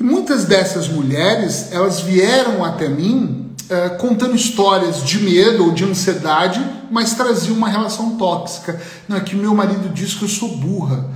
E 0.00 0.02
muitas 0.02 0.46
dessas 0.46 0.88
mulheres, 0.88 1.72
elas 1.72 2.00
vieram 2.00 2.64
até 2.64 2.88
mim 2.88 3.43
uh, 3.64 3.98
contando 3.98 4.34
histórias 4.34 5.02
de 5.02 5.20
medo 5.20 5.66
ou 5.66 5.72
de 5.72 5.84
ansiedade, 5.84 6.64
mas 6.90 7.14
traziam 7.14 7.56
uma 7.56 7.68
relação 7.68 8.16
tóxica. 8.16 8.80
Não, 9.08 9.16
é 9.16 9.20
que 9.20 9.36
meu 9.36 9.54
marido 9.54 9.92
diz 9.92 10.14
que 10.14 10.22
eu 10.22 10.28
sou 10.28 10.56
burra. 10.56 11.10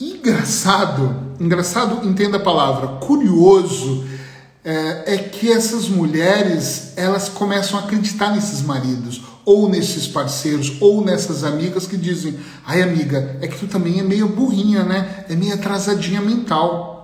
Engraçado, 0.00 1.34
engraçado, 1.40 2.06
entenda 2.06 2.36
a 2.36 2.40
palavra, 2.40 2.98
curioso, 2.98 4.04
é, 4.64 5.14
é 5.14 5.18
que 5.18 5.50
essas 5.50 5.88
mulheres, 5.88 6.92
elas 6.96 7.28
começam 7.28 7.78
a 7.78 7.82
acreditar 7.82 8.30
nesses 8.34 8.62
maridos, 8.62 9.22
ou 9.44 9.68
nesses 9.68 10.06
parceiros, 10.06 10.76
ou 10.80 11.02
nessas 11.02 11.42
amigas 11.42 11.86
que 11.86 11.96
dizem, 11.96 12.38
ai 12.66 12.82
amiga, 12.82 13.38
é 13.40 13.48
que 13.48 13.58
tu 13.58 13.66
também 13.66 13.98
é 13.98 14.02
meio 14.02 14.28
burrinha, 14.28 14.84
né? 14.84 15.24
É 15.28 15.34
meio 15.34 15.54
atrasadinha 15.54 16.20
mental. 16.20 16.97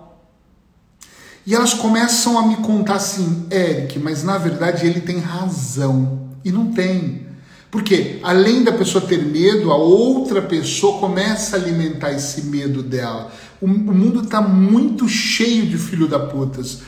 E 1.47 1.55
elas 1.55 1.75
começam 1.75 2.39
a 2.39 2.47
me 2.47 2.57
contar 2.57 2.95
assim, 2.95 3.47
Eric, 3.51 3.99
mas 3.99 4.23
na 4.23 4.39
verdade 4.39 4.87
ele 4.87 5.01
tem 5.01 5.19
razão. 5.19 6.31
E 6.45 6.51
não 6.51 6.73
tem. 6.73 7.27
Porque 7.71 8.21
além 8.23 8.63
da 8.63 8.73
pessoa 8.73 9.05
ter 9.05 9.23
medo, 9.23 9.71
a 9.71 9.77
outra 9.77 10.41
pessoa 10.41 11.01
começa 11.01 11.57
a 11.57 11.61
alimentar 11.61 12.13
esse 12.13 12.43
medo 12.43 12.83
dela. 12.83 13.33
O, 13.61 13.67
mundo 13.67 14.23
está 14.23 14.41
muito 14.41 15.09
cheio 15.09 15.67
de 15.67 15.77
filho 15.77 16.07
da 16.07 16.19
putas. 16.19 16.83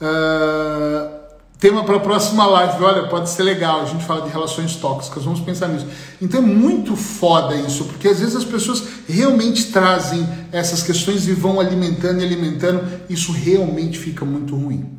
Uh, 0.00 1.21
Tema 1.62 1.84
para 1.84 1.94
a 1.94 2.00
próxima 2.00 2.44
live, 2.44 2.82
olha, 2.82 3.04
pode 3.04 3.30
ser 3.30 3.44
legal, 3.44 3.82
a 3.82 3.84
gente 3.84 4.04
fala 4.04 4.22
de 4.22 4.30
relações 4.30 4.74
tóxicas, 4.74 5.22
vamos 5.22 5.38
pensar 5.38 5.68
nisso. 5.68 5.86
Então 6.20 6.40
é 6.40 6.44
muito 6.44 6.96
foda 6.96 7.54
isso, 7.54 7.84
porque 7.84 8.08
às 8.08 8.18
vezes 8.18 8.34
as 8.34 8.44
pessoas 8.44 8.82
realmente 9.08 9.66
trazem 9.66 10.28
essas 10.50 10.82
questões 10.82 11.28
e 11.28 11.32
vão 11.32 11.60
alimentando 11.60 12.20
e 12.20 12.24
alimentando, 12.24 12.84
isso 13.08 13.30
realmente 13.30 13.96
fica 13.96 14.24
muito 14.24 14.56
ruim. 14.56 14.90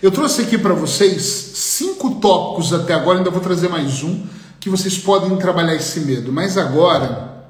Eu 0.00 0.12
trouxe 0.12 0.42
aqui 0.42 0.56
para 0.56 0.72
vocês 0.72 1.20
cinco 1.56 2.12
tópicos 2.20 2.72
até 2.72 2.94
agora, 2.94 3.18
ainda 3.18 3.30
vou 3.30 3.40
trazer 3.40 3.68
mais 3.68 4.04
um, 4.04 4.22
que 4.60 4.70
vocês 4.70 4.96
podem 4.96 5.36
trabalhar 5.36 5.74
esse 5.74 5.98
medo. 5.98 6.32
Mas 6.32 6.56
agora, 6.56 7.44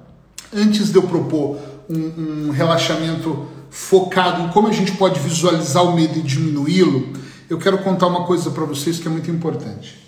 antes 0.50 0.90
de 0.90 0.96
eu 0.96 1.02
propor 1.02 1.58
um, 1.86 2.46
um 2.46 2.50
relaxamento 2.50 3.46
focado 3.68 4.40
em 4.40 4.48
como 4.48 4.68
a 4.68 4.72
gente 4.72 4.92
pode 4.92 5.20
visualizar 5.20 5.84
o 5.84 5.94
medo 5.94 6.18
e 6.18 6.22
diminuí-lo, 6.22 7.23
eu 7.48 7.58
quero 7.58 7.78
contar 7.78 8.06
uma 8.06 8.24
coisa 8.24 8.50
para 8.50 8.64
vocês 8.64 8.98
que 8.98 9.06
é 9.06 9.10
muito 9.10 9.30
importante. 9.30 9.98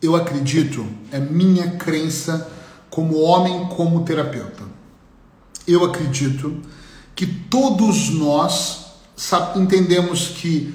Eu 0.00 0.14
acredito, 0.14 0.86
é 1.10 1.18
minha 1.18 1.72
crença 1.72 2.50
como 2.90 3.20
homem, 3.20 3.66
como 3.76 4.04
terapeuta. 4.04 4.64
Eu 5.66 5.84
acredito 5.84 6.60
que 7.14 7.26
todos 7.26 8.10
nós 8.10 8.86
entendemos 9.56 10.28
que 10.28 10.74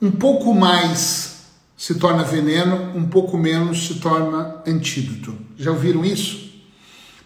um 0.00 0.10
pouco 0.10 0.54
mais 0.54 1.38
se 1.76 1.94
torna 1.94 2.24
veneno, 2.24 2.96
um 2.96 3.08
pouco 3.08 3.38
menos 3.38 3.86
se 3.86 3.94
torna 3.94 4.62
antídoto. 4.66 5.36
Já 5.56 5.70
ouviram 5.70 6.04
isso? 6.04 6.50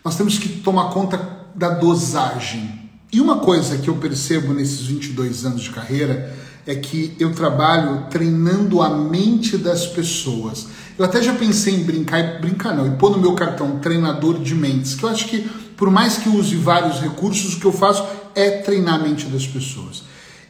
Nós 0.05 0.17
temos 0.17 0.39
que 0.39 0.61
tomar 0.61 0.91
conta 0.91 1.47
da 1.55 1.71
dosagem. 1.71 2.82
E 3.13 3.21
uma 3.21 3.41
coisa 3.41 3.77
que 3.77 3.91
eu 3.91 3.97
percebo 3.97 4.55
nesses 4.55 4.87
22 4.87 5.45
anos 5.45 5.61
de 5.61 5.69
carreira 5.69 6.35
é 6.67 6.75
que 6.75 7.15
eu 7.21 7.33
trabalho 7.35 8.07
treinando 8.09 8.81
a 8.81 8.89
mente 8.89 9.59
das 9.59 9.87
pessoas. 9.87 10.67
Eu 10.99 11.05
até 11.05 11.21
já 11.21 11.35
pensei 11.35 11.75
em 11.75 11.85
brincar, 11.85 12.41
brincar 12.41 12.75
não, 12.75 12.87
e 12.87 12.93
pôr 12.93 13.11
no 13.11 13.19
meu 13.19 13.35
cartão 13.35 13.79
treinador 13.81 14.39
de 14.39 14.55
mentes, 14.55 14.95
que 14.95 15.05
eu 15.05 15.11
acho 15.11 15.29
que 15.29 15.41
por 15.77 15.91
mais 15.91 16.17
que 16.17 16.31
use 16.31 16.57
vários 16.57 17.01
recursos, 17.01 17.55
o 17.55 17.61
que 17.61 17.67
eu 17.67 17.73
faço 17.73 18.03
é 18.35 18.63
treinar 18.63 18.95
a 18.95 19.03
mente 19.03 19.27
das 19.27 19.47
pessoas. 19.47 20.05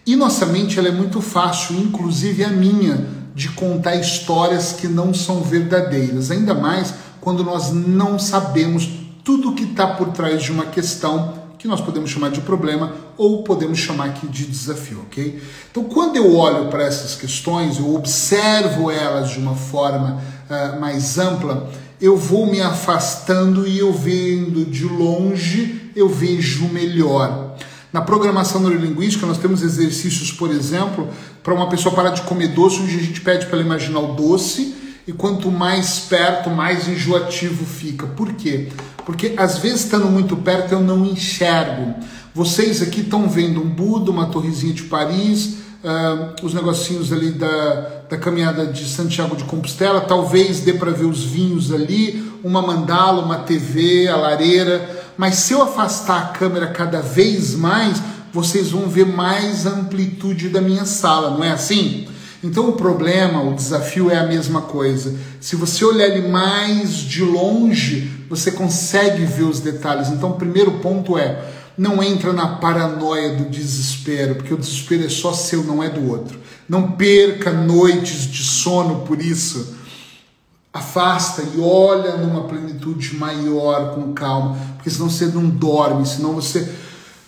E 0.06 0.14
nossa 0.14 0.46
mente 0.46 0.78
ela 0.78 0.86
é 0.86 0.92
muito 0.92 1.20
fácil, 1.20 1.76
inclusive 1.80 2.44
a 2.44 2.48
minha, 2.48 3.06
de 3.34 3.48
contar 3.48 3.96
histórias 3.96 4.72
que 4.72 4.86
não 4.86 5.12
são 5.12 5.42
verdadeiras, 5.42 6.30
ainda 6.30 6.54
mais 6.54 6.94
quando 7.20 7.42
nós 7.42 7.72
não 7.72 8.20
sabemos 8.20 8.88
tudo 9.24 9.54
que 9.54 9.64
está 9.64 9.86
por 9.88 10.08
trás 10.08 10.44
de 10.44 10.52
uma 10.52 10.66
questão 10.66 11.41
que 11.62 11.68
nós 11.68 11.80
podemos 11.80 12.10
chamar 12.10 12.32
de 12.32 12.40
problema 12.40 12.92
ou 13.16 13.44
podemos 13.44 13.78
chamar 13.78 14.06
aqui 14.06 14.26
de 14.26 14.46
desafio, 14.46 15.04
ok? 15.06 15.40
Então, 15.70 15.84
quando 15.84 16.16
eu 16.16 16.34
olho 16.34 16.66
para 16.66 16.82
essas 16.82 17.14
questões, 17.14 17.78
eu 17.78 17.94
observo 17.94 18.90
elas 18.90 19.30
de 19.30 19.38
uma 19.38 19.54
forma 19.54 20.20
uh, 20.50 20.80
mais 20.80 21.18
ampla, 21.18 21.70
eu 22.00 22.16
vou 22.16 22.46
me 22.46 22.60
afastando 22.60 23.64
e 23.64 23.78
eu 23.78 23.92
vendo 23.92 24.64
de 24.64 24.82
longe, 24.82 25.92
eu 25.94 26.08
vejo 26.08 26.66
melhor. 26.66 27.54
Na 27.92 28.00
programação 28.00 28.60
neurolinguística, 28.60 29.24
nós 29.24 29.38
temos 29.38 29.62
exercícios, 29.62 30.32
por 30.32 30.50
exemplo, 30.50 31.08
para 31.44 31.54
uma 31.54 31.68
pessoa 31.68 31.94
parar 31.94 32.10
de 32.10 32.22
comer 32.22 32.48
doce, 32.48 32.80
onde 32.80 32.96
a 32.96 33.02
gente 33.02 33.20
pede 33.20 33.46
para 33.46 33.58
ela 33.58 33.64
imaginar 33.64 34.00
o 34.00 34.14
doce, 34.14 34.74
e 35.06 35.12
quanto 35.12 35.50
mais 35.50 36.00
perto, 36.00 36.50
mais 36.50 36.88
enjoativo 36.88 37.64
fica. 37.64 38.06
Por 38.06 38.32
quê? 38.34 38.68
Porque 39.04 39.34
às 39.36 39.58
vezes 39.58 39.84
estando 39.84 40.06
muito 40.06 40.36
perto 40.36 40.72
eu 40.72 40.80
não 40.80 41.04
enxergo. 41.04 41.94
Vocês 42.34 42.80
aqui 42.80 43.00
estão 43.00 43.28
vendo 43.28 43.60
um 43.60 43.68
Buda, 43.68 44.10
uma 44.10 44.26
torrezinha 44.26 44.72
de 44.72 44.84
Paris, 44.84 45.56
uh, 45.82 46.44
os 46.44 46.54
negocinhos 46.54 47.12
ali 47.12 47.30
da, 47.32 48.04
da 48.08 48.16
caminhada 48.16 48.66
de 48.66 48.84
Santiago 48.84 49.36
de 49.36 49.44
Compostela, 49.44 50.00
talvez 50.00 50.60
dê 50.60 50.72
para 50.72 50.92
ver 50.92 51.04
os 51.04 51.24
vinhos 51.24 51.72
ali, 51.72 52.32
uma 52.42 52.62
mandala, 52.62 53.22
uma 53.22 53.38
TV, 53.38 54.08
a 54.08 54.16
lareira. 54.16 55.04
Mas 55.16 55.34
se 55.36 55.52
eu 55.52 55.62
afastar 55.62 56.22
a 56.22 56.26
câmera 56.26 56.68
cada 56.68 57.02
vez 57.02 57.54
mais, 57.54 58.00
vocês 58.32 58.70
vão 58.70 58.88
ver 58.88 59.06
mais 59.06 59.66
amplitude 59.66 60.48
da 60.48 60.60
minha 60.60 60.86
sala, 60.86 61.30
não 61.30 61.44
é 61.44 61.50
assim? 61.50 62.06
Então 62.42 62.70
o 62.70 62.72
problema, 62.72 63.40
o 63.40 63.54
desafio 63.54 64.10
é 64.10 64.18
a 64.18 64.26
mesma 64.26 64.62
coisa. 64.62 65.14
Se 65.40 65.54
você 65.54 65.84
olhar 65.84 66.08
ele 66.08 66.26
mais 66.26 66.96
de 66.96 67.22
longe, 67.22 68.10
você 68.28 68.50
consegue 68.50 69.24
ver 69.24 69.44
os 69.44 69.60
detalhes. 69.60 70.08
Então 70.08 70.30
o 70.30 70.36
primeiro 70.36 70.72
ponto 70.80 71.16
é 71.16 71.60
Não 71.78 72.02
entra 72.02 72.32
na 72.32 72.56
paranoia 72.56 73.34
do 73.36 73.48
desespero, 73.48 74.34
porque 74.34 74.52
o 74.52 74.58
desespero 74.58 75.06
é 75.06 75.08
só 75.08 75.32
seu, 75.32 75.62
não 75.64 75.82
é 75.82 75.88
do 75.88 76.10
outro. 76.10 76.38
Não 76.68 76.92
perca 76.92 77.50
noites 77.50 78.26
de 78.30 78.42
sono 78.42 79.06
por 79.06 79.22
isso. 79.22 79.76
Afasta 80.72 81.42
e 81.42 81.60
olha 81.60 82.16
numa 82.16 82.44
plenitude 82.44 83.16
maior, 83.16 83.94
com 83.94 84.12
calma, 84.12 84.56
porque 84.74 84.90
senão 84.90 85.08
você 85.08 85.26
não 85.26 85.48
dorme, 85.48 86.06
senão 86.06 86.34
você 86.34 86.70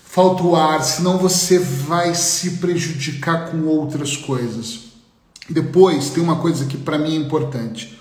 falta 0.04 0.42
o 0.42 0.56
ar, 0.56 0.82
senão 0.82 1.18
você 1.18 1.58
vai 1.58 2.14
se 2.14 2.52
prejudicar 2.52 3.50
com 3.50 3.64
outras 3.66 4.16
coisas. 4.16 4.93
Depois, 5.48 6.10
tem 6.10 6.22
uma 6.22 6.36
coisa 6.36 6.64
que 6.64 6.76
para 6.76 6.98
mim 6.98 7.14
é 7.14 7.18
importante. 7.18 7.98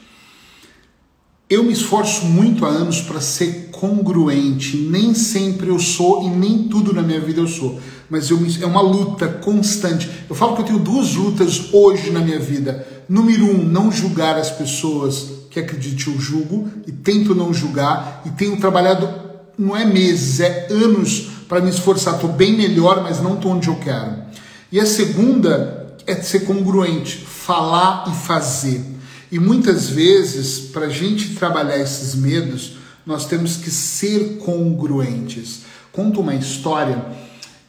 Eu 1.50 1.64
me 1.64 1.74
esforço 1.74 2.26
muito 2.26 2.66
há 2.66 2.70
anos 2.70 3.02
para 3.02 3.20
ser 3.20 3.70
congruente. 3.72 4.78
Nem 4.78 5.14
sempre 5.14 5.68
eu 5.68 5.78
sou 5.78 6.24
e 6.24 6.30
nem 6.30 6.68
tudo 6.68 6.94
na 6.94 7.02
minha 7.02 7.20
vida 7.20 7.42
eu 7.42 7.48
sou. 7.48 7.80
Mas 8.10 8.30
eu 8.30 8.40
me, 8.40 8.64
é 8.64 8.66
uma 8.66 8.82
luta 8.82 9.28
constante. 9.28 10.10
Eu 10.30 10.36
falo 10.36 10.56
que 10.56 10.62
eu 10.62 10.66
tenho 10.66 10.80
duas 10.80 11.14
lutas 11.16 11.74
hoje 11.74 12.12
na 12.12 12.22
minha 12.22 12.40
vida. 12.40 12.88
Número 13.10 13.46
um, 13.46 13.64
não 13.64 13.92
julgar 13.92 14.38
as 14.38 14.50
pessoas 14.50 15.28
que 15.52 15.60
acredite 15.60 16.08
eu 16.08 16.20
julgo 16.20 16.70
e 16.88 16.92
tento 16.92 17.36
não 17.36 17.54
julgar 17.54 18.24
e 18.26 18.30
tenho 18.32 18.58
trabalhado 18.58 19.08
não 19.56 19.78
é 19.78 19.86
meses, 19.86 20.40
é 20.40 20.68
anos 20.72 21.28
para 21.48 21.62
me 21.62 21.70
esforçar. 21.70 22.16
Estou 22.16 22.32
bem 22.32 22.58
melhor, 22.58 23.04
mas 23.04 23.22
não 23.22 23.36
estou 23.36 23.52
onde 23.52 23.68
eu 23.68 23.76
quero. 23.76 24.24
E 24.72 24.80
a 24.80 24.86
segunda 24.86 25.83
é 26.06 26.16
ser 26.16 26.42
congruente, 26.42 27.18
falar 27.18 28.06
e 28.12 28.26
fazer. 28.26 28.84
E 29.32 29.40
muitas 29.40 29.90
vezes, 29.90 30.60
para 30.72 30.86
a 30.88 30.90
gente 30.90 31.36
trabalhar 31.36 31.78
esses 31.78 32.16
medos, 32.16 32.78
nós 33.06 33.26
temos 33.26 33.58
que 33.58 33.72
ser 33.72 34.38
congruentes. 34.38 35.62
Conto 35.92 36.22
uma 36.22 36.36
história 36.36 37.04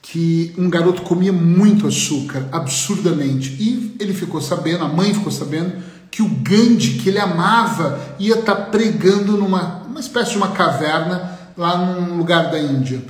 que 0.03 0.55
um 0.59 0.68
garoto 0.68 1.03
comia 1.03 1.32
muito 1.32 1.87
açúcar, 1.87 2.47
absurdamente, 2.53 3.57
e 3.59 3.97
ele 3.99 4.12
ficou 4.12 4.41
sabendo, 4.41 4.85
a 4.85 4.89
mãe 4.89 5.14
ficou 5.14 5.32
sabendo, 5.32 5.82
que 6.11 6.22
o 6.22 6.28
Gandhi, 6.28 6.99
que 6.99 7.09
ele 7.09 7.18
amava, 7.18 7.99
ia 8.18 8.39
estar 8.39 8.55
tá 8.55 8.62
pregando 8.66 9.37
numa 9.37 9.82
uma 9.95 10.01
espécie 10.01 10.32
de 10.32 10.37
uma 10.37 10.51
caverna 10.51 11.39
lá 11.57 11.78
num 11.78 12.16
lugar 12.16 12.51
da 12.51 12.59
Índia. 12.59 13.01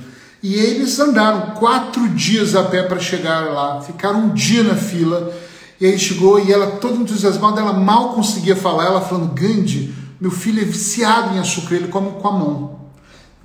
E 0.45 0.53
eles 0.53 0.99
andaram 0.99 1.55
quatro 1.55 2.07
dias 2.09 2.53
a 2.53 2.65
pé 2.65 2.83
para 2.83 2.99
chegar 2.99 3.51
lá, 3.51 3.81
ficaram 3.81 4.25
um 4.25 4.29
dia 4.35 4.61
na 4.61 4.75
fila 4.75 5.33
e 5.81 5.87
aí 5.87 5.97
chegou 5.97 6.39
e 6.39 6.53
ela, 6.53 6.77
toda 6.77 6.97
entusiasmada, 6.97 7.59
ela 7.59 7.73
mal 7.73 8.13
conseguia 8.13 8.55
falar, 8.55 8.85
ela 8.85 9.01
falando, 9.01 9.33
Gandhi, 9.33 9.91
meu 10.21 10.29
filho 10.29 10.61
é 10.61 10.63
viciado 10.63 11.33
em 11.33 11.39
açúcar, 11.39 11.73
ele 11.73 11.87
come 11.87 12.11
com 12.21 12.27
a 12.27 12.31
mão. 12.31 12.79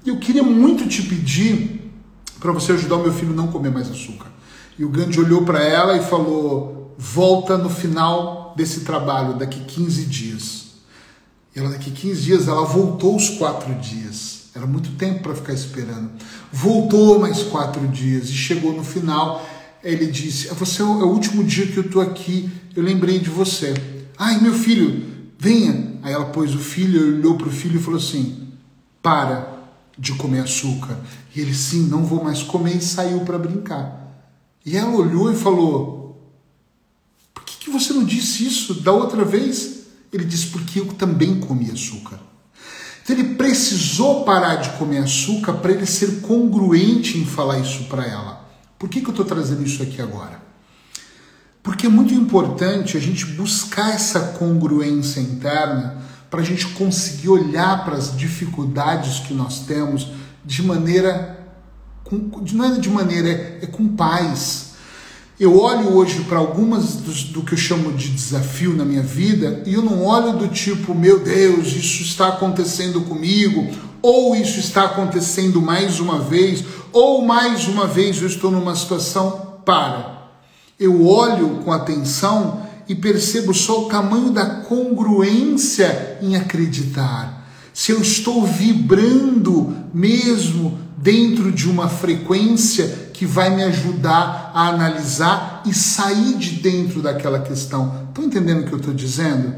E 0.05 0.11
eu 0.11 0.19
queria 0.19 0.43
muito 0.43 0.87
te 0.87 1.01
pedir 1.01 1.91
para 2.39 2.53
você 2.53 2.73
ajudar 2.73 2.97
o 2.97 3.03
meu 3.03 3.15
filho 3.15 3.33
a 3.33 3.37
não 3.37 3.47
comer 3.47 3.71
mais 3.71 3.91
açúcar. 3.91 4.27
E 4.79 4.85
o 4.85 4.91
Gandhi 4.91 5.21
olhou 5.21 5.43
para 5.47 5.65
ela 5.65 5.97
e 5.97 6.03
falou, 6.03 6.95
volta 6.99 7.57
no 7.57 7.71
final 7.71 8.53
desse 8.55 8.81
trabalho, 8.81 9.39
daqui 9.39 9.61
15 9.61 10.05
dias. 10.05 10.67
E 11.57 11.61
ela, 11.61 11.71
daqui 11.71 11.91
15 11.91 12.21
dias, 12.21 12.47
ela 12.47 12.67
voltou 12.67 13.17
os 13.17 13.31
quatro 13.31 13.75
dias. 13.77 14.30
Era 14.55 14.67
muito 14.67 14.91
tempo 14.93 15.23
para 15.23 15.35
ficar 15.35 15.53
esperando. 15.53 16.11
Voltou 16.53 17.19
mais 17.19 17.43
quatro 17.43 17.87
dias 17.89 18.29
e 18.29 18.33
chegou 18.33 18.73
no 18.73 18.83
final 18.83 19.47
ele 19.83 20.07
disse: 20.07 20.49
Você 20.55 20.83
é, 20.83 20.85
é 20.85 20.89
o 20.89 21.09
último 21.09 21.43
dia 21.43 21.67
que 21.67 21.77
eu 21.77 21.85
estou 21.85 22.03
aqui, 22.03 22.51
eu 22.77 22.83
lembrei 22.83 23.19
de 23.19 23.31
você. 23.31 23.75
Ai, 24.19 24.41
meu 24.41 24.55
filho, 24.55 25.07
venha. 25.39 25.99
Aí 26.03 26.13
ela 26.13 26.27
pôs 26.27 26.55
o 26.55 26.59
filho, 26.59 27.17
olhou 27.17 27.37
para 27.37 27.49
o 27.49 27.53
filho 27.53 27.79
e 27.79 27.83
falou 27.83 27.99
assim: 27.99 28.49
Para 29.03 29.59
de 29.99 30.13
comer 30.15 30.41
açúcar. 30.41 30.99
E 31.35 31.41
ele, 31.41 31.55
sim, 31.55 31.87
não 31.87 32.05
vou 32.05 32.23
mais 32.23 32.43
comer, 32.43 32.77
e 32.77 32.81
saiu 32.81 33.21
para 33.21 33.39
brincar. 33.39 34.27
E 34.65 34.77
ela 34.77 34.95
olhou 34.95 35.33
e 35.33 35.37
falou: 35.37 36.31
Por 37.35 37.45
que, 37.45 37.65
que 37.65 37.71
você 37.71 37.93
não 37.93 38.05
disse 38.05 38.47
isso 38.47 38.83
da 38.83 38.93
outra 38.93 39.25
vez? 39.25 39.81
Ele 40.13 40.25
disse: 40.25 40.49
Porque 40.49 40.81
eu 40.81 40.87
também 40.87 41.41
comi 41.41 41.71
açúcar. 41.71 42.21
Então 43.11 43.25
ele 43.25 43.35
precisou 43.35 44.25
parar 44.25 44.55
de 44.57 44.71
comer 44.79 44.99
açúcar 44.99 45.55
para 45.55 45.73
ele 45.73 45.85
ser 45.85 46.21
congruente 46.21 47.19
em 47.19 47.27
falar 47.27 47.59
isso 47.59 47.87
para 47.87 48.07
ela. 48.07 48.49
Por 48.79 48.89
que, 48.89 49.01
que 49.01 49.09
eu 49.09 49.11
estou 49.11 49.25
trazendo 49.25 49.65
isso 49.65 49.83
aqui 49.83 50.01
agora? 50.01 50.41
Porque 51.61 51.87
é 51.87 51.89
muito 51.89 52.15
importante 52.15 52.97
a 52.97 53.01
gente 53.01 53.27
buscar 53.27 53.93
essa 53.93 54.21
congruência 54.39 55.19
interna 55.19 56.01
para 56.31 56.41
a 56.41 56.45
gente 56.45 56.69
conseguir 56.69 57.31
olhar 57.31 57.85
para 57.85 57.97
as 57.97 58.17
dificuldades 58.17 59.19
que 59.27 59.35
nós 59.35 59.59
temos 59.67 60.13
de 60.45 60.63
maneira, 60.63 61.51
não 62.53 62.65
é 62.65 62.79
de 62.79 62.91
maneira, 62.91 63.59
é 63.61 63.67
com 63.67 63.89
paz. 63.89 64.70
Eu 65.41 65.59
olho 65.59 65.95
hoje 65.95 66.21
para 66.29 66.37
algumas 66.37 66.97
do 66.97 67.41
que 67.41 67.55
eu 67.55 67.59
chamo 67.59 67.95
de 67.95 68.11
desafio 68.11 68.77
na 68.77 68.85
minha 68.85 69.03
vida 69.03 69.63
e 69.65 69.73
eu 69.73 69.81
não 69.81 70.05
olho 70.05 70.37
do 70.37 70.49
tipo, 70.49 70.95
meu 70.95 71.21
Deus, 71.21 71.69
isso 71.69 72.03
está 72.03 72.29
acontecendo 72.29 73.01
comigo, 73.01 73.67
ou 74.03 74.37
isso 74.37 74.61
está 74.61 74.85
acontecendo 74.85 75.63
mais 75.63 75.99
uma 75.99 76.19
vez, 76.19 76.63
ou 76.93 77.25
mais 77.25 77.67
uma 77.67 77.87
vez 77.87 78.21
eu 78.21 78.27
estou 78.27 78.51
numa 78.51 78.77
situação 78.77 79.63
para. 79.65 80.29
Eu 80.79 81.07
olho 81.07 81.63
com 81.65 81.73
atenção 81.73 82.67
e 82.87 82.95
percebo 82.95 83.55
só 83.55 83.87
o 83.87 83.89
tamanho 83.89 84.33
da 84.33 84.45
congruência 84.45 86.19
em 86.21 86.37
acreditar. 86.37 87.49
Se 87.73 87.93
eu 87.93 88.03
estou 88.03 88.45
vibrando 88.45 89.75
mesmo 89.95 90.79
dentro 90.99 91.51
de 91.51 91.67
uma 91.67 91.89
frequência 91.89 93.00
que 93.21 93.27
vai 93.27 93.55
me 93.55 93.63
ajudar 93.65 94.51
a 94.55 94.69
analisar 94.69 95.63
e 95.67 95.75
sair 95.75 96.39
de 96.39 96.53
dentro 96.53 97.03
daquela 97.03 97.39
questão. 97.41 98.07
Estão 98.09 98.25
entendendo 98.25 98.63
o 98.63 98.67
que 98.67 98.73
eu 98.73 98.79
estou 98.79 98.95
dizendo? 98.95 99.57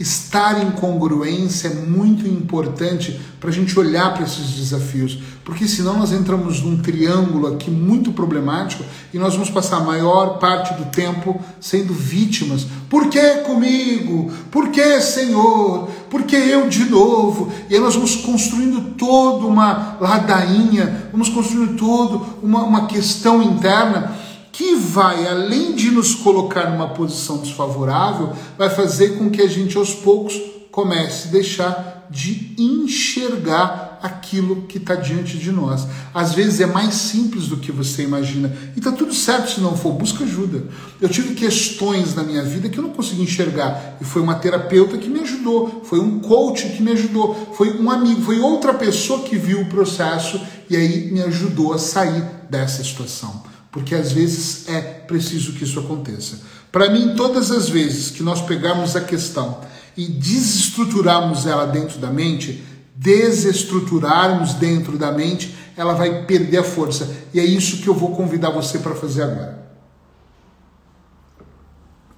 Estar 0.00 0.62
em 0.62 0.70
congruência 0.72 1.68
é 1.68 1.74
muito 1.74 2.26
importante 2.26 3.20
para 3.38 3.50
a 3.50 3.52
gente 3.52 3.78
olhar 3.78 4.14
para 4.14 4.24
esses 4.24 4.50
desafios, 4.50 5.18
porque 5.44 5.68
senão 5.68 5.98
nós 5.98 6.12
entramos 6.12 6.62
num 6.62 6.78
triângulo 6.78 7.46
aqui 7.46 7.70
muito 7.70 8.10
problemático 8.12 8.84
e 9.12 9.18
nós 9.18 9.34
vamos 9.34 9.50
passar 9.50 9.76
a 9.76 9.84
maior 9.84 10.38
parte 10.38 10.74
do 10.74 10.86
tempo 10.86 11.40
sendo 11.60 11.92
vítimas. 11.92 12.66
Por 12.88 13.08
que 13.08 13.36
comigo? 13.38 14.32
Por 14.50 14.70
que, 14.70 15.00
Senhor? 15.00 15.88
Por 16.08 16.22
que 16.22 16.36
eu 16.36 16.68
de 16.68 16.84
novo? 16.86 17.52
E 17.68 17.74
aí 17.74 17.80
nós 17.80 17.94
vamos 17.94 18.16
construindo 18.16 18.94
toda 18.96 19.46
uma 19.46 19.98
ladainha, 20.00 21.08
vamos 21.12 21.28
construindo 21.28 21.76
toda 21.76 22.24
uma, 22.42 22.62
uma 22.64 22.86
questão 22.86 23.42
interna 23.42 24.10
que 24.52 24.76
vai, 24.76 25.26
além 25.26 25.74
de 25.74 25.90
nos 25.90 26.14
colocar 26.14 26.70
numa 26.70 26.90
posição 26.90 27.38
desfavorável, 27.38 28.34
vai 28.58 28.68
fazer 28.68 29.16
com 29.16 29.30
que 29.30 29.40
a 29.40 29.48
gente 29.48 29.78
aos 29.78 29.94
poucos 29.94 30.38
comece 30.70 31.28
a 31.28 31.30
deixar 31.30 32.06
de 32.10 32.54
enxergar 32.58 33.98
aquilo 34.02 34.62
que 34.62 34.76
está 34.76 34.94
diante 34.94 35.38
de 35.38 35.50
nós. 35.50 35.86
Às 36.12 36.34
vezes 36.34 36.60
é 36.60 36.66
mais 36.66 36.94
simples 36.94 37.46
do 37.46 37.56
que 37.56 37.72
você 37.72 38.02
imagina. 38.02 38.54
E 38.74 38.78
está 38.78 38.92
tudo 38.92 39.14
certo 39.14 39.52
se 39.52 39.60
não 39.60 39.76
for, 39.76 39.92
busca 39.92 40.24
ajuda. 40.24 40.64
Eu 41.00 41.08
tive 41.08 41.34
questões 41.34 42.14
na 42.14 42.22
minha 42.22 42.42
vida 42.42 42.68
que 42.68 42.78
eu 42.78 42.82
não 42.82 42.90
consegui 42.90 43.22
enxergar. 43.22 43.96
E 44.00 44.04
foi 44.04 44.20
uma 44.20 44.34
terapeuta 44.34 44.98
que 44.98 45.08
me 45.08 45.20
ajudou, 45.20 45.82
foi 45.84 46.00
um 46.00 46.18
coach 46.18 46.68
que 46.70 46.82
me 46.82 46.92
ajudou, 46.92 47.54
foi 47.54 47.78
um 47.78 47.90
amigo, 47.90 48.20
foi 48.20 48.38
outra 48.40 48.74
pessoa 48.74 49.22
que 49.22 49.36
viu 49.36 49.62
o 49.62 49.66
processo 49.66 50.38
e 50.68 50.76
aí 50.76 51.10
me 51.10 51.22
ajudou 51.22 51.72
a 51.72 51.78
sair 51.78 52.22
dessa 52.50 52.84
situação 52.84 53.51
porque 53.72 53.94
às 53.94 54.12
vezes 54.12 54.68
é 54.68 54.80
preciso 54.80 55.54
que 55.54 55.64
isso 55.64 55.80
aconteça. 55.80 56.38
Para 56.70 56.90
mim, 56.90 57.14
todas 57.16 57.50
as 57.50 57.68
vezes 57.68 58.10
que 58.10 58.22
nós 58.22 58.42
pegarmos 58.42 58.94
a 58.94 59.00
questão 59.00 59.60
e 59.96 60.06
desestruturarmos 60.06 61.46
ela 61.46 61.66
dentro 61.66 61.98
da 61.98 62.10
mente, 62.10 62.62
desestruturarmos 62.94 64.54
dentro 64.54 64.98
da 64.98 65.10
mente, 65.10 65.54
ela 65.76 65.94
vai 65.94 66.24
perder 66.26 66.58
a 66.58 66.64
força. 66.64 67.10
E 67.32 67.40
é 67.40 67.44
isso 67.44 67.78
que 67.78 67.88
eu 67.88 67.94
vou 67.94 68.14
convidar 68.14 68.50
você 68.50 68.78
para 68.78 68.94
fazer 68.94 69.22
agora. 69.22 69.62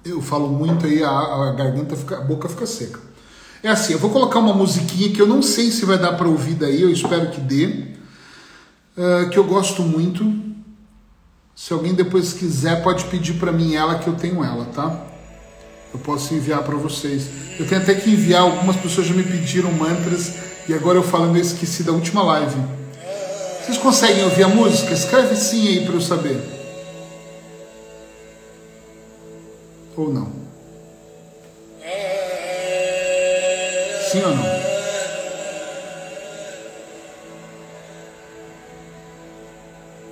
Eu 0.03 0.21
falo 0.21 0.49
muito 0.49 0.85
aí, 0.85 1.01
a, 1.01 1.09
a 1.09 1.53
garganta 1.53 1.95
fica, 1.95 2.17
a 2.17 2.21
boca 2.21 2.47
fica 2.49 2.67
seca. 2.67 2.99
É 3.63 3.69
assim, 3.69 3.93
eu 3.93 3.99
vou 3.99 4.11
colocar 4.11 4.39
uma 4.39 4.53
musiquinha 4.53 5.11
que 5.11 5.21
eu 5.21 5.25
não 5.25 5.41
sei 5.41 5.71
se 5.71 5.85
vai 5.85 5.97
dar 5.97 6.13
para 6.13 6.27
ouvir 6.27 6.53
daí, 6.53 6.81
eu 6.81 6.89
espero 6.89 7.31
que 7.31 7.41
dê, 7.41 7.95
uh, 8.95 9.29
que 9.31 9.39
eu 9.39 9.43
gosto 9.45 9.81
muito. 9.81 10.44
Se 11.55 11.71
alguém 11.71 11.93
depois 11.93 12.33
quiser, 12.33 12.83
pode 12.83 13.05
pedir 13.05 13.35
para 13.35 13.49
mim 13.49 13.75
ela 13.75 13.97
que 13.97 14.07
eu 14.07 14.13
tenho 14.13 14.43
ela, 14.43 14.65
tá? 14.65 15.05
Eu 15.93 15.99
posso 16.01 16.33
enviar 16.33 16.61
para 16.63 16.75
vocês. 16.75 17.29
Eu 17.57 17.65
tenho 17.65 17.81
até 17.81 17.95
que 17.95 18.09
enviar, 18.09 18.41
algumas 18.41 18.75
pessoas 18.75 19.07
já 19.07 19.13
me 19.13 19.23
pediram 19.23 19.71
mantras 19.71 20.33
e 20.67 20.73
agora 20.73 20.97
eu 20.97 21.03
falando 21.03 21.37
eu 21.37 21.41
esqueci 21.41 21.83
da 21.83 21.93
última 21.93 22.21
live. 22.23 22.57
Vocês 23.63 23.77
conseguem 23.77 24.25
ouvir 24.25 24.43
a 24.43 24.49
música? 24.49 24.93
Escreve 24.93 25.37
sim 25.37 25.69
aí 25.69 25.85
para 25.85 25.95
eu 25.95 26.01
saber. 26.01 26.37
Ou 29.95 30.13
não? 30.13 30.29
Sim 34.11 34.21
ou 34.23 34.35
não? 34.35 34.45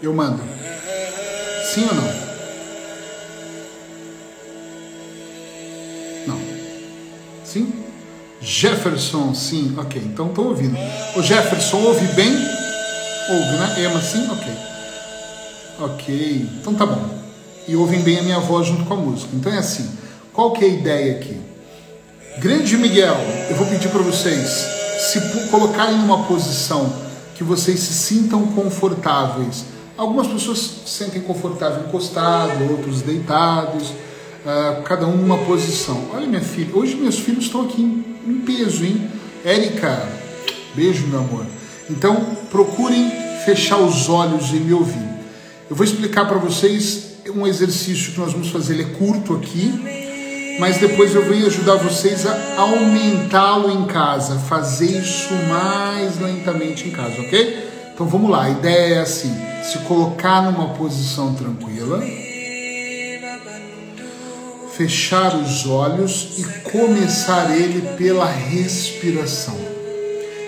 Eu 0.01 0.13
mando. 0.13 0.52
Sim 1.73 1.87
ou 1.87 1.95
não? 1.95 2.03
Não. 6.27 6.39
Sim? 7.43 7.73
Jefferson, 8.39 9.33
sim. 9.33 9.73
Ok, 9.79 9.99
então 10.05 10.27
estou 10.27 10.49
ouvindo. 10.49 10.77
O 11.15 11.23
Jefferson 11.23 11.77
ouve 11.77 12.05
bem? 12.13 12.31
Ouve, 12.31 13.57
né? 13.57 13.85
Ema, 13.85 13.99
sim? 14.01 14.29
Ok. 14.29 14.53
Ok, 15.79 16.49
então 16.61 16.75
tá 16.75 16.85
bom. 16.85 17.09
E 17.67 17.75
ouvem 17.75 18.01
bem 18.01 18.19
a 18.19 18.21
minha 18.21 18.39
voz 18.39 18.67
junto 18.67 18.85
com 18.85 18.93
a 18.93 18.97
música. 18.97 19.29
Então 19.33 19.51
é 19.51 19.57
assim. 19.57 19.89
Qual 20.31 20.51
que 20.51 20.63
é 20.63 20.67
a 20.67 20.71
ideia 20.71 21.15
aqui? 21.15 21.41
Grande 22.37 22.77
Miguel, 22.77 23.17
eu 23.49 23.55
vou 23.55 23.65
pedir 23.65 23.89
para 23.89 24.03
vocês 24.03 24.67
se 24.99 25.49
colocarem 25.49 25.97
numa 25.97 26.25
posição 26.25 26.93
que 27.33 27.43
vocês 27.43 27.79
se 27.79 27.93
sintam 27.93 28.45
confortáveis. 28.45 29.72
Algumas 29.95 30.27
pessoas 30.27 30.57
se 30.57 30.89
sentem 30.89 31.21
confortáveis 31.21 31.85
encostados, 31.85 32.69
outros 32.71 33.03
deitados, 33.03 33.89
uh, 33.89 34.81
cada 34.83 35.05
um 35.05 35.15
numa 35.15 35.37
posição. 35.39 36.09
Olha 36.13 36.25
minha 36.25 36.41
filha, 36.41 36.75
hoje 36.75 36.95
meus 36.95 37.19
filhos 37.19 37.45
estão 37.45 37.61
aqui 37.61 37.81
em, 37.81 38.31
em 38.31 38.37
peso, 38.39 38.83
hein? 38.83 39.07
Érica, 39.45 40.09
beijo 40.73 41.05
meu 41.07 41.19
amor. 41.19 41.45
Então 41.89 42.15
procurem 42.49 43.11
fechar 43.45 43.77
os 43.77 44.09
olhos 44.09 44.49
e 44.49 44.55
me 44.55 44.73
ouvir. 44.73 45.13
Eu 45.69 45.75
vou 45.75 45.85
explicar 45.85 46.27
para 46.27 46.39
vocês 46.39 47.17
um 47.35 47.45
exercício 47.45 48.13
que 48.13 48.19
nós 48.19 48.33
vamos 48.33 48.49
fazer, 48.49 48.73
ele 48.73 48.83
é 48.83 48.95
curto 48.95 49.35
aqui, 49.35 50.57
mas 50.59 50.77
depois 50.77 51.13
eu 51.13 51.23
venho 51.25 51.45
ajudar 51.45 51.75
vocês 51.75 52.25
a 52.25 52.59
aumentá-lo 52.59 53.69
em 53.69 53.85
casa, 53.85 54.39
fazer 54.39 54.99
isso 54.99 55.33
mais 55.47 56.19
lentamente 56.19 56.87
em 56.87 56.91
casa, 56.91 57.21
ok? 57.21 57.72
Então 57.93 58.07
vamos 58.07 58.29
lá, 58.29 58.45
a 58.45 58.49
ideia 58.49 58.95
é 58.95 58.99
assim: 58.99 59.33
se 59.63 59.77
colocar 59.79 60.41
numa 60.41 60.69
posição 60.69 61.33
tranquila, 61.35 62.01
fechar 64.75 65.35
os 65.35 65.67
olhos 65.67 66.39
e 66.39 66.69
começar 66.71 67.55
ele 67.55 67.95
pela 67.97 68.25
respiração. 68.25 69.57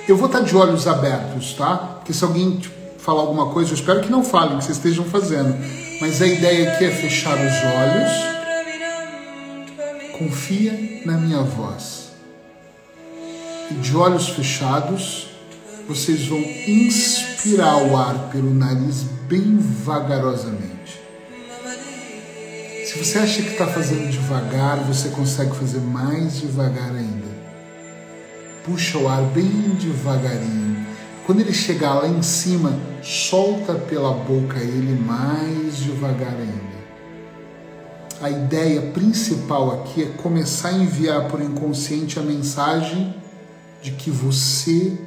Eu 0.07 0.15
vou 0.15 0.27
estar 0.27 0.41
de 0.41 0.55
olhos 0.55 0.87
abertos, 0.87 1.53
tá? 1.53 1.77
Porque 1.97 2.13
se 2.13 2.23
alguém 2.23 2.61
falar 2.99 3.21
alguma 3.21 3.51
coisa, 3.51 3.71
eu 3.71 3.75
espero 3.75 4.01
que 4.01 4.11
não 4.11 4.23
falem, 4.23 4.57
que 4.57 4.63
vocês 4.65 4.77
estejam 4.77 5.05
fazendo. 5.05 5.55
Mas 6.01 6.21
a 6.21 6.27
ideia 6.27 6.71
aqui 6.71 6.85
é 6.85 6.91
fechar 6.91 7.35
os 7.35 7.41
olhos 7.41 8.35
confia 10.17 11.01
na 11.05 11.17
minha 11.17 11.41
voz. 11.41 12.11
E 13.69 13.73
de 13.75 13.95
olhos 13.95 14.29
fechados, 14.29 15.27
vocês 15.87 16.27
vão 16.27 16.39
inspirar 16.39 17.77
o 17.83 17.97
ar 17.97 18.29
pelo 18.31 18.53
nariz 18.53 19.03
bem 19.27 19.57
vagarosamente. 19.57 21.01
Se 22.85 22.97
você 22.97 23.19
acha 23.19 23.41
que 23.41 23.51
está 23.51 23.67
fazendo 23.67 24.09
devagar, 24.09 24.77
você 24.79 25.09
consegue 25.09 25.55
fazer 25.55 25.79
mais 25.79 26.39
devagar 26.39 26.95
ainda. 26.95 27.35
Puxa 28.63 28.97
o 28.97 29.07
ar 29.07 29.21
bem 29.21 29.75
devagarinho. 29.79 30.85
Quando 31.25 31.41
ele 31.41 31.53
chegar 31.53 31.95
lá 31.95 32.07
em 32.07 32.21
cima, 32.21 32.79
solta 33.03 33.73
pela 33.73 34.11
boca 34.11 34.59
ele 34.59 34.99
mais 34.99 35.77
devagar 35.77 36.33
ainda 36.33 36.75
a 38.21 38.29
ideia 38.29 38.81
principal 38.81 39.81
aqui 39.81 40.03
é 40.03 40.05
começar 40.05 40.69
a 40.69 40.73
enviar 40.73 41.27
por 41.27 41.41
inconsciente 41.41 42.17
a 42.17 42.21
mensagem 42.21 43.13
de 43.81 43.91
que 43.91 44.09
você 44.09 44.97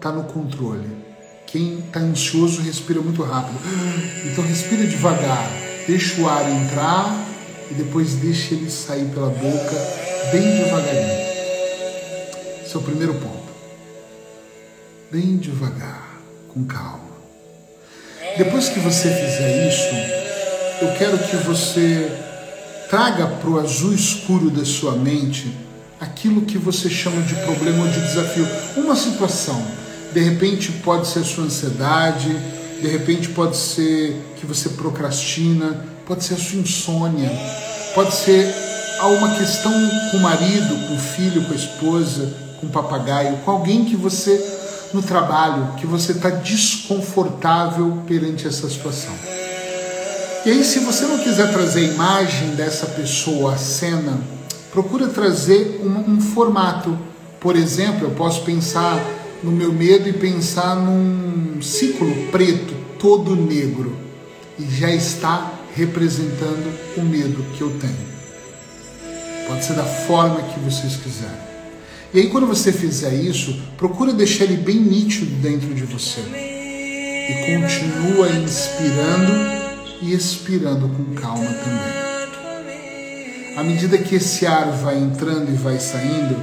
está 0.00 0.10
no 0.10 0.24
controle. 0.24 0.88
Quem 1.46 1.80
está 1.80 2.00
ansioso 2.00 2.62
respira 2.62 3.00
muito 3.02 3.22
rápido. 3.22 3.58
Então 4.24 4.44
respira 4.44 4.86
devagar, 4.86 5.50
deixa 5.86 6.20
o 6.20 6.28
ar 6.28 6.48
entrar 6.50 7.26
e 7.70 7.74
depois 7.74 8.14
deixa 8.14 8.54
ele 8.54 8.70
sair 8.70 9.06
pela 9.06 9.28
boca 9.28 10.00
bem 10.32 10.58
devagarinho. 10.58 11.30
Esse 12.64 12.74
é 12.74 12.78
o 12.78 12.82
primeiro 12.82 13.14
ponto. 13.14 13.50
Bem 15.10 15.36
devagar, 15.36 16.20
com 16.48 16.64
calma. 16.64 17.10
Depois 18.38 18.68
que 18.68 18.78
você 18.78 19.08
fizer 19.08 19.68
isso, 19.68 20.84
eu 20.84 20.92
quero 20.96 21.18
que 21.18 21.36
você 21.36 22.10
traga 22.88 23.26
para 23.26 23.50
o 23.50 23.58
azul 23.58 23.92
escuro 23.92 24.50
da 24.50 24.64
sua 24.64 24.92
mente 24.92 25.52
aquilo 26.00 26.42
que 26.42 26.56
você 26.56 26.88
chama 26.88 27.20
de 27.22 27.34
problema 27.36 27.84
ou 27.84 27.88
de 27.88 28.00
desafio. 28.00 28.46
Uma 28.76 28.96
situação, 28.96 29.60
de 30.12 30.20
repente 30.20 30.72
pode 30.72 31.06
ser 31.06 31.24
sua 31.24 31.44
ansiedade, 31.44 32.28
de 32.80 32.88
repente 32.88 33.28
pode 33.28 33.56
ser 33.56 34.20
que 34.36 34.46
você 34.46 34.70
procrastina, 34.70 35.84
pode 36.06 36.24
ser 36.24 36.34
a 36.34 36.38
sua 36.38 36.58
insônia, 36.58 37.30
pode 37.94 38.14
ser 38.14 38.52
alguma 38.98 39.34
questão 39.34 39.72
com 40.10 40.16
o 40.16 40.20
marido, 40.20 40.88
com 40.88 40.94
o 40.94 40.98
filho, 40.98 41.44
com 41.44 41.52
a 41.52 41.56
esposa, 41.56 42.34
com 42.60 42.66
o 42.66 42.70
papagaio, 42.70 43.38
com 43.38 43.50
alguém 43.50 43.84
que 43.84 43.96
você 43.96 44.58
no 44.92 45.02
trabalho, 45.02 45.74
que 45.76 45.86
você 45.86 46.12
está 46.12 46.30
desconfortável 46.30 48.02
perante 48.06 48.46
essa 48.46 48.68
situação. 48.68 49.14
E 50.44 50.50
aí, 50.50 50.64
se 50.64 50.80
você 50.80 51.04
não 51.04 51.18
quiser 51.18 51.52
trazer 51.52 51.80
a 51.80 51.92
imagem 51.94 52.48
dessa 52.56 52.86
pessoa, 52.86 53.54
a 53.54 53.58
cena, 53.58 54.18
procura 54.72 55.08
trazer 55.08 55.80
um, 55.84 56.14
um 56.14 56.20
formato. 56.20 56.98
Por 57.38 57.56
exemplo, 57.56 58.06
eu 58.06 58.10
posso 58.12 58.42
pensar 58.42 58.98
no 59.42 59.50
meu 59.50 59.72
medo 59.72 60.08
e 60.08 60.12
pensar 60.12 60.76
num 60.76 61.60
ciclo 61.62 62.10
preto, 62.30 62.74
todo 62.98 63.34
negro, 63.34 63.96
e 64.58 64.64
já 64.70 64.90
está 64.90 65.52
representando 65.74 66.72
o 66.96 67.02
medo 67.02 67.44
que 67.56 67.62
eu 67.62 67.70
tenho. 67.78 68.10
Pode 69.46 69.64
ser 69.64 69.74
da 69.74 69.84
forma 69.84 70.42
que 70.42 70.60
vocês 70.60 70.96
quiserem. 70.96 71.50
E 72.12 72.20
aí, 72.20 72.28
quando 72.28 72.46
você 72.46 72.72
fizer 72.72 73.14
isso, 73.14 73.56
procura 73.76 74.12
deixar 74.12 74.44
ele 74.44 74.56
bem 74.56 74.76
nítido 74.76 75.30
dentro 75.36 75.72
de 75.74 75.84
você. 75.84 76.20
E 76.20 77.34
continua 77.46 78.28
inspirando 78.28 79.32
e 80.02 80.12
expirando 80.12 80.88
com 80.88 81.14
calma 81.14 81.44
também. 81.44 82.10
À 83.56 83.62
medida 83.62 83.98
que 83.98 84.16
esse 84.16 84.46
ar 84.46 84.72
vai 84.72 84.98
entrando 84.98 85.50
e 85.50 85.56
vai 85.56 85.78
saindo, 85.78 86.36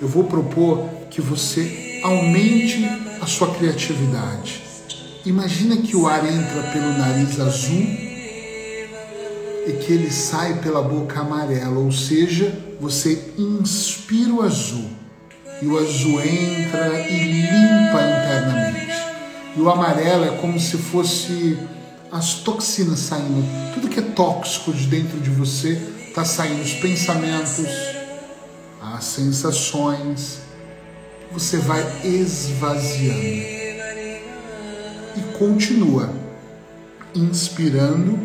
eu 0.00 0.08
vou 0.08 0.24
propor 0.24 0.88
que 1.10 1.20
você 1.20 1.91
aumente 2.02 2.84
a 3.20 3.26
sua 3.26 3.54
criatividade. 3.54 4.62
Imagina 5.24 5.76
que 5.76 5.96
o 5.96 6.06
ar 6.06 6.24
entra 6.26 6.62
pelo 6.72 6.98
nariz 6.98 7.38
azul 7.38 7.82
e 9.66 9.72
que 9.80 9.92
ele 9.92 10.10
sai 10.10 10.58
pela 10.60 10.82
boca 10.82 11.20
amarela, 11.20 11.78
ou 11.78 11.92
seja, 11.92 12.52
você 12.80 13.32
inspira 13.38 14.32
o 14.32 14.42
azul 14.42 14.90
e 15.60 15.66
o 15.66 15.78
azul 15.78 16.20
entra 16.20 17.08
e 17.08 17.42
limpa 17.42 18.00
internamente. 18.02 18.92
E 19.56 19.60
o 19.60 19.70
amarelo 19.70 20.24
é 20.24 20.36
como 20.38 20.58
se 20.58 20.76
fosse 20.76 21.56
as 22.10 22.34
toxinas 22.34 22.98
saindo, 22.98 23.44
tudo 23.74 23.88
que 23.88 24.00
é 24.00 24.02
tóxico 24.02 24.72
de 24.72 24.86
dentro 24.86 25.20
de 25.20 25.30
você 25.30 25.80
está 26.08 26.24
saindo, 26.24 26.62
os 26.62 26.74
pensamentos, 26.74 27.66
as 28.82 29.04
sensações, 29.04 30.40
você 31.32 31.58
vai 31.58 31.82
esvaziando 32.04 33.20
e 35.16 35.20
continua 35.38 36.12
inspirando 37.14 38.18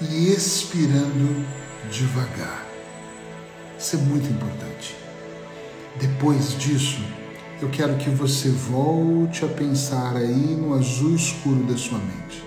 e 0.00 0.32
expirando 0.32 1.44
devagar. 1.90 2.64
Isso 3.78 3.96
é 3.96 3.98
muito 3.98 4.28
importante. 4.30 4.96
Depois 6.00 6.58
disso, 6.58 7.00
eu 7.60 7.68
quero 7.70 7.96
que 7.96 8.10
você 8.10 8.48
volte 8.48 9.44
a 9.44 9.48
pensar 9.48 10.16
aí 10.16 10.56
no 10.56 10.74
azul 10.74 11.14
escuro 11.14 11.64
da 11.64 11.76
sua 11.76 11.98
mente 11.98 12.44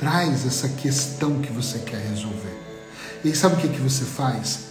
traz 0.00 0.46
essa 0.46 0.66
questão 0.66 1.42
que 1.42 1.52
você 1.52 1.78
quer 1.80 2.00
resolver. 2.08 2.58
E 3.22 3.28
aí 3.28 3.36
sabe 3.36 3.56
o 3.56 3.58
que, 3.58 3.68
que 3.68 3.80
você 3.80 4.02
faz? 4.02 4.70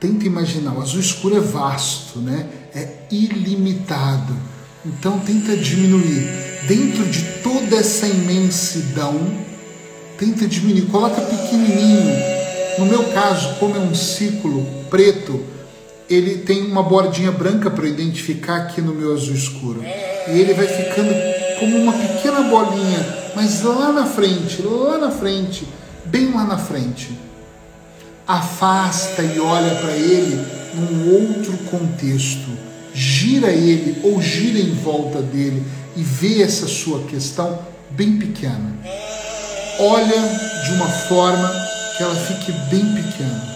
Tenta 0.00 0.24
imaginar, 0.24 0.72
o 0.72 0.80
azul 0.80 0.98
escuro 0.98 1.36
é 1.36 1.40
vasto, 1.40 2.20
né? 2.20 2.48
É 2.74 2.88
ilimitado. 3.10 4.36
Então 4.84 5.18
tenta 5.20 5.56
diminuir. 5.56 6.28
Dentro 6.66 7.04
de 7.06 7.22
toda 7.42 7.76
essa 7.76 8.06
imensidão, 8.06 9.20
tenta 10.18 10.46
diminuir, 10.46 10.86
coloca 10.86 11.20
pequenininho. 11.20 12.16
No 12.78 12.86
meu 12.86 13.04
caso, 13.12 13.56
como 13.56 13.76
é 13.76 13.80
um 13.80 13.94
círculo 13.94 14.66
preto, 14.88 15.40
ele 16.08 16.38
tem 16.38 16.62
uma 16.62 16.82
bordinha 16.82 17.30
branca 17.30 17.70
para 17.70 17.88
identificar 17.88 18.56
aqui 18.56 18.80
no 18.80 18.94
meu 18.94 19.12
azul 19.12 19.34
escuro. 19.34 19.82
E 19.84 20.30
ele 20.30 20.54
vai 20.54 20.66
ficando 20.66 21.12
como 21.58 21.76
uma 21.76 21.92
pequena 21.92 22.42
bolinha 22.42 23.22
mas 23.34 23.62
lá 23.62 23.92
na 23.92 24.06
frente, 24.06 24.62
lá 24.62 24.98
na 24.98 25.10
frente, 25.10 25.66
bem 26.04 26.32
lá 26.32 26.44
na 26.44 26.58
frente, 26.58 27.18
afasta 28.32 29.22
e 29.22 29.38
olha 29.38 29.74
para 29.74 29.92
ele 29.92 30.42
num 30.74 31.12
outro 31.12 31.52
contexto. 31.70 32.48
Gira 32.94 33.50
ele 33.50 34.00
ou 34.02 34.20
gira 34.20 34.58
em 34.58 34.72
volta 34.74 35.20
dele 35.20 35.62
e 35.96 36.02
vê 36.02 36.42
essa 36.42 36.66
sua 36.66 37.02
questão 37.04 37.58
bem 37.90 38.16
pequena. 38.16 38.72
olha 39.78 40.22
de 40.64 40.72
uma 40.72 40.88
forma 40.88 41.52
que 41.96 42.02
ela 42.02 42.14
fique 42.14 42.52
bem 42.70 42.94
pequena. 42.94 43.52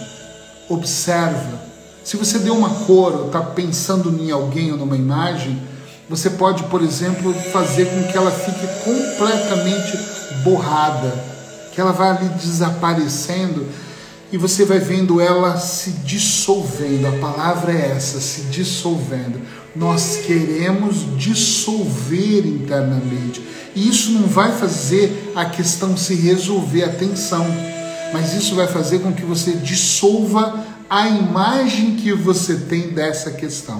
Observa. 0.69 1.65
Se 2.03 2.15
você 2.17 2.39
deu 2.39 2.55
uma 2.55 2.69
cor 2.85 3.13
ou 3.15 3.25
está 3.27 3.41
pensando 3.41 4.15
em 4.21 4.29
alguém 4.31 4.71
ou 4.71 4.77
numa 4.77 4.95
imagem, 4.95 5.59
você 6.09 6.29
pode, 6.29 6.63
por 6.63 6.81
exemplo, 6.81 7.33
fazer 7.51 7.85
com 7.85 8.03
que 8.03 8.17
ela 8.17 8.31
fique 8.31 8.67
completamente 8.83 9.97
borrada, 10.43 11.13
que 11.73 11.81
ela 11.81 11.91
vá 11.91 12.11
ali 12.11 12.29
desaparecendo 12.29 13.65
e 14.31 14.37
você 14.37 14.65
vai 14.65 14.79
vendo 14.79 15.21
ela 15.21 15.57
se 15.57 15.91
dissolvendo. 16.03 17.07
A 17.07 17.19
palavra 17.19 17.71
é 17.71 17.93
essa, 17.95 18.19
se 18.19 18.41
dissolvendo. 18.43 19.39
Nós 19.75 20.21
queremos 20.25 21.05
dissolver 21.17 22.45
internamente. 22.45 23.41
E 23.75 23.87
isso 23.87 24.11
não 24.11 24.27
vai 24.27 24.51
fazer 24.51 25.31
a 25.35 25.45
questão 25.45 25.95
se 25.95 26.15
resolver, 26.15 26.83
atenção, 26.83 27.45
mas 28.11 28.33
isso 28.33 28.55
vai 28.55 28.67
fazer 28.67 28.99
com 28.99 29.13
que 29.13 29.23
você 29.23 29.51
dissolva 29.51 30.65
a 30.89 31.07
imagem 31.07 31.95
que 31.95 32.11
você 32.13 32.55
tem 32.55 32.89
dessa 32.89 33.31
questão. 33.31 33.77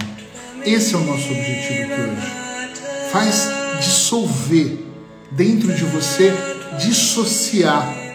Esse 0.66 0.94
é 0.94 0.98
o 0.98 1.04
nosso 1.04 1.32
objetivo 1.32 1.94
aqui 1.94 2.02
hoje. 2.02 3.12
Faz 3.12 3.48
dissolver 3.80 4.86
dentro 5.32 5.74
de 5.74 5.84
você, 5.86 6.34
dissociar. 6.80 8.07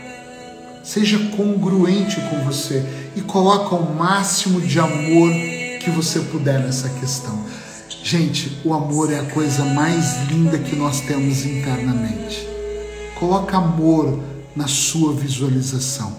Seja 0.82 1.18
congruente 1.36 2.20
com 2.22 2.44
você 2.44 2.84
e 3.14 3.20
coloca 3.20 3.74
o 3.74 3.94
máximo 3.94 4.60
de 4.60 4.80
amor 4.80 5.30
que 5.80 5.90
você 5.90 6.20
puder 6.20 6.60
nessa 6.60 6.88
questão. 6.88 7.38
Gente, 8.02 8.60
o 8.64 8.74
amor 8.74 9.12
é 9.12 9.20
a 9.20 9.24
coisa 9.24 9.64
mais 9.64 10.28
linda 10.28 10.58
que 10.58 10.74
nós 10.74 11.00
temos 11.02 11.44
internamente. 11.46 12.48
Coloca 13.18 13.56
amor 13.56 14.18
na 14.56 14.66
sua 14.66 15.12
visualização. 15.12 16.12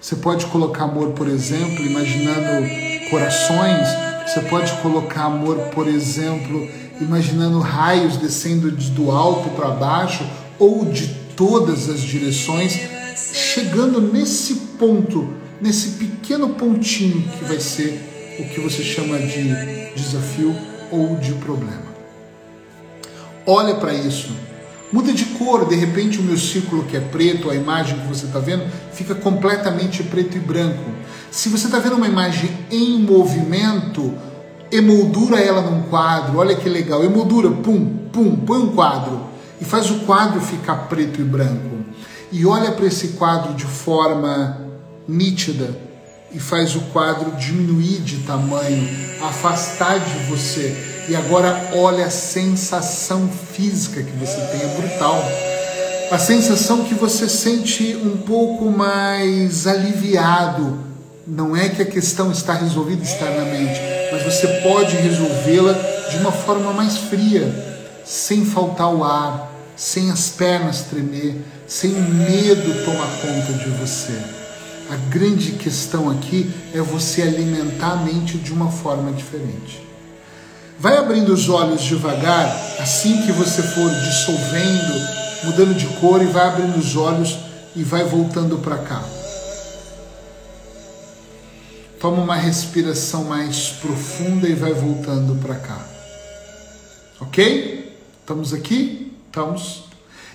Você 0.00 0.16
pode 0.16 0.46
colocar 0.46 0.84
amor, 0.84 1.10
por 1.10 1.28
exemplo, 1.28 1.84
imaginando 1.84 2.66
corações. 3.10 3.86
Você 4.26 4.40
pode 4.40 4.72
colocar 4.80 5.24
amor, 5.24 5.56
por 5.74 5.86
exemplo, 5.86 6.68
imaginando 7.00 7.60
raios 7.60 8.16
descendo 8.16 8.70
do 8.70 9.10
alto 9.10 9.50
para 9.50 9.68
baixo 9.68 10.26
ou 10.58 10.86
de 10.86 11.06
todas 11.36 11.88
as 11.88 12.00
direções, 12.00 12.80
chegando 13.16 14.00
nesse 14.00 14.54
ponto, 14.78 15.34
nesse 15.60 15.90
pequeno 15.90 16.50
pontinho 16.50 17.22
que 17.38 17.44
vai 17.44 17.60
ser 17.60 18.36
o 18.38 18.44
que 18.44 18.60
você 18.60 18.82
chama 18.82 19.18
de 19.18 19.92
desafio 19.94 20.54
ou 20.90 21.16
de 21.16 21.32
problema. 21.34 21.92
Olha 23.46 23.74
para 23.74 23.92
isso. 23.92 24.30
Muda 24.92 25.12
de 25.12 25.24
cor, 25.24 25.66
de 25.66 25.74
repente 25.74 26.18
o 26.18 26.22
meu 26.22 26.36
círculo 26.36 26.84
que 26.84 26.96
é 26.96 27.00
preto, 27.00 27.48
a 27.48 27.54
imagem 27.54 27.98
que 27.98 28.06
você 28.06 28.26
está 28.26 28.38
vendo, 28.38 28.64
fica 28.92 29.14
completamente 29.14 30.02
preto 30.02 30.36
e 30.36 30.40
branco. 30.40 30.90
Se 31.30 31.48
você 31.48 31.66
está 31.66 31.78
vendo 31.78 31.96
uma 31.96 32.06
imagem 32.06 32.50
em 32.70 32.98
movimento, 32.98 34.12
emoldura 34.70 35.40
ela 35.40 35.62
num 35.62 35.82
quadro, 35.84 36.38
olha 36.38 36.54
que 36.54 36.68
legal, 36.68 37.02
emoldura, 37.02 37.50
pum, 37.50 37.86
pum, 38.12 38.36
põe 38.36 38.58
um 38.58 38.74
quadro 38.74 39.18
e 39.58 39.64
faz 39.64 39.90
o 39.90 40.00
quadro 40.00 40.40
ficar 40.42 40.88
preto 40.88 41.22
e 41.22 41.24
branco. 41.24 41.81
E 42.32 42.46
olha 42.46 42.72
para 42.72 42.86
esse 42.86 43.08
quadro 43.08 43.52
de 43.52 43.66
forma 43.66 44.58
nítida 45.06 45.76
e 46.32 46.40
faz 46.40 46.74
o 46.74 46.80
quadro 46.92 47.32
diminuir 47.32 48.00
de 48.00 48.20
tamanho, 48.20 48.88
afastar 49.20 50.00
de 50.00 50.30
você. 50.30 51.04
E 51.10 51.14
agora 51.14 51.72
olha 51.74 52.06
a 52.06 52.10
sensação 52.10 53.28
física 53.28 54.02
que 54.02 54.12
você 54.12 54.40
tem, 54.50 54.62
é 54.62 54.74
brutal. 54.80 55.22
A 56.10 56.18
sensação 56.18 56.84
que 56.84 56.94
você 56.94 57.28
sente 57.28 57.96
um 57.96 58.16
pouco 58.16 58.70
mais 58.70 59.66
aliviado. 59.66 60.78
Não 61.26 61.54
é 61.54 61.68
que 61.68 61.82
a 61.82 61.86
questão 61.86 62.32
está 62.32 62.54
resolvida 62.54 63.02
externamente, 63.02 63.78
mas 64.10 64.22
você 64.22 64.46
pode 64.62 64.96
resolvê-la 64.96 65.74
de 66.10 66.16
uma 66.16 66.32
forma 66.32 66.72
mais 66.72 66.96
fria, 66.96 67.92
sem 68.04 68.44
faltar 68.44 68.92
o 68.92 69.04
ar, 69.04 69.51
sem 69.76 70.10
as 70.10 70.30
pernas 70.30 70.82
tremer, 70.82 71.36
sem 71.66 71.92
o 71.92 72.00
medo 72.00 72.84
tomar 72.84 73.08
conta 73.20 73.52
de 73.52 73.70
você. 73.70 74.18
A 74.90 74.96
grande 75.08 75.52
questão 75.52 76.10
aqui 76.10 76.52
é 76.74 76.80
você 76.80 77.22
alimentar 77.22 77.92
a 77.92 77.96
mente 77.96 78.36
de 78.36 78.52
uma 78.52 78.70
forma 78.70 79.12
diferente. 79.12 79.82
Vai 80.78 80.96
abrindo 80.96 81.32
os 81.32 81.48
olhos 81.48 81.82
devagar, 81.82 82.46
assim 82.80 83.22
que 83.24 83.32
você 83.32 83.62
for 83.62 83.90
dissolvendo, 83.90 85.44
mudando 85.44 85.74
de 85.74 85.86
cor, 85.98 86.20
e 86.20 86.26
vai 86.26 86.46
abrindo 86.48 86.76
os 86.76 86.96
olhos 86.96 87.38
e 87.74 87.82
vai 87.82 88.04
voltando 88.04 88.58
para 88.58 88.78
cá. 88.78 89.02
Toma 92.00 92.20
uma 92.20 92.36
respiração 92.36 93.24
mais 93.24 93.68
profunda 93.80 94.48
e 94.48 94.54
vai 94.54 94.72
voltando 94.72 95.40
para 95.40 95.54
cá. 95.54 95.86
Ok? 97.20 97.96
Estamos 98.20 98.52
aqui? 98.52 99.01
Estamos. 99.32 99.84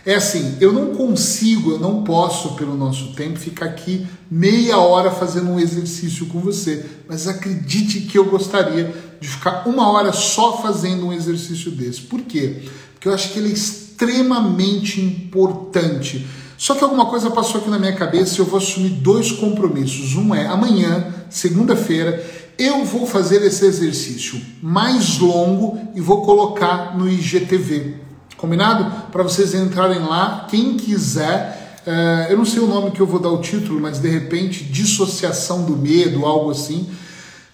É 0.04 0.16
assim, 0.16 0.58
eu 0.60 0.74
não 0.74 0.95
consigo, 0.95 1.74
eu 1.74 1.80
não 1.80 2.04
posso, 2.04 2.56
pelo 2.56 2.76
nosso 2.76 3.14
tempo, 3.14 3.38
ficar 3.38 3.66
aqui 3.66 4.08
meia 4.32 4.80
hora 4.80 5.12
fazendo 5.12 5.52
um 5.52 5.60
exercício 5.60 6.26
com 6.26 6.39
você. 6.39 6.84
Mas 7.08 7.28
acredite 7.28 8.02
que 8.02 8.18
eu 8.18 8.26
gostaria 8.26 8.95
de 9.22 9.28
ficar 9.28 9.68
uma 9.68 9.88
hora 9.91 10.12
só 10.12 10.62
fazendo 10.62 11.06
um 11.06 11.14
exercício 11.14 11.70
desse. 11.70 12.02
Por 12.02 12.22
quê? 12.22 12.64
Porque 12.93 13.08
eu 13.08 13.14
acho 13.14 13.32
que 13.34 13.38
ele 13.38 13.50
é 13.50 13.54
extremamente 13.54 15.00
importante 15.00 16.26
só 16.58 16.74
que 16.74 16.84
alguma 16.84 17.06
coisa 17.06 17.30
passou 17.30 17.62
aqui 17.62 17.70
na 17.70 17.78
minha 17.78 17.95
cabeça 17.95 18.36
e 18.36 18.39
eu 18.39 18.45
vou 18.45 18.58
assumir 18.58 18.89
dois 18.89 19.32
compromissos. 19.32 20.16
Um 20.16 20.34
é 20.34 20.48
amanhã, 20.48 21.14
segunda-feira, 21.30 22.26
eu 22.58 22.84
vou 22.84 23.06
fazer 23.06 23.43
esse 23.43 23.64
exercício 23.64 24.41
mais 24.60 25.20
longo 25.20 25.80
e 25.93 26.02
vou 26.02 26.24
colocar 26.24 26.98
no 26.98 27.08
IGTV. 27.08 28.07
Combinado? 28.38 29.10
Para 29.12 29.24
vocês 29.24 29.56
entrarem 29.56 30.00
lá, 30.00 30.46
quem 30.50 30.78
quiser. 30.78 31.82
Uh, 31.88 32.32
eu 32.32 32.38
não 32.38 32.46
sei 32.46 32.62
o 32.62 32.68
nome 32.68 32.92
que 32.92 33.00
eu 33.00 33.08
vou 33.08 33.20
dar 33.20 33.30
o 33.30 33.42
título, 33.42 33.80
mas 33.82 34.00
de 34.00 34.08
repente, 34.08 34.64
dissociação 34.64 35.64
do 35.64 35.76
medo, 35.76 36.26
algo 36.26 36.52
assim. 36.52 36.88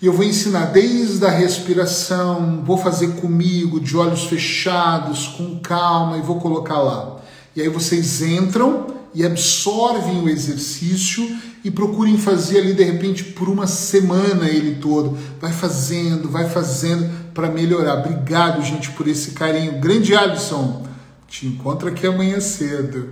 E 0.02 0.06
eu 0.06 0.12
vou 0.12 0.26
ensinar 0.26 0.66
desde 0.66 1.26
a 1.26 1.30
respiração, 1.30 2.62
vou 2.66 2.78
fazer 2.78 3.16
comigo, 3.22 3.80
de 3.80 3.96
olhos 3.96 4.26
fechados, 4.26 5.28
com 5.38 5.60
calma, 5.60 6.18
e 6.18 6.22
vou 6.22 6.42
colocar 6.42 6.80
lá. 6.80 7.18
E 7.56 7.62
aí 7.62 7.70
vocês 7.70 8.22
entram 8.22 8.88
e 9.14 9.26
absorvem 9.26 10.22
o 10.22 10.28
exercício 10.28 11.26
e 11.64 11.72
procurem 11.72 12.18
fazer 12.18 12.60
ali 12.60 12.74
de 12.74 12.84
repente 12.84 13.24
por 13.24 13.48
uma 13.48 13.68
semana 13.68 14.50
ele 14.50 14.76
todo. 14.82 15.18
Vai 15.40 15.54
fazendo, 15.54 16.30
vai 16.30 16.50
fazendo 16.50 17.10
para 17.34 17.50
melhorar. 17.50 18.00
Obrigado, 18.00 18.64
gente, 18.64 18.92
por 18.92 19.08
esse 19.08 19.32
carinho. 19.32 19.80
Grande 19.80 20.16
Alisson, 20.16 20.86
te 21.28 21.48
encontro 21.48 21.90
aqui 21.90 22.06
amanhã 22.06 22.40
cedo. 22.40 23.10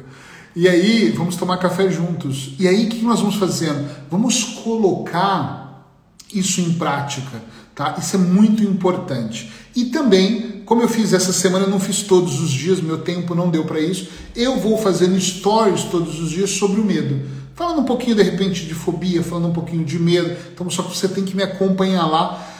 E 0.56 0.68
aí, 0.68 1.10
vamos 1.12 1.36
tomar 1.36 1.58
café 1.58 1.90
juntos. 1.90 2.54
E 2.60 2.68
aí, 2.68 2.86
o 2.86 2.90
que 2.90 3.04
nós 3.04 3.20
vamos 3.20 3.36
fazendo? 3.36 3.90
Vamos 4.10 4.44
colocar 4.64 5.88
isso 6.34 6.62
em 6.62 6.74
prática, 6.74 7.42
tá? 7.74 7.96
Isso 7.98 8.16
é 8.16 8.20
muito 8.20 8.64
importante. 8.64 9.52
E 9.76 9.86
também, 9.86 10.62
como 10.66 10.82
eu 10.82 10.90
fiz 10.90 11.14
essa 11.14 11.32
semana, 11.32 11.68
não 11.68 11.80
fiz 11.80 12.04
todos 12.04 12.40
os 12.42 12.52
dias, 12.52 12.82
meu 12.82 13.00
tempo 13.00 13.34
não 13.34 13.50
deu 13.50 13.66
para 13.66 13.80
isso, 13.80 14.10
eu 14.36 14.60
vou 14.60 14.78
fazendo 14.78 15.20
stories 15.20 15.84
todos 15.84 16.20
os 16.20 16.30
dias 16.30 16.50
sobre 16.50 16.80
o 16.82 16.84
medo. 16.84 17.22
Falando 17.56 17.82
um 17.82 17.86
pouquinho 17.86 18.16
de 18.16 18.24
repente 18.24 18.66
de 18.66 18.74
fobia, 18.74 19.22
falando 19.24 19.50
um 19.50 19.54
pouquinho 19.54 19.86
de 19.86 20.00
medo. 20.00 20.36
Então, 20.54 20.70
só 20.70 20.84
que 20.84 20.98
você 20.98 21.08
tem 21.08 21.24
que 21.24 21.36
me 21.36 21.44
acompanhar 21.44 22.06
lá 22.06 22.51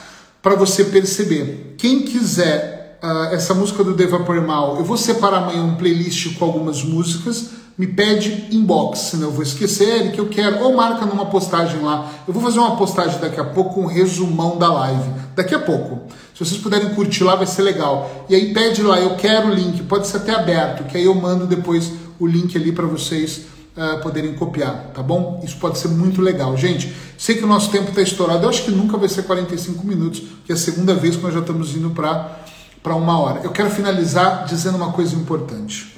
para 0.42 0.54
você 0.56 0.84
perceber. 0.84 1.76
Quem 1.78 2.02
quiser 2.02 2.98
uh, 3.02 3.34
essa 3.34 3.54
música 3.54 3.82
do 3.84 3.94
Deva 3.94 4.18
Mal, 4.40 4.76
eu 4.76 4.84
vou 4.84 4.96
separar 4.96 5.44
amanhã 5.44 5.62
um 5.62 5.76
playlist 5.76 6.36
com 6.36 6.44
algumas 6.44 6.82
músicas 6.82 7.62
me 7.76 7.86
pede 7.86 8.48
inbox, 8.50 8.98
senão 8.98 9.28
eu 9.28 9.32
vou 9.32 9.42
esquecer 9.42 10.12
que 10.12 10.20
eu 10.20 10.28
quero, 10.28 10.62
ou 10.62 10.76
marca 10.76 11.06
numa 11.06 11.26
postagem 11.26 11.80
lá. 11.80 12.10
Eu 12.28 12.34
vou 12.34 12.42
fazer 12.42 12.58
uma 12.58 12.76
postagem 12.76 13.18
daqui 13.18 13.40
a 13.40 13.44
pouco 13.44 13.80
um 13.80 13.86
resumão 13.86 14.58
da 14.58 14.70
live. 14.72 15.10
Daqui 15.34 15.54
a 15.54 15.58
pouco. 15.58 16.02
Se 16.34 16.44
vocês 16.44 16.60
puderem 16.60 16.90
curtir 16.90 17.24
lá, 17.24 17.34
vai 17.34 17.46
ser 17.46 17.62
legal. 17.62 18.26
E 18.28 18.34
aí 18.34 18.52
pede 18.52 18.82
lá, 18.82 19.00
eu 19.00 19.16
quero 19.16 19.48
o 19.48 19.54
link, 19.54 19.82
pode 19.84 20.06
ser 20.06 20.18
até 20.18 20.34
aberto, 20.34 20.84
que 20.84 20.96
aí 20.96 21.04
eu 21.04 21.14
mando 21.14 21.46
depois 21.46 21.92
o 22.20 22.26
link 22.26 22.56
ali 22.56 22.72
para 22.72 22.86
vocês 22.86 23.42
uh, 23.76 24.02
poderem 24.02 24.34
copiar, 24.34 24.90
tá 24.94 25.02
bom? 25.02 25.40
Isso 25.44 25.56
pode 25.58 25.78
ser 25.78 25.88
muito 25.88 26.20
legal. 26.20 26.56
Gente, 26.56 26.92
sei 27.16 27.36
que 27.36 27.44
o 27.44 27.48
nosso 27.48 27.70
tempo 27.70 27.90
está 27.90 28.02
estourado, 28.02 28.44
eu 28.44 28.48
acho 28.48 28.64
que 28.64 28.70
nunca 28.70 28.96
vai 28.96 29.08
ser 29.08 29.22
45 29.24 29.86
minutos, 29.86 30.22
que 30.44 30.52
é 30.52 30.54
a 30.54 30.58
segunda 30.58 30.94
vez 30.94 31.16
que 31.16 31.22
nós 31.22 31.34
já 31.34 31.40
estamos 31.40 31.74
indo 31.74 31.90
para 31.90 32.96
uma 32.96 33.18
hora. 33.18 33.40
Eu 33.42 33.50
quero 33.50 33.70
finalizar 33.70 34.44
dizendo 34.46 34.76
uma 34.76 34.92
coisa 34.92 35.14
importante 35.14 35.92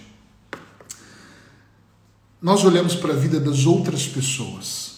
nós 2.45 2.63
olhamos 2.63 2.95
para 2.95 3.15
a 3.15 3.17
vida 3.17 3.41
das 3.41 3.65
outras 3.65 4.07
pessoas. 4.07 4.97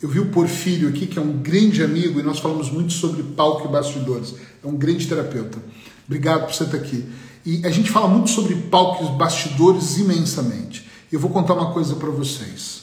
Eu 0.00 0.08
vi 0.08 0.18
o 0.18 0.30
Porfírio 0.30 0.88
aqui, 0.88 1.06
que 1.06 1.18
é 1.18 1.22
um 1.22 1.42
grande 1.42 1.84
amigo, 1.84 2.18
e 2.18 2.22
nós 2.22 2.38
falamos 2.38 2.70
muito 2.70 2.94
sobre 2.94 3.22
palco 3.22 3.68
e 3.68 3.70
bastidores. 3.70 4.34
É 4.64 4.66
um 4.66 4.74
grande 4.74 5.06
terapeuta. 5.06 5.58
Obrigado 6.06 6.46
por 6.46 6.54
você 6.54 6.64
estar 6.64 6.78
aqui. 6.78 7.04
E 7.44 7.66
a 7.66 7.70
gente 7.70 7.90
fala 7.90 8.08
muito 8.08 8.30
sobre 8.30 8.54
palco 8.54 9.04
e 9.04 9.18
bastidores 9.18 9.98
imensamente. 9.98 10.88
Eu 11.10 11.20
vou 11.20 11.30
contar 11.30 11.54
uma 11.54 11.72
coisa 11.72 11.94
para 11.94 12.10
vocês. 12.10 12.82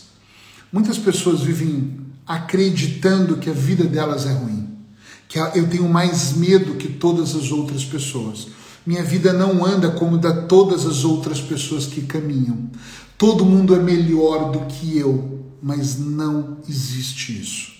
Muitas 0.72 0.98
pessoas 0.98 1.42
vivem 1.42 2.00
acreditando 2.26 3.38
que 3.38 3.50
a 3.50 3.54
vida 3.54 3.84
delas 3.84 4.26
é 4.26 4.34
ruim, 4.34 4.70
que 5.28 5.38
eu 5.38 5.70
tenho 5.70 5.90
mais 5.90 6.34
medo 6.34 6.76
que 6.76 6.88
todas 6.88 7.36
as 7.36 7.52
outras 7.52 7.84
pessoas. 7.84 8.48
Minha 8.86 9.04
vida 9.04 9.34
não 9.34 9.66
anda 9.66 9.92
como 9.92 10.18
da 10.18 10.44
todas 10.44 10.86
as 10.86 11.04
outras 11.04 11.40
pessoas 11.40 11.86
que 11.86 12.02
caminham. 12.02 12.70
Todo 13.18 13.46
mundo 13.46 13.76
é 13.76 13.80
melhor 13.80 14.52
do 14.52 14.60
que 14.62 14.98
eu, 14.98 15.46
mas 15.62 15.98
não 16.00 16.58
existe 16.68 17.40
isso. 17.40 17.72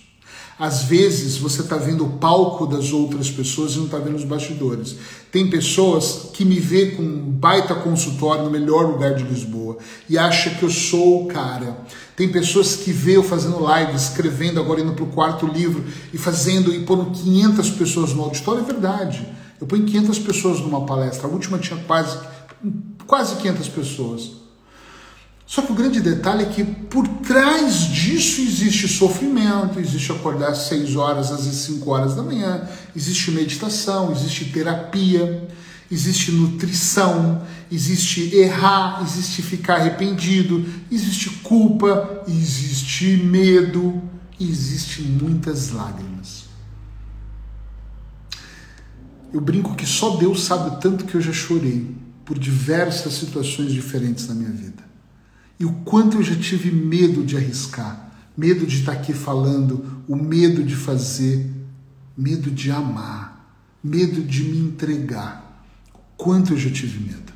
Às 0.58 0.84
vezes 0.84 1.36
você 1.36 1.62
está 1.62 1.76
vendo 1.76 2.04
o 2.04 2.10
palco 2.18 2.66
das 2.66 2.92
outras 2.92 3.28
pessoas 3.28 3.72
e 3.72 3.78
não 3.78 3.86
está 3.86 3.98
vendo 3.98 4.14
os 4.14 4.24
bastidores. 4.24 4.96
Tem 5.32 5.50
pessoas 5.50 6.30
que 6.32 6.44
me 6.44 6.60
vê 6.60 6.92
com 6.92 7.02
um 7.02 7.30
baita 7.30 7.74
consultório 7.74 8.44
no 8.44 8.50
melhor 8.50 8.86
lugar 8.86 9.14
de 9.14 9.24
Lisboa 9.24 9.78
e 10.08 10.16
acha 10.16 10.50
que 10.50 10.62
eu 10.62 10.70
sou 10.70 11.24
o 11.24 11.26
cara. 11.26 11.76
Tem 12.14 12.28
pessoas 12.30 12.76
que 12.76 12.92
vê 12.92 13.16
eu 13.16 13.24
fazendo 13.24 13.60
live, 13.60 13.96
escrevendo, 13.96 14.60
agora 14.60 14.80
indo 14.80 14.92
para 14.92 15.04
o 15.04 15.08
quarto 15.08 15.44
livro 15.44 15.84
e 16.12 16.18
fazendo 16.18 16.72
e 16.72 16.84
pondo 16.84 17.10
500 17.10 17.70
pessoas 17.70 18.12
no 18.12 18.22
auditório. 18.22 18.60
É 18.60 18.64
verdade. 18.64 19.26
Eu 19.60 19.66
ponho 19.66 19.84
500 19.84 20.18
pessoas 20.20 20.60
numa 20.60 20.86
palestra. 20.86 21.26
A 21.26 21.30
última 21.30 21.58
tinha 21.58 21.80
quase, 21.80 22.16
quase 23.08 23.34
500 23.36 23.68
pessoas. 23.68 24.43
Só 25.46 25.62
que 25.62 25.72
o 25.72 25.74
grande 25.74 26.00
detalhe 26.00 26.42
é 26.44 26.46
que 26.46 26.64
por 26.64 27.06
trás 27.06 27.80
disso 27.80 28.40
existe 28.40 28.88
sofrimento, 28.88 29.78
existe 29.78 30.10
acordar 30.10 30.50
às 30.50 30.66
6 30.68 30.96
horas, 30.96 31.30
às 31.30 31.44
vezes 31.44 31.60
5 31.60 31.90
horas 31.90 32.16
da 32.16 32.22
manhã, 32.22 32.66
existe 32.96 33.30
meditação, 33.30 34.10
existe 34.10 34.46
terapia, 34.46 35.46
existe 35.90 36.32
nutrição, 36.32 37.42
existe 37.70 38.34
errar, 38.34 39.02
existe 39.02 39.42
ficar 39.42 39.76
arrependido, 39.76 40.64
existe 40.90 41.28
culpa, 41.42 42.24
existe 42.26 43.16
medo, 43.18 44.02
existe 44.40 45.02
muitas 45.02 45.70
lágrimas. 45.70 46.44
Eu 49.32 49.40
brinco 49.40 49.74
que 49.74 49.84
só 49.84 50.16
Deus 50.16 50.44
sabe 50.44 50.76
o 50.76 50.78
tanto 50.78 51.04
que 51.04 51.16
eu 51.16 51.20
já 51.20 51.32
chorei 51.32 51.94
por 52.24 52.38
diversas 52.38 53.14
situações 53.14 53.72
diferentes 53.72 54.26
na 54.28 54.34
minha 54.34 54.50
vida. 54.50 54.83
E 55.58 55.64
o 55.64 55.72
quanto 55.84 56.18
eu 56.18 56.22
já 56.22 56.34
tive 56.34 56.70
medo 56.70 57.22
de 57.22 57.36
arriscar, 57.36 58.12
medo 58.36 58.66
de 58.66 58.78
estar 58.80 58.92
aqui 58.92 59.12
falando, 59.12 60.02
o 60.08 60.16
medo 60.16 60.64
de 60.64 60.74
fazer, 60.74 61.48
medo 62.16 62.50
de 62.50 62.70
amar, 62.70 63.58
medo 63.82 64.22
de 64.22 64.42
me 64.42 64.58
entregar. 64.58 65.64
Quanto 66.16 66.52
eu 66.52 66.58
já 66.58 66.70
tive 66.70 66.98
medo. 66.98 67.32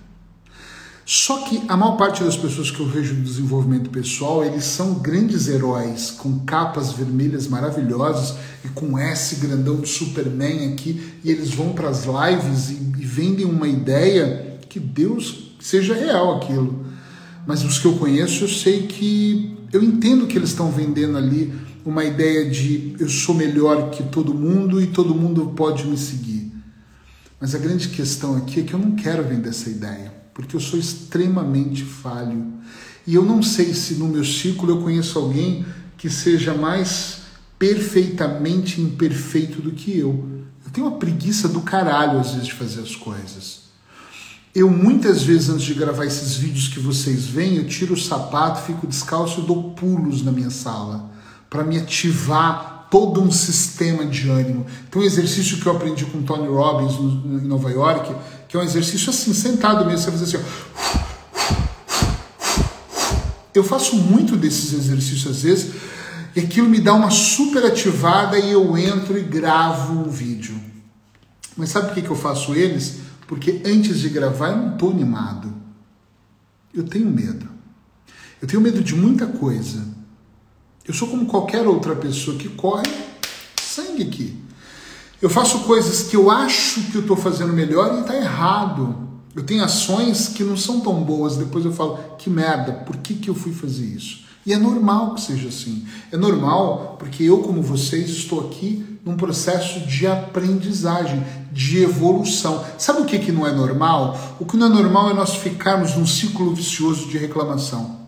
Só 1.05 1.45
que 1.45 1.63
a 1.69 1.77
maior 1.77 1.97
parte 1.97 2.23
das 2.23 2.37
pessoas 2.37 2.71
que 2.71 2.81
eu 2.81 2.87
vejo 2.87 3.15
no 3.15 3.23
desenvolvimento 3.23 3.89
pessoal, 3.89 4.45
eles 4.45 4.65
são 4.65 4.95
grandes 4.95 5.49
heróis, 5.49 6.11
com 6.11 6.41
capas 6.41 6.93
vermelhas 6.93 7.47
maravilhosas 7.47 8.37
e 8.63 8.69
com 8.69 8.99
S 8.99 9.37
grandão 9.37 9.81
de 9.81 9.89
Superman 9.89 10.71
aqui, 10.71 11.15
e 11.25 11.31
eles 11.31 11.55
vão 11.55 11.73
para 11.73 11.89
as 11.89 12.05
lives 12.05 12.69
e, 12.69 12.75
e 12.75 13.07
vendem 13.07 13.47
uma 13.47 13.67
ideia 13.67 14.59
que 14.69 14.79
Deus 14.79 15.57
seja 15.59 15.95
real 15.95 16.37
aquilo 16.37 16.88
mas 17.49 17.65
os 17.65 17.79
que 17.79 17.87
eu 17.87 17.97
conheço, 17.97 18.45
eu 18.45 18.49
sei 18.49 18.87
que 18.87 19.57
eu 19.73 19.83
entendo 19.83 20.27
que 20.27 20.37
eles 20.37 20.51
estão 20.51 20.71
vendendo 20.71 21.17
ali 21.17 21.51
uma 21.83 22.05
ideia 22.05 22.51
de 22.51 22.95
eu 23.01 23.09
sou 23.09 23.35
melhor 23.35 23.89
que 23.89 24.03
todo 24.03 24.35
mundo 24.35 24.79
e 24.83 24.89
todo 24.89 25.15
mundo 25.15 25.55
pode 25.57 25.87
me 25.87 25.97
seguir. 25.97 26.53
Mas 27.41 27.55
a 27.55 27.59
grande 27.59 27.89
questão 27.89 28.37
aqui 28.37 28.61
é 28.61 28.63
que 28.65 28.75
eu 28.75 28.79
não 28.79 28.95
quero 28.95 29.25
vender 29.25 29.49
essa 29.49 29.71
ideia, 29.71 30.13
porque 30.35 30.55
eu 30.55 30.61
sou 30.61 30.79
extremamente 30.79 31.83
falho. 31.85 32.53
E 33.07 33.15
eu 33.15 33.25
não 33.25 33.43
sei 33.43 33.73
se 33.73 33.95
no 33.95 34.09
meu 34.09 34.27
círculo 34.27 34.73
eu 34.73 34.83
conheço 34.83 35.19
alguém 35.19 35.65
que 35.97 36.11
seja 36.11 36.53
mais 36.53 37.21
perfeitamente 37.59 38.79
imperfeito 38.79 39.63
do 39.63 39.71
que 39.71 39.99
eu. 39.99 40.45
Eu 40.67 40.71
tenho 40.71 40.87
uma 40.87 40.99
preguiça 40.99 41.49
do 41.49 41.63
caralho 41.63 42.21
às 42.21 42.33
vezes 42.33 42.49
de 42.49 42.53
fazer 42.53 42.83
as 42.83 42.95
coisas. 42.95 43.68
Eu 44.59 44.69
muitas 44.69 45.23
vezes 45.23 45.49
antes 45.51 45.65
de 45.65 45.73
gravar 45.73 46.05
esses 46.05 46.35
vídeos 46.35 46.67
que 46.67 46.81
vocês 46.81 47.27
veem, 47.27 47.59
eu 47.59 47.69
tiro 47.69 47.95
o 47.95 47.97
sapato, 47.97 48.63
fico 48.63 48.89
descalço 48.89 49.39
e 49.39 49.45
dou 49.45 49.71
pulos 49.71 50.21
na 50.21 50.33
minha 50.33 50.51
sala 50.51 51.09
para 51.49 51.63
me 51.63 51.79
ativar 51.79 52.89
todo 52.91 53.23
um 53.23 53.31
sistema 53.31 54.05
de 54.05 54.29
ânimo. 54.29 54.67
Tem 54.91 55.01
um 55.01 55.05
exercício 55.05 55.59
que 55.59 55.67
eu 55.67 55.71
aprendi 55.71 56.05
com 56.07 56.25
Tony 56.25 56.49
Robbins 56.49 56.95
em 56.95 57.47
Nova 57.47 57.71
York, 57.71 58.13
que 58.49 58.57
é 58.57 58.61
um 58.61 58.65
exercício 58.65 59.11
assim, 59.11 59.33
sentado 59.33 59.87
mesmo, 59.87 60.01
você 60.01 60.11
faz 60.11 60.23
assim, 60.23 60.39
ó. 60.39 60.99
Eu 63.55 63.63
faço 63.63 63.95
muito 63.95 64.37
desses 64.37 64.73
exercícios 64.73 65.37
às 65.37 65.43
vezes, 65.45 65.73
e 66.35 66.41
aquilo 66.41 66.69
me 66.69 66.81
dá 66.81 66.95
uma 66.95 67.11
super 67.11 67.65
ativada 67.65 68.37
e 68.37 68.51
eu 68.51 68.77
entro 68.77 69.17
e 69.17 69.23
gravo 69.23 69.93
um 69.93 70.11
vídeo. 70.11 70.61
Mas 71.57 71.71
sabe 71.71 71.87
por 71.87 71.95
que, 71.95 72.03
que 72.03 72.11
eu 72.11 72.17
faço 72.17 72.57
eles? 72.57 73.07
Porque 73.29 73.61
antes 73.65 74.01
de 74.01 74.09
gravar 74.09 74.49
eu 74.49 74.57
não 74.57 74.73
estou 74.73 74.91
animado. 74.91 75.53
Eu 76.75 76.83
tenho 76.85 77.07
medo. 77.07 77.47
Eu 78.41 78.49
tenho 78.49 78.61
medo 78.61 78.83
de 78.83 78.95
muita 78.95 79.27
coisa. 79.27 79.87
Eu 80.87 80.95
sou 80.95 81.09
como 81.09 81.27
qualquer 81.27 81.67
outra 81.67 81.95
pessoa 81.95 82.39
que 82.39 82.49
corre 82.49 82.89
sangue 83.61 84.03
aqui. 84.03 84.35
Eu 85.21 85.29
faço 85.29 85.61
coisas 85.61 86.05
que 86.05 86.17
eu 86.17 86.31
acho 86.31 86.81
que 86.91 86.95
eu 86.95 87.03
estou 87.03 87.17
fazendo 87.17 87.53
melhor 87.53 87.99
e 87.99 88.01
está 88.01 88.17
errado. 88.17 88.97
Eu 89.37 89.45
tenho 89.45 89.63
ações 89.63 90.29
que 90.29 90.43
não 90.43 90.57
são 90.57 90.81
tão 90.81 91.05
boas. 91.05 91.37
Depois 91.37 91.67
eu 91.67 91.73
falo, 91.73 91.99
que 92.17 92.31
merda, 92.31 92.73
por 92.73 92.97
que, 92.97 93.15
que 93.15 93.29
eu 93.29 93.35
fui 93.35 93.53
fazer 93.53 93.85
isso? 93.85 94.25
E 94.47 94.55
é 94.55 94.57
normal 94.57 95.15
que 95.15 95.21
seja 95.21 95.49
assim. 95.49 95.87
É 96.11 96.17
normal 96.17 96.97
porque 96.99 97.25
eu, 97.25 97.43
como 97.43 97.61
vocês, 97.61 98.09
estou 98.09 98.49
aqui 98.49 98.98
num 99.09 99.17
processo 99.17 99.81
de 99.81 100.07
aprendizagem, 100.07 101.25
de 101.51 101.83
evolução. 101.83 102.63
Sabe 102.77 103.01
o 103.01 103.05
que, 103.07 103.19
que 103.19 103.33
não 103.33 103.47
é 103.47 103.51
normal? 103.51 104.37
O 104.39 104.45
que 104.45 104.55
não 104.55 104.67
é 104.67 104.69
normal 104.69 105.11
é 105.11 105.15
nós 105.15 105.35
ficarmos 105.35 105.97
num 105.97 106.07
ciclo 106.07 106.55
vicioso 106.55 107.09
de 107.09 107.17
reclamação. 107.17 108.01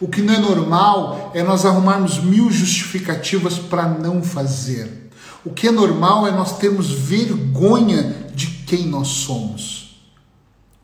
O 0.00 0.06
que 0.06 0.22
não 0.22 0.32
é 0.32 0.38
normal 0.38 1.32
é 1.34 1.42
nós 1.42 1.66
arrumarmos 1.66 2.22
mil 2.22 2.52
justificativas 2.52 3.58
para 3.58 3.88
não 3.88 4.22
fazer. 4.22 5.10
O 5.44 5.50
que 5.50 5.66
é 5.66 5.72
normal 5.72 6.24
é 6.28 6.30
nós 6.30 6.56
termos 6.56 6.88
vergonha 6.88 8.14
de 8.32 8.46
quem 8.46 8.86
nós 8.86 9.08
somos. 9.08 9.98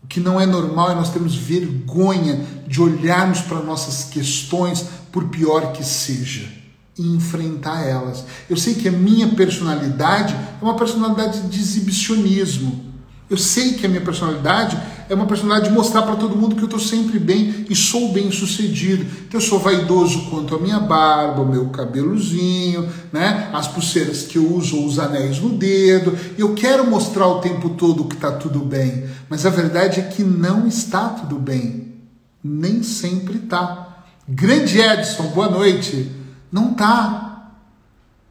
O 0.03 0.09
que 0.09 0.18
não 0.18 0.41
é 0.41 0.47
normal 0.47 0.91
é 0.91 0.95
nós 0.97 1.11
termos 1.11 1.37
vergonha 1.37 2.45
de 2.66 2.83
olharmos 2.83 3.41
para 3.43 3.61
nossas 3.61 4.03
questões, 4.03 4.85
por 5.12 5.29
pior 5.29 5.71
que 5.71 5.85
seja, 5.85 6.59
enfrentar 7.01 7.86
elas. 7.86 8.24
Eu 8.48 8.57
sei 8.57 8.74
que 8.74 8.88
a 8.88 8.92
minha 8.92 9.28
personalidade 9.28 10.34
é 10.34 10.64
uma 10.64 10.76
personalidade 10.76 11.42
de 11.48 11.59
exibicionismo. 11.59 12.90
Eu 13.30 13.36
sei 13.36 13.74
que 13.74 13.86
a 13.86 13.88
minha 13.88 14.01
personalidade 14.01 14.76
é 15.09 15.14
uma 15.14 15.24
personalidade 15.24 15.68
de 15.68 15.74
mostrar 15.74 16.03
para 16.03 16.16
todo 16.16 16.36
mundo 16.36 16.57
que 16.57 16.62
eu 16.62 16.66
estou 16.66 16.80
sempre 16.80 17.16
bem 17.16 17.64
e 17.70 17.76
sou 17.76 18.12
bem 18.12 18.30
sucedido. 18.32 19.07
Então 19.26 19.40
eu 19.40 19.46
sou 19.46 19.61
vaidoso 19.61 20.28
quanto 20.28 20.57
a 20.57 20.59
minha 20.59 20.80
barba, 20.80 21.42
o 21.42 21.48
meu 21.48 21.68
cabelozinho, 21.68 22.88
né? 23.12 23.48
as 23.53 23.68
pulseiras 23.68 24.22
que 24.22 24.36
eu 24.36 24.53
uso, 24.53 24.84
os 24.84 24.98
anéis 24.98 25.38
no 25.38 25.51
dedo. 25.51 26.18
Eu 26.36 26.55
quero 26.55 26.90
mostrar 26.90 27.28
o 27.28 27.40
tempo 27.40 27.70
todo 27.70 28.05
que 28.07 28.16
está 28.16 28.32
tudo 28.32 28.61
bem, 28.61 29.05
mas 29.28 29.46
a 29.46 29.51
verdade 29.51 30.01
é 30.01 30.03
que 30.03 30.24
não 30.24 30.66
está 30.66 31.09
tudo 31.11 31.36
bem. 31.38 31.94
Nem 32.42 32.82
sempre 32.82 33.36
está. 33.36 34.05
Grande 34.28 34.80
Edson, 34.80 35.28
boa 35.28 35.48
noite. 35.48 36.20
Não 36.51 36.74
tá. 36.74 37.55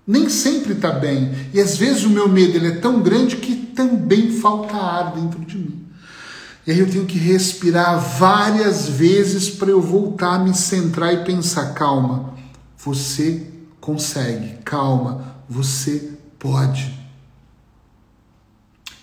Nem 0.06 0.30
sempre 0.30 0.76
tá 0.76 0.92
bem. 0.92 1.50
E 1.54 1.60
às 1.60 1.78
vezes 1.78 2.04
o 2.04 2.10
meu 2.10 2.28
medo 2.28 2.56
ele 2.56 2.68
é 2.68 2.76
tão 2.80 3.02
grande 3.02 3.38
que 3.38 3.56
também 3.56 4.32
falta 4.40 4.76
ar 4.76 5.14
dentro 5.14 5.40
de 5.42 5.58
mim. 5.58 5.86
E 6.66 6.72
aí 6.72 6.80
eu 6.80 6.90
tenho 6.90 7.06
que 7.06 7.18
respirar 7.18 8.00
várias 8.00 8.88
vezes 8.88 9.50
para 9.50 9.70
eu 9.70 9.82
voltar 9.82 10.36
a 10.36 10.40
me 10.40 10.54
centrar 10.54 11.14
e 11.14 11.24
pensar: 11.24 11.74
calma, 11.74 12.34
você 12.78 13.48
consegue, 13.80 14.58
calma, 14.64 15.36
você 15.48 16.14
pode. 16.38 16.98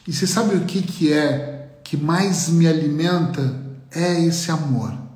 E 0.06 0.12
você 0.12 0.26
sabe 0.26 0.56
o 0.56 0.64
que, 0.64 0.82
que 0.82 1.12
é 1.12 1.78
que 1.82 1.96
mais 1.96 2.48
me 2.48 2.66
alimenta? 2.66 3.64
É 3.90 4.20
esse 4.20 4.50
amor 4.50 5.06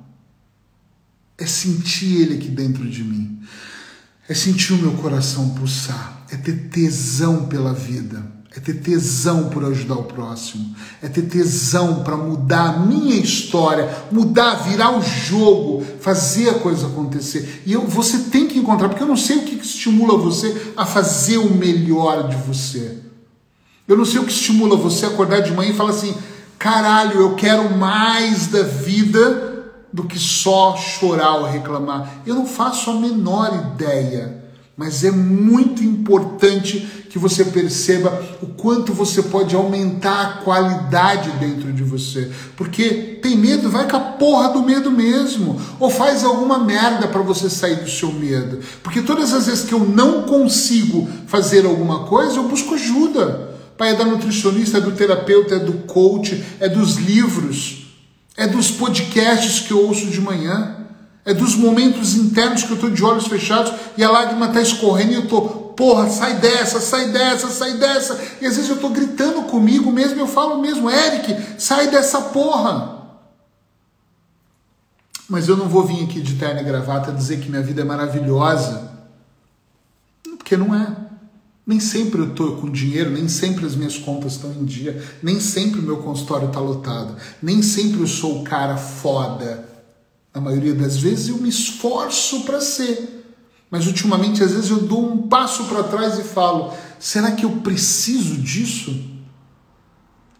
é 1.41 1.45
sentir 1.45 2.21
Ele 2.21 2.35
aqui 2.35 2.47
dentro 2.47 2.87
de 2.87 3.03
mim, 3.03 3.41
é 4.31 4.33
sentir 4.33 4.71
o 4.71 4.77
meu 4.77 4.93
coração 4.93 5.49
pulsar, 5.49 6.23
é 6.31 6.37
ter 6.37 6.69
tesão 6.69 7.47
pela 7.47 7.73
vida, 7.73 8.25
é 8.55 8.61
ter 8.61 8.75
tesão 8.75 9.49
por 9.49 9.65
ajudar 9.65 9.95
o 9.95 10.05
próximo, 10.05 10.73
é 11.01 11.09
ter 11.09 11.23
tesão 11.23 12.01
para 12.01 12.15
mudar 12.15 12.69
a 12.69 12.79
minha 12.79 13.17
história, 13.17 13.93
mudar, 14.09 14.55
virar 14.63 14.97
o 14.97 15.01
jogo, 15.01 15.85
fazer 15.99 16.49
a 16.49 16.53
coisa 16.53 16.87
acontecer. 16.87 17.61
E 17.65 17.73
eu, 17.73 17.85
você 17.85 18.19
tem 18.19 18.47
que 18.47 18.57
encontrar, 18.57 18.87
porque 18.87 19.03
eu 19.03 19.07
não 19.07 19.17
sei 19.17 19.39
o 19.39 19.43
que 19.43 19.55
estimula 19.55 20.17
você 20.17 20.71
a 20.77 20.85
fazer 20.85 21.37
o 21.37 21.53
melhor 21.53 22.29
de 22.29 22.37
você. 22.37 22.99
Eu 23.85 23.97
não 23.97 24.05
sei 24.05 24.21
o 24.21 24.25
que 24.25 24.31
estimula 24.31 24.77
você 24.77 25.07
a 25.07 25.09
acordar 25.09 25.41
de 25.41 25.51
manhã 25.51 25.71
e 25.71 25.75
falar 25.75 25.89
assim: 25.89 26.15
caralho, 26.57 27.19
eu 27.19 27.35
quero 27.35 27.77
mais 27.77 28.47
da 28.47 28.63
vida 28.63 29.50
do 29.91 30.03
que 30.03 30.17
só 30.17 30.75
chorar 30.75 31.35
ou 31.35 31.45
reclamar. 31.45 32.21
Eu 32.25 32.35
não 32.35 32.45
faço 32.45 32.89
a 32.89 32.93
menor 32.93 33.73
ideia, 33.73 34.43
mas 34.75 35.03
é 35.03 35.11
muito 35.11 35.83
importante 35.83 36.87
que 37.09 37.19
você 37.19 37.43
perceba 37.43 38.23
o 38.41 38.47
quanto 38.47 38.93
você 38.93 39.21
pode 39.21 39.53
aumentar 39.53 40.21
a 40.21 40.33
qualidade 40.43 41.29
dentro 41.31 41.73
de 41.73 41.83
você. 41.83 42.31
Porque 42.55 43.19
tem 43.21 43.37
medo, 43.37 43.69
vai 43.69 43.87
com 43.87 43.97
a 43.97 43.99
porra 43.99 44.49
do 44.49 44.63
medo 44.63 44.89
mesmo. 44.89 45.59
Ou 45.77 45.89
faz 45.89 46.23
alguma 46.23 46.57
merda 46.57 47.09
para 47.09 47.21
você 47.21 47.49
sair 47.49 47.75
do 47.75 47.89
seu 47.89 48.13
medo. 48.13 48.59
Porque 48.81 49.01
todas 49.01 49.33
as 49.33 49.47
vezes 49.47 49.65
que 49.65 49.73
eu 49.73 49.81
não 49.81 50.23
consigo 50.23 51.07
fazer 51.27 51.65
alguma 51.65 52.05
coisa, 52.05 52.37
eu 52.37 52.47
busco 52.47 52.75
ajuda. 52.75 53.51
Pai, 53.77 53.89
é 53.89 53.95
da 53.95 54.05
nutricionista, 54.05 54.77
é 54.77 54.81
do 54.81 54.93
terapeuta, 54.93 55.55
é 55.55 55.59
do 55.59 55.73
coach, 55.85 56.41
é 56.61 56.69
dos 56.69 56.95
livros 56.95 57.80
é 58.35 58.47
dos 58.47 58.71
podcasts 58.71 59.59
que 59.59 59.71
eu 59.71 59.85
ouço 59.85 60.07
de 60.07 60.21
manhã, 60.21 60.77
é 61.23 61.33
dos 61.33 61.55
momentos 61.55 62.15
internos 62.15 62.63
que 62.63 62.71
eu 62.71 62.75
estou 62.75 62.89
de 62.89 63.03
olhos 63.03 63.27
fechados 63.27 63.73
e 63.95 64.03
a 64.03 64.09
lágrima 64.09 64.47
está 64.47 64.61
escorrendo 64.61 65.11
e 65.11 65.15
eu 65.15 65.23
estou, 65.23 65.73
porra, 65.77 66.09
sai 66.09 66.35
dessa, 66.35 66.79
sai 66.79 67.09
dessa, 67.09 67.47
sai 67.49 67.73
dessa. 67.73 68.19
E 68.41 68.45
às 68.45 68.55
vezes 68.55 68.69
eu 68.69 68.75
estou 68.75 68.89
gritando 68.89 69.43
comigo 69.43 69.91
mesmo, 69.91 70.19
eu 70.19 70.27
falo 70.27 70.59
mesmo, 70.59 70.89
Eric, 70.89 71.59
sai 71.59 71.89
dessa 71.89 72.21
porra. 72.21 73.01
Mas 75.29 75.47
eu 75.47 75.55
não 75.55 75.69
vou 75.69 75.85
vir 75.85 76.03
aqui 76.03 76.19
de 76.19 76.35
terno 76.35 76.59
e 76.59 76.63
gravata 76.63 77.11
dizer 77.11 77.39
que 77.39 77.49
minha 77.49 77.61
vida 77.61 77.81
é 77.81 77.85
maravilhosa, 77.85 78.91
porque 80.37 80.57
não 80.57 80.75
é. 80.75 81.10
Nem 81.65 81.79
sempre 81.79 82.21
eu 82.21 82.29
estou 82.29 82.57
com 82.57 82.69
dinheiro, 82.69 83.11
nem 83.11 83.27
sempre 83.27 83.65
as 83.65 83.75
minhas 83.75 83.97
contas 83.97 84.33
estão 84.33 84.51
em 84.51 84.65
dia, 84.65 85.01
nem 85.21 85.39
sempre 85.39 85.79
o 85.79 85.83
meu 85.83 85.97
consultório 85.97 86.47
está 86.47 86.59
lotado, 86.59 87.15
nem 87.41 87.61
sempre 87.61 88.01
eu 88.01 88.07
sou 88.07 88.41
o 88.41 88.43
cara 88.43 88.77
foda. 88.77 89.69
Na 90.33 90.41
maioria 90.41 90.73
das 90.73 90.97
vezes 90.97 91.29
eu 91.29 91.37
me 91.37 91.49
esforço 91.49 92.41
para 92.41 92.59
ser. 92.61 93.19
Mas 93.69 93.87
ultimamente, 93.87 94.43
às 94.43 94.51
vezes, 94.51 94.69
eu 94.69 94.81
dou 94.81 95.13
um 95.13 95.29
passo 95.29 95.63
para 95.65 95.83
trás 95.83 96.19
e 96.19 96.23
falo: 96.23 96.73
será 96.99 97.31
que 97.31 97.45
eu 97.45 97.51
preciso 97.61 98.35
disso? 98.35 98.93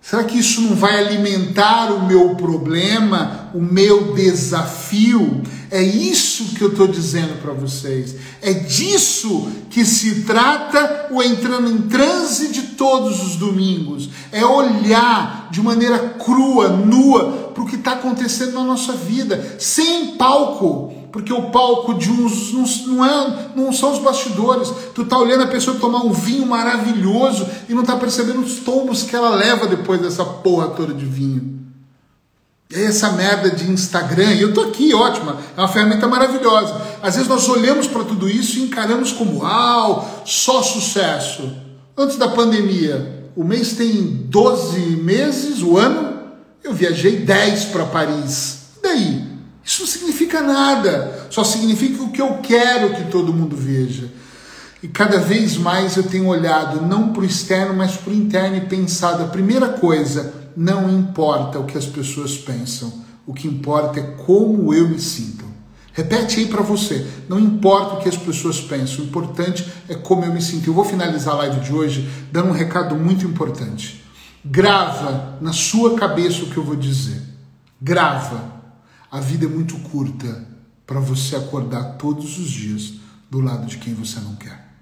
Será 0.01 0.23
que 0.23 0.37
isso 0.37 0.61
não 0.61 0.75
vai 0.75 0.97
alimentar 0.97 1.93
o 1.93 2.05
meu 2.05 2.35
problema, 2.35 3.49
o 3.53 3.61
meu 3.61 4.13
desafio? 4.13 5.43
É 5.71 5.81
isso 5.81 6.53
que 6.55 6.61
eu 6.61 6.67
estou 6.67 6.85
dizendo 6.85 7.41
para 7.41 7.53
vocês. 7.53 8.15
É 8.41 8.53
disso 8.53 9.49
que 9.69 9.85
se 9.85 10.23
trata 10.23 11.07
o 11.09 11.23
entrando 11.23 11.71
em 11.71 11.83
transe 11.83 12.49
de 12.49 12.61
todos 12.75 13.25
os 13.25 13.37
domingos. 13.37 14.09
É 14.33 14.45
olhar 14.45 15.47
de 15.49 15.61
maneira 15.61 15.97
crua, 16.23 16.67
nua, 16.67 17.51
para 17.53 17.63
o 17.63 17.65
que 17.65 17.77
está 17.77 17.93
acontecendo 17.93 18.53
na 18.53 18.65
nossa 18.65 18.91
vida, 18.91 19.55
sem 19.57 20.17
palco 20.17 20.99
porque 21.11 21.33
o 21.33 21.51
palco 21.51 21.95
de 21.95 22.09
uns 22.09 22.53
não, 22.87 23.05
é, 23.05 23.49
não 23.53 23.73
são 23.73 23.91
os 23.91 23.99
bastidores. 23.99 24.71
Tu 24.95 25.03
tá 25.03 25.17
olhando 25.17 25.43
a 25.43 25.47
pessoa 25.47 25.77
tomar 25.77 26.05
um 26.05 26.13
vinho 26.13 26.45
maravilhoso 26.45 27.45
e 27.67 27.73
não 27.73 27.83
tá 27.83 27.97
percebendo 27.97 28.39
os 28.39 28.59
tombos 28.59 29.03
que 29.03 29.13
ela 29.13 29.35
leva 29.35 29.67
depois 29.67 30.01
dessa 30.01 30.23
porra 30.23 30.69
toda 30.69 30.93
de 30.93 31.05
vinho. 31.05 31.60
E 32.71 32.75
aí 32.75 32.85
essa 32.85 33.11
merda 33.11 33.49
de 33.49 33.69
Instagram, 33.69 34.33
e 34.33 34.41
eu 34.41 34.53
tô 34.53 34.61
aqui, 34.61 34.93
ótima, 34.93 35.37
é 35.57 35.59
uma 35.59 35.67
ferramenta 35.67 36.07
maravilhosa. 36.07 36.81
Às 37.03 37.15
vezes 37.15 37.27
nós 37.27 37.47
olhamos 37.49 37.85
para 37.85 38.05
tudo 38.05 38.29
isso 38.29 38.59
e 38.59 38.63
encaramos 38.63 39.11
como, 39.11 39.39
uau, 39.39 40.23
só 40.25 40.63
sucesso. 40.63 41.51
Antes 41.97 42.15
da 42.15 42.29
pandemia, 42.29 43.29
o 43.35 43.43
mês 43.43 43.73
tem 43.73 44.25
12 44.29 44.79
meses, 44.97 45.61
o 45.61 45.77
ano, 45.77 46.17
eu 46.63 46.73
viajei 46.73 47.17
10 47.17 47.65
para 47.65 47.85
Paris. 47.85 48.59
E 48.77 48.83
daí? 48.83 49.31
Isso 49.63 49.81
não 49.81 49.87
significa 49.87 50.41
nada, 50.41 51.27
só 51.29 51.43
significa 51.43 52.01
o 52.01 52.11
que 52.11 52.21
eu 52.21 52.39
quero 52.41 52.95
que 52.95 53.11
todo 53.11 53.33
mundo 53.33 53.55
veja. 53.55 54.09
E 54.81 54.87
cada 54.87 55.19
vez 55.19 55.57
mais 55.57 55.95
eu 55.95 56.03
tenho 56.03 56.25
olhado 56.27 56.81
não 56.81 57.09
para 57.09 57.21
o 57.21 57.25
externo, 57.25 57.75
mas 57.75 57.95
para 57.97 58.11
o 58.11 58.15
interno 58.15 58.57
e 58.57 58.61
pensado: 58.61 59.23
a 59.23 59.27
primeira 59.27 59.69
coisa, 59.69 60.33
não 60.55 60.89
importa 60.89 61.59
o 61.59 61.65
que 61.65 61.77
as 61.77 61.85
pessoas 61.85 62.37
pensam, 62.37 62.91
o 63.25 63.33
que 63.33 63.47
importa 63.47 63.99
é 63.99 64.03
como 64.25 64.73
eu 64.73 64.89
me 64.89 64.99
sinto. 64.99 65.45
Repete 65.93 66.39
aí 66.39 66.47
para 66.47 66.61
você, 66.61 67.05
não 67.27 67.39
importa 67.39 67.95
o 67.95 67.99
que 67.99 68.09
as 68.09 68.17
pessoas 68.17 68.61
pensam, 68.61 69.03
o 69.03 69.07
importante 69.07 69.69
é 69.89 69.95
como 69.95 70.23
eu 70.23 70.33
me 70.33 70.41
sinto. 70.41 70.67
Eu 70.67 70.73
vou 70.73 70.85
finalizar 70.85 71.33
a 71.33 71.37
live 71.39 71.59
de 71.59 71.73
hoje 71.73 72.09
dando 72.31 72.49
um 72.49 72.53
recado 72.53 72.95
muito 72.95 73.25
importante. 73.25 74.03
Grava 74.43 75.37
na 75.41 75.53
sua 75.53 75.95
cabeça 75.95 76.43
o 76.43 76.49
que 76.49 76.57
eu 76.57 76.63
vou 76.63 76.75
dizer. 76.75 77.21
Grava 77.81 78.61
a 79.11 79.19
vida 79.19 79.45
é 79.45 79.49
muito 79.49 79.77
curta 79.79 80.47
para 80.87 81.01
você 81.01 81.35
acordar 81.35 81.97
todos 81.97 82.39
os 82.39 82.49
dias 82.49 82.93
do 83.29 83.41
lado 83.41 83.67
de 83.67 83.77
quem 83.77 83.93
você 83.93 84.21
não 84.21 84.35
quer. 84.35 84.73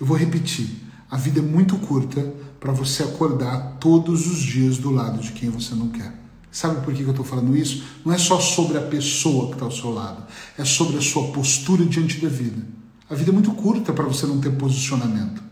Eu 0.00 0.06
vou 0.06 0.16
repetir. 0.16 0.70
A 1.10 1.18
vida 1.18 1.40
é 1.40 1.42
muito 1.42 1.76
curta 1.76 2.32
para 2.62 2.70
você 2.70 3.02
acordar 3.02 3.78
todos 3.80 4.24
os 4.28 4.38
dias 4.38 4.78
do 4.78 4.88
lado 4.88 5.20
de 5.20 5.32
quem 5.32 5.50
você 5.50 5.74
não 5.74 5.88
quer. 5.88 6.14
Sabe 6.48 6.80
por 6.84 6.94
que 6.94 7.02
eu 7.02 7.10
estou 7.10 7.24
falando 7.24 7.56
isso? 7.56 7.82
Não 8.04 8.12
é 8.12 8.18
só 8.18 8.38
sobre 8.38 8.78
a 8.78 8.82
pessoa 8.82 9.48
que 9.48 9.54
está 9.54 9.64
ao 9.64 9.72
seu 9.72 9.90
lado, 9.90 10.22
é 10.56 10.64
sobre 10.64 10.96
a 10.96 11.00
sua 11.00 11.32
postura 11.32 11.84
diante 11.84 12.20
da 12.20 12.28
vida. 12.28 12.64
A 13.10 13.16
vida 13.16 13.30
é 13.30 13.32
muito 13.32 13.50
curta 13.50 13.92
para 13.92 14.04
você 14.04 14.26
não 14.26 14.40
ter 14.40 14.52
posicionamento. 14.52 15.42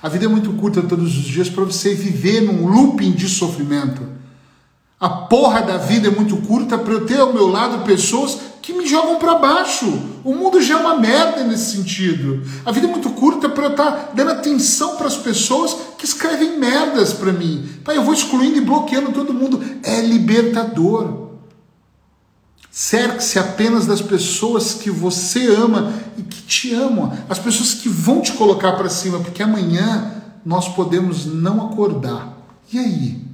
A 0.00 0.08
vida 0.08 0.26
é 0.26 0.28
muito 0.28 0.52
curta 0.52 0.80
todos 0.80 1.18
os 1.18 1.24
dias 1.24 1.48
para 1.48 1.64
você 1.64 1.92
viver 1.92 2.42
num 2.42 2.68
looping 2.68 3.10
de 3.10 3.28
sofrimento. 3.28 4.02
A 5.00 5.08
porra 5.08 5.62
da 5.62 5.78
vida 5.78 6.08
é 6.08 6.10
muito 6.10 6.36
curta 6.46 6.76
para 6.76 6.92
eu 6.92 7.06
ter 7.06 7.18
ao 7.18 7.32
meu 7.32 7.46
lado 7.46 7.84
pessoas 7.84 8.38
que 8.60 8.74
me 8.74 8.86
jogam 8.86 9.18
para 9.18 9.36
baixo. 9.36 9.86
O 10.22 10.34
mundo 10.34 10.60
já 10.60 10.74
é 10.74 10.76
uma 10.76 10.98
merda 10.98 11.42
nesse 11.42 11.74
sentido. 11.74 12.42
A 12.66 12.70
vida 12.70 12.86
é 12.86 12.90
muito 12.90 13.08
curta 13.08 13.48
para 13.48 13.64
eu 13.64 13.70
estar 13.70 13.90
tá 13.90 14.08
dando 14.12 14.32
atenção 14.32 14.96
para 14.96 15.06
as 15.06 15.16
pessoas 15.16 15.74
que 15.96 16.04
escrevem 16.04 16.58
merdas 16.58 17.14
para 17.14 17.32
mim. 17.32 17.66
Pai, 17.82 17.96
eu 17.96 18.04
vou 18.04 18.12
excluindo 18.12 18.58
e 18.58 18.60
bloqueando 18.60 19.10
todo 19.12 19.32
mundo. 19.32 19.64
É 19.82 20.02
libertador. 20.02 21.30
Cerque-se 22.70 23.38
apenas 23.38 23.86
das 23.86 24.02
pessoas 24.02 24.74
que 24.74 24.90
você 24.90 25.46
ama 25.46 25.94
e 26.18 26.22
que 26.22 26.42
te 26.42 26.74
amam, 26.74 27.12
as 27.26 27.38
pessoas 27.38 27.72
que 27.72 27.88
vão 27.88 28.20
te 28.20 28.32
colocar 28.34 28.72
para 28.72 28.90
cima, 28.90 29.18
porque 29.18 29.42
amanhã 29.42 30.22
nós 30.44 30.68
podemos 30.68 31.24
não 31.24 31.66
acordar. 31.66 32.36
E 32.70 32.78
aí? 32.78 33.29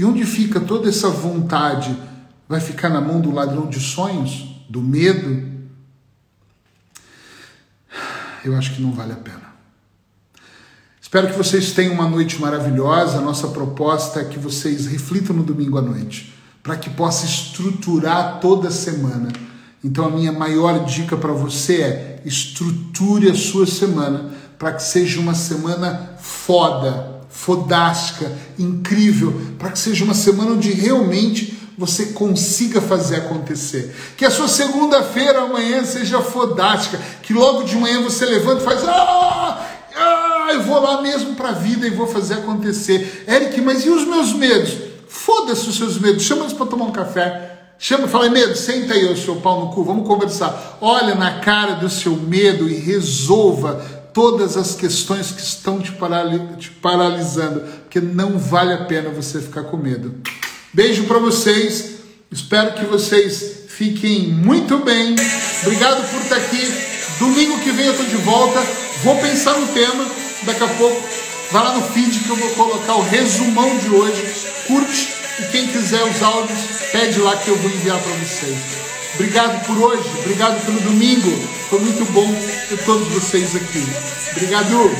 E 0.00 0.04
onde 0.06 0.24
fica 0.24 0.58
toda 0.58 0.88
essa 0.88 1.10
vontade? 1.10 1.94
Vai 2.48 2.58
ficar 2.58 2.88
na 2.88 3.02
mão 3.02 3.20
do 3.20 3.30
ladrão 3.30 3.68
de 3.68 3.78
sonhos? 3.78 4.64
Do 4.66 4.80
medo? 4.80 5.46
Eu 8.42 8.56
acho 8.56 8.74
que 8.74 8.80
não 8.80 8.92
vale 8.92 9.12
a 9.12 9.16
pena. 9.16 9.52
Espero 11.02 11.26
que 11.28 11.36
vocês 11.36 11.72
tenham 11.72 11.92
uma 11.92 12.08
noite 12.08 12.40
maravilhosa. 12.40 13.18
A 13.18 13.20
nossa 13.20 13.48
proposta 13.48 14.20
é 14.20 14.24
que 14.24 14.38
vocês 14.38 14.86
reflitam 14.86 15.36
no 15.36 15.42
domingo 15.42 15.76
à 15.76 15.82
noite, 15.82 16.32
para 16.62 16.78
que 16.78 16.88
possa 16.88 17.26
estruturar 17.26 18.40
toda 18.40 18.68
a 18.68 18.72
semana. 18.72 19.30
Então, 19.84 20.06
a 20.06 20.10
minha 20.10 20.32
maior 20.32 20.82
dica 20.86 21.14
para 21.14 21.34
você 21.34 21.82
é 21.82 22.22
estruture 22.24 23.30
a 23.30 23.34
sua 23.34 23.66
semana 23.66 24.30
para 24.58 24.72
que 24.72 24.82
seja 24.82 25.20
uma 25.20 25.34
semana 25.34 26.14
foda, 26.18 27.09
fodástica, 27.30 28.30
incrível, 28.58 29.40
para 29.58 29.70
que 29.70 29.78
seja 29.78 30.04
uma 30.04 30.14
semana 30.14 30.52
onde 30.52 30.72
realmente 30.72 31.58
você 31.78 32.06
consiga 32.06 32.80
fazer 32.80 33.16
acontecer. 33.16 33.94
Que 34.16 34.26
a 34.26 34.30
sua 34.30 34.48
segunda-feira 34.48 35.40
amanhã 35.40 35.82
seja 35.84 36.20
fodástica, 36.20 36.98
que 37.22 37.32
logo 37.32 37.62
de 37.62 37.74
manhã 37.76 38.02
você 38.02 38.26
levanta 38.26 38.60
e 38.60 38.64
faz 38.64 38.84
ah, 38.84 39.66
ah, 39.96 40.48
eu 40.52 40.62
vou 40.62 40.78
lá 40.80 41.00
mesmo 41.00 41.34
para 41.34 41.50
a 41.50 41.52
vida 41.52 41.86
e 41.86 41.90
vou 41.90 42.06
fazer 42.06 42.34
acontecer. 42.34 43.24
Eric, 43.26 43.60
mas 43.62 43.86
e 43.86 43.88
os 43.88 44.04
meus 44.04 44.34
medos? 44.34 44.76
Foda-se 45.08 45.68
os 45.68 45.76
seus 45.76 45.98
medos, 45.98 46.22
chama 46.22 46.42
eles 46.42 46.52
para 46.52 46.66
tomar 46.66 46.84
um 46.84 46.92
café. 46.92 47.46
Chama 47.78 48.04
e 48.04 48.10
fala, 48.10 48.28
medo, 48.28 48.54
senta 48.54 48.92
aí 48.92 49.10
o 49.10 49.16
seu 49.16 49.36
pau 49.36 49.60
no 49.60 49.72
cu, 49.72 49.82
vamos 49.82 50.06
conversar. 50.06 50.76
Olha 50.82 51.14
na 51.14 51.40
cara 51.40 51.76
do 51.76 51.88
seu 51.88 52.14
medo 52.14 52.68
e 52.68 52.74
resolva 52.74 53.99
todas 54.12 54.56
as 54.56 54.74
questões 54.74 55.30
que 55.30 55.40
estão 55.40 55.80
te, 55.80 55.92
te 56.58 56.70
paralisando, 56.70 57.60
porque 57.82 58.00
não 58.00 58.38
vale 58.38 58.72
a 58.72 58.84
pena 58.84 59.10
você 59.10 59.40
ficar 59.40 59.64
com 59.64 59.76
medo. 59.76 60.14
Beijo 60.72 61.04
para 61.04 61.18
vocês, 61.18 61.96
espero 62.30 62.74
que 62.74 62.84
vocês 62.84 63.64
fiquem 63.68 64.28
muito 64.28 64.78
bem. 64.78 65.16
Obrigado 65.62 66.08
por 66.10 66.20
estar 66.20 66.36
aqui. 66.36 66.90
Domingo 67.18 67.58
que 67.60 67.70
vem 67.72 67.86
eu 67.86 67.92
estou 67.92 68.06
de 68.06 68.16
volta. 68.16 68.60
Vou 69.02 69.16
pensar 69.16 69.58
no 69.58 69.66
tema. 69.68 70.06
Daqui 70.44 70.64
a 70.64 70.68
pouco, 70.68 71.02
vai 71.50 71.64
lá 71.64 71.74
no 71.74 71.82
feed 71.82 72.18
que 72.20 72.30
eu 72.30 72.36
vou 72.36 72.50
colocar 72.50 72.94
o 72.96 73.02
resumão 73.02 73.76
de 73.78 73.90
hoje. 73.90 74.22
Curte 74.66 75.08
e 75.40 75.44
quem 75.50 75.66
quiser 75.66 76.02
os 76.04 76.22
áudios, 76.22 76.60
pede 76.92 77.18
lá 77.20 77.36
que 77.36 77.48
eu 77.48 77.56
vou 77.56 77.70
enviar 77.70 77.98
para 77.98 78.12
vocês. 78.12 78.89
Obrigado 79.14 79.66
por 79.66 79.78
hoje, 79.78 80.08
obrigado 80.20 80.64
pelo 80.64 80.80
domingo. 80.80 81.30
Foi 81.68 81.80
muito 81.80 82.04
bom 82.12 82.32
ter 82.68 82.78
todos 82.84 83.08
vocês 83.08 83.54
aqui. 83.56 83.84
Obrigado. 84.32 84.90